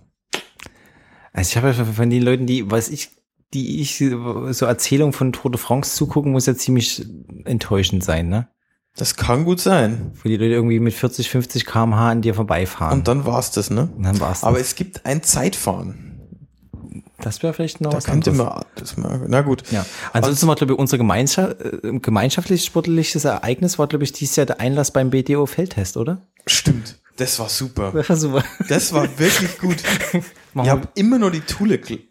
Also 1.34 1.50
ich 1.50 1.58
habe 1.58 1.72
ja 1.72 1.84
von 1.84 2.10
den 2.12 2.22
Leuten, 2.22 2.46
die, 2.46 2.70
was 2.70 2.90
ich, 2.90 3.10
die 3.54 3.82
ich 3.82 3.98
so 3.98 4.66
Erzählungen 4.66 5.14
von 5.14 5.32
Tour 5.32 5.52
de 5.52 5.60
France 5.60 5.96
zugucken, 5.96 6.32
muss 6.32 6.46
ja 6.46 6.56
ziemlich 6.56 7.06
enttäuschend 7.46 8.04
sein, 8.04 8.30
ne? 8.30 8.48
Das 8.96 9.16
kann 9.16 9.46
gut 9.46 9.62
sein. 9.62 10.12
Wo 10.16 10.28
die 10.28 10.36
Leute 10.36 10.54
irgendwie 10.54 10.80
mit 10.80 10.94
40, 10.94 11.30
50 11.30 11.66
kmh 11.66 12.10
an 12.10 12.22
dir 12.22 12.34
vorbeifahren. 12.34 13.00
Und 13.00 13.08
dann 13.08 13.26
war's 13.26 13.52
das, 13.52 13.70
ne? 13.70 13.90
Und 13.96 14.04
dann 14.04 14.20
war's. 14.20 14.44
Aber 14.44 14.58
das. 14.58 14.68
es 14.68 14.76
gibt 14.76 15.06
ein 15.06 15.24
Zeitfahren. 15.24 16.20
das 17.22 17.42
wäre 17.42 17.54
vielleicht 17.54 17.80
noch 17.82 17.92
Da 17.92 17.98
was 17.98 18.06
könnte 18.06 18.32
man, 18.34 18.66
das 18.76 18.98
mal, 18.98 19.26
na 19.28 19.42
gut. 19.42 19.64
Ja. 19.72 19.86
Ansonsten 20.12 20.48
war, 20.48 20.56
glaube 20.56 20.74
ich, 20.74 20.80
unser 20.80 20.98
Gemeinschaft, 20.98 21.62
äh, 21.62 22.00
gemeinschaftliches 22.00 22.66
sportliches 22.66 23.24
Ereignis 23.24 23.80
war, 23.80 23.88
glaube 23.88 24.04
ich, 24.04 24.12
dieses 24.12 24.36
Jahr 24.36 24.46
der 24.46 24.60
Einlass 24.60 24.92
beim 24.92 25.12
BDO-Feldtest, 25.12 25.96
oder? 25.96 26.28
Stimmt. 26.46 27.00
Das 27.20 27.38
war 27.38 27.50
super. 27.50 27.92
Das 27.92 28.10
war 28.10 28.16
super. 28.16 28.44
Das 28.70 28.94
war 28.94 29.20
wirklich 29.20 29.58
gut. 29.60 29.78
Ich 30.64 30.68
habe 30.68 30.88
immer 30.96 31.20
nur 31.20 31.30
die 31.30 31.42
Thule, 31.42 31.78
die, 31.78 32.10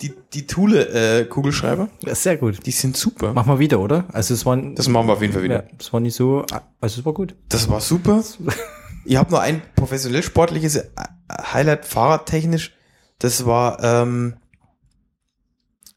die, 0.00 0.14
die 0.32 0.46
Thule 0.46 1.20
äh, 1.20 1.26
Kugelschreiber. 1.26 1.90
das 2.00 2.12
ist 2.12 2.22
sehr 2.22 2.38
gut. 2.38 2.64
Die 2.64 2.70
sind 2.70 2.96
super. 2.96 3.34
Machen 3.34 3.52
wir 3.52 3.58
wieder, 3.58 3.78
oder? 3.78 4.06
Also 4.10 4.32
es 4.32 4.46
war, 4.46 4.56
Das 4.56 4.88
machen 4.88 5.06
wir 5.06 5.12
auf 5.12 5.20
jeden 5.20 5.34
Fall 5.34 5.42
wieder. 5.42 5.64
ja, 5.64 5.70
es 5.78 5.92
war 5.92 6.00
nicht 6.00 6.14
so, 6.14 6.46
also 6.80 7.00
es 7.00 7.04
war 7.04 7.12
gut. 7.12 7.36
Das 7.50 7.68
war 7.68 7.80
super. 7.80 8.24
Ich 9.06 9.16
habe 9.16 9.30
nur 9.30 9.42
ein 9.42 9.60
professionell 9.76 10.22
sportliches 10.22 10.76
äh, 10.76 10.86
Highlight 11.30 11.84
fahrradtechnisch. 11.84 12.72
Das 13.18 13.44
war 13.44 13.84
ähm, 13.84 14.36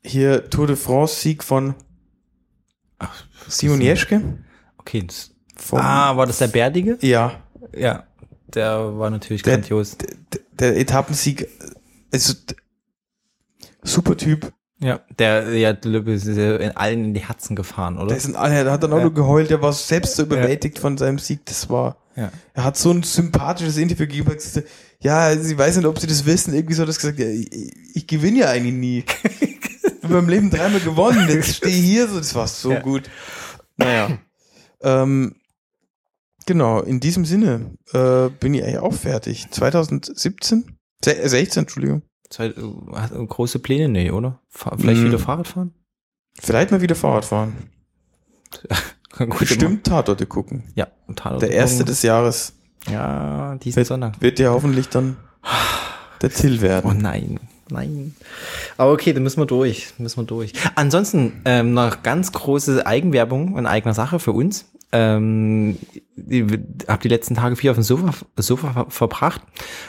hier 0.04 0.50
Tour 0.50 0.68
de 0.68 0.76
France 0.76 1.22
Sieg 1.22 1.42
von 1.42 1.74
Simon 3.48 3.80
Jeschke. 3.80 4.22
Okay. 4.78 5.04
Das, 5.08 5.32
ah, 5.72 6.18
war 6.18 6.26
das 6.26 6.40
der 6.40 6.48
Bärdige? 6.48 6.98
Ja, 7.00 7.44
Ja. 7.74 8.07
Der 8.54 8.98
war 8.98 9.10
natürlich 9.10 9.42
Der- 9.44 9.58
grandios. 9.58 9.98
d- 9.98 10.08
der 10.60 10.78
Etappensieg 10.78 11.48
Also, 12.12 12.34
d- 12.34 12.56
super 13.84 14.16
Typ. 14.18 14.54
Ja, 14.80 15.00
der, 15.18 15.54
ja, 15.58 15.72
ist 15.72 16.28
ja 16.28 16.56
in 16.58 16.78
allen 16.78 17.06
in 17.06 17.14
die 17.16 17.28
Herzen 17.28 17.56
gefahren, 17.56 17.98
oder? 17.98 18.10
Der, 18.10 18.18
ist 18.18 18.28
ein, 18.28 18.34
der 18.64 18.72
hat 18.72 18.84
dann 18.84 18.94
auch 18.94 18.98
Ja. 18.98 19.04
nur 19.06 19.14
geheult, 19.14 19.50
der 19.50 19.60
war 19.62 19.74
selbst 19.74 20.16
so 20.16 20.24
überwältigt 20.24 20.78
von 20.78 20.98
seinem 21.00 21.18
Sieg. 21.18 21.44
Das 21.46 21.68
war, 21.70 21.98
Ja. 22.16 22.32
er 22.54 22.64
hat 22.64 22.78
so 22.78 22.92
ein 22.92 23.02
sympathisches 23.02 23.78
Interview 23.78 24.06
gegeben, 24.06 24.28
hat 24.30 24.38
gesagt, 24.38 24.68
ja, 25.02 25.36
sie 25.36 25.58
weiß 25.58 25.78
nicht, 25.78 25.86
ob 25.88 25.98
sie 26.00 26.06
das 26.08 26.26
wissen. 26.28 26.54
Irgendwie 26.54 26.76
so 26.76 26.84
hat 26.84 26.90
er 26.90 26.94
gesagt, 26.96 27.18
ja, 27.20 27.28
ich, 27.28 27.50
ich 27.96 28.06
gewinne 28.08 28.40
ja 28.40 28.50
eigentlich 28.50 28.74
nie. 28.74 29.04
Ich 30.00 30.10
habe 30.14 30.22
beim 30.22 30.30
Leben 30.30 30.50
dreimal 30.50 30.80
gewonnen, 30.80 31.28
jetzt 31.28 31.56
stehe 31.58 31.76
ich 31.76 31.84
hier 31.84 32.08
so, 32.08 32.18
das 32.18 32.34
war 32.34 32.48
so 32.48 32.72
Ja. 32.72 32.80
gut. 32.80 33.10
Naja. 33.76 34.18
ähm, 34.82 35.36
genau, 36.48 36.82
in 36.82 37.00
diesem 37.00 37.26
Sinne 37.26 37.78
äh, 37.94 38.30
bin 38.40 38.56
ich 38.56 38.64
eigentlich 38.64 38.80
auch 38.80 38.94
fertig. 38.94 39.48
2017? 39.52 40.76
Se- 41.06 41.16
äh, 41.18 41.28
16, 41.30 41.62
Entschuldigung. 41.64 42.02
Zwei, 42.30 42.48
äh, 42.48 42.54
du 42.56 43.28
große 43.28 43.60
Pläne? 43.60 43.88
Nee, 43.90 44.10
oder? 44.10 44.40
Vielleicht 44.50 45.02
Mm. 45.02 45.06
wieder 45.06 45.20
Fahrrad 45.20 45.48
fahren? 45.48 45.74
Vielleicht 46.40 46.72
mal 46.72 46.82
wieder 46.82 46.96
Fahrrad 46.96 47.26
fahren. 47.26 47.54
Gut, 49.18 49.40
Bestimmt 49.40 49.86
Tatorte 49.86 50.26
gucken. 50.26 50.64
Ja, 50.76 50.88
Tatort 51.16 51.42
Der 51.42 51.52
erste 51.52 51.78
gucken. 51.78 51.88
des 51.88 52.02
Jahres 52.04 52.54
Ja, 52.90 53.56
diesen 53.56 53.78
Wird- 53.78 53.88
Sonntag. 53.88 54.22
wird 54.22 54.40
ja 54.40 54.52
hoffentlich 54.52 54.90
dann 54.90 55.18
der 56.22 56.30
Till 56.30 56.58
Oh 56.60 56.62
werden. 56.62 56.98
nein, 57.00 57.40
nein. 57.70 58.16
Aber 58.78 58.92
okay, 58.92 59.14
dann 59.14 59.24
müssen 59.24 59.40
wir 59.42 59.46
durch. 59.46 59.94
Müssen 59.98 60.18
wir 60.22 60.26
durch. 60.26 60.54
Ansonsten 60.76 61.42
ähm, 61.46 61.74
noch 61.74 62.04
ganz 62.04 62.32
große 62.32 62.86
Eigenwerbung 62.86 63.58
in 63.58 63.66
eigener 63.66 63.94
Sache 63.94 64.20
für 64.20 64.32
uns. 64.34 64.66
Ähm, 64.94 65.78
habe 66.88 67.02
die 67.04 67.08
letzten 67.10 67.36
Tage 67.36 67.58
viel 67.58 67.70
auf 67.70 67.76
dem 67.76 67.84
Sofa, 67.84 68.14
Sofa 68.38 68.72
ver 68.72 68.86
verbracht 68.90 69.42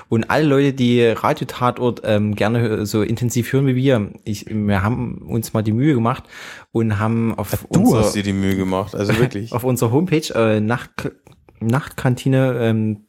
und 0.09 0.29
alle 0.29 0.45
Leute, 0.45 0.73
die 0.73 1.03
Radiotatort 1.05 2.03
ähm, 2.05 2.35
gerne 2.35 2.85
so 2.85 3.03
intensiv 3.03 3.53
hören 3.53 3.66
wie 3.69 3.77
wir, 3.77 4.11
ich, 4.25 4.47
wir 4.49 4.83
haben 4.83 5.19
uns 5.29 5.53
mal 5.53 5.62
die 5.62 5.70
Mühe 5.73 5.95
gemacht 5.95 6.25
und 6.73 6.99
haben 6.99 7.33
auf 7.37 7.65
Du 7.70 7.81
unser- 7.81 7.99
hast 8.01 8.15
dir 8.16 8.25
die 8.25 8.33
Mühe 8.33 8.57
gemacht, 8.57 8.95
also 8.97 9.16
wirklich. 9.19 9.53
auf 9.55 9.62
unserer 9.62 9.93
Homepage 9.93 10.35
äh, 10.35 10.61
Nacht, 10.61 11.12
nachtkantine.org 11.61 12.61
ähm, 12.61 13.07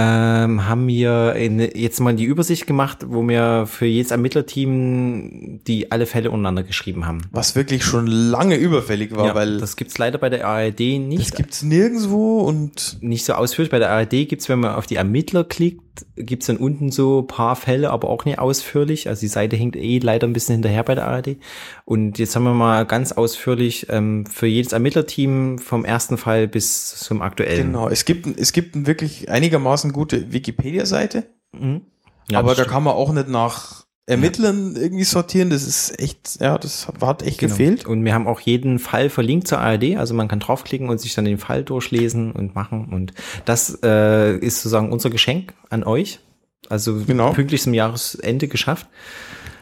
haben 0.00 0.86
wir 0.88 1.32
eine, 1.34 1.76
jetzt 1.76 2.00
mal 2.00 2.14
die 2.14 2.24
Übersicht 2.24 2.66
gemacht, 2.66 2.98
wo 3.08 3.22
wir 3.26 3.66
für 3.66 3.86
jedes 3.86 4.10
Ermittlerteam 4.10 5.60
die 5.66 5.90
alle 5.92 6.06
Fälle 6.06 6.30
untereinander 6.30 6.62
geschrieben 6.62 7.06
haben. 7.06 7.22
Was 7.32 7.56
wirklich 7.56 7.84
schon 7.84 8.06
lange 8.06 8.56
überfällig 8.56 9.14
war, 9.16 9.26
Ja, 9.26 9.34
weil 9.34 9.52
das, 9.54 9.60
das 9.60 9.76
gibt's 9.76 9.98
leider 9.98 10.18
bei 10.18 10.28
der 10.28 10.46
ARD 10.46 10.80
nicht. 10.80 11.34
gibt's 11.34 11.62
nirgendwo 11.62 12.40
und 12.40 12.98
nicht 13.00 13.24
so 13.24 13.32
ausführlich. 13.34 13.70
Bei 13.70 13.78
der 13.78 13.90
ARD 13.90 14.28
gibt's, 14.28 14.48
wenn 14.48 14.60
man 14.60 14.74
auf 14.74 14.86
die 14.86 14.96
Ermittler 14.96 15.44
klickt, 15.44 15.80
gibt's 16.16 16.46
dann 16.46 16.56
unten 16.56 16.90
so 16.90 17.22
paar 17.22 17.56
Fälle, 17.56 17.90
aber 17.90 18.08
auch 18.10 18.24
nicht 18.24 18.38
ausführlich. 18.38 19.08
Also 19.08 19.20
die 19.20 19.28
Seite 19.28 19.56
hängt 19.56 19.76
eh 19.76 19.98
leider 19.98 20.26
ein 20.26 20.32
bisschen 20.32 20.56
hinterher 20.56 20.82
bei 20.82 20.94
der 20.94 21.06
ARD. 21.06 21.36
Und 21.84 22.18
jetzt 22.18 22.36
haben 22.36 22.44
wir 22.44 22.54
mal 22.54 22.84
ganz 22.84 23.12
ausführlich 23.12 23.86
ähm, 23.88 24.26
für 24.26 24.46
jedes 24.46 24.72
Ermittlerteam 24.72 25.58
vom 25.58 25.84
ersten 25.84 26.18
Fall 26.18 26.48
bis 26.48 26.96
zum 26.96 27.22
aktuellen. 27.22 27.72
genau, 27.72 27.88
es 27.88 28.04
gibt, 28.04 28.26
es 28.38 28.52
gibt 28.52 28.86
wirklich 28.86 29.30
einigermaßen 29.30 29.92
gute 29.92 30.32
Wikipedia-Seite, 30.32 31.24
Mhm. 31.58 31.82
Ja, 32.28 32.40
aber 32.40 32.54
da 32.54 32.64
kann 32.64 32.82
man 32.82 32.94
auch 32.94 33.12
nicht 33.12 33.28
nach 33.28 33.85
Ermittlern 34.08 34.76
irgendwie 34.76 35.02
sortieren, 35.04 35.50
das 35.50 35.64
ist 35.64 35.98
echt, 36.00 36.38
ja, 36.40 36.56
das 36.58 36.86
hat 37.00 37.22
echt 37.22 37.38
Genau. 37.38 37.50
gefehlt. 37.52 37.86
Und 37.86 38.04
wir 38.04 38.14
haben 38.14 38.28
auch 38.28 38.38
jeden 38.40 38.78
Fall 38.78 39.10
verlinkt 39.10 39.48
zur 39.48 39.58
ARD, 39.58 39.96
also 39.96 40.14
man 40.14 40.28
kann 40.28 40.38
draufklicken 40.38 40.88
und 40.88 41.00
sich 41.00 41.14
dann 41.14 41.24
den 41.24 41.38
Fall 41.38 41.64
durchlesen 41.64 42.30
und 42.32 42.54
machen. 42.54 42.88
Und 42.92 43.12
das 43.46 43.78
äh, 43.82 44.36
ist 44.38 44.58
sozusagen 44.62 44.92
unser 44.92 45.10
Geschenk 45.10 45.54
an 45.70 45.82
euch. 45.82 46.20
Also 46.68 46.94
Genau. 47.04 47.32
pünktlich 47.32 47.62
zum 47.62 47.74
Jahresende 47.74 48.46
geschafft. 48.48 48.86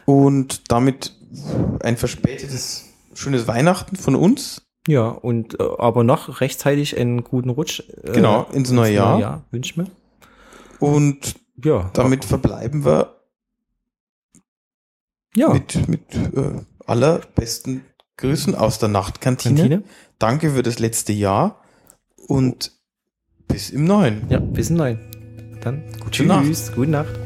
Und 0.05 0.71
damit 0.71 1.13
ein 1.81 1.97
verspätetes, 1.97 2.85
schönes 3.15 3.47
Weihnachten 3.47 3.95
von 3.95 4.15
uns. 4.15 4.61
Ja, 4.87 5.07
und 5.07 5.59
äh, 5.59 5.63
aber 5.79 6.03
noch 6.03 6.41
rechtzeitig 6.41 6.99
einen 6.99 7.23
guten 7.23 7.49
Rutsch. 7.49 7.81
Äh, 8.03 8.11
Genau, 8.11 8.45
ins 8.53 8.69
neue 8.69 8.93
Jahr. 8.93 9.43
wünsch 9.49 9.75
mir. 9.75 9.87
Und 10.79 11.35
Ja. 11.63 11.89
damit 11.93 12.25
verbleiben 12.25 12.85
wir 12.85 13.14
ja. 15.35 15.53
mit, 15.53 15.87
mit 15.87 16.15
äh, 16.15 16.61
allerbesten 16.85 17.85
Grüßen 18.17 18.55
aus 18.55 18.79
der 18.79 18.89
Nachtkantine. 18.89 19.55
Kantine. 19.55 19.83
Danke 20.19 20.51
für 20.51 20.63
das 20.63 20.79
letzte 20.79 21.13
Jahr 21.13 21.61
und 22.27 22.71
bis 23.47 23.69
im 23.69 23.85
neuen. 23.85 24.23
Ja, 24.29 24.39
bis 24.39 24.69
im 24.69 24.77
Neuen. 24.77 24.99
Dann 25.61 25.83
Gute 25.99 26.25
Nacht. 26.25 26.45
Tschüss, 26.45 26.71
gute 26.73 26.91
Nacht. 26.91 27.19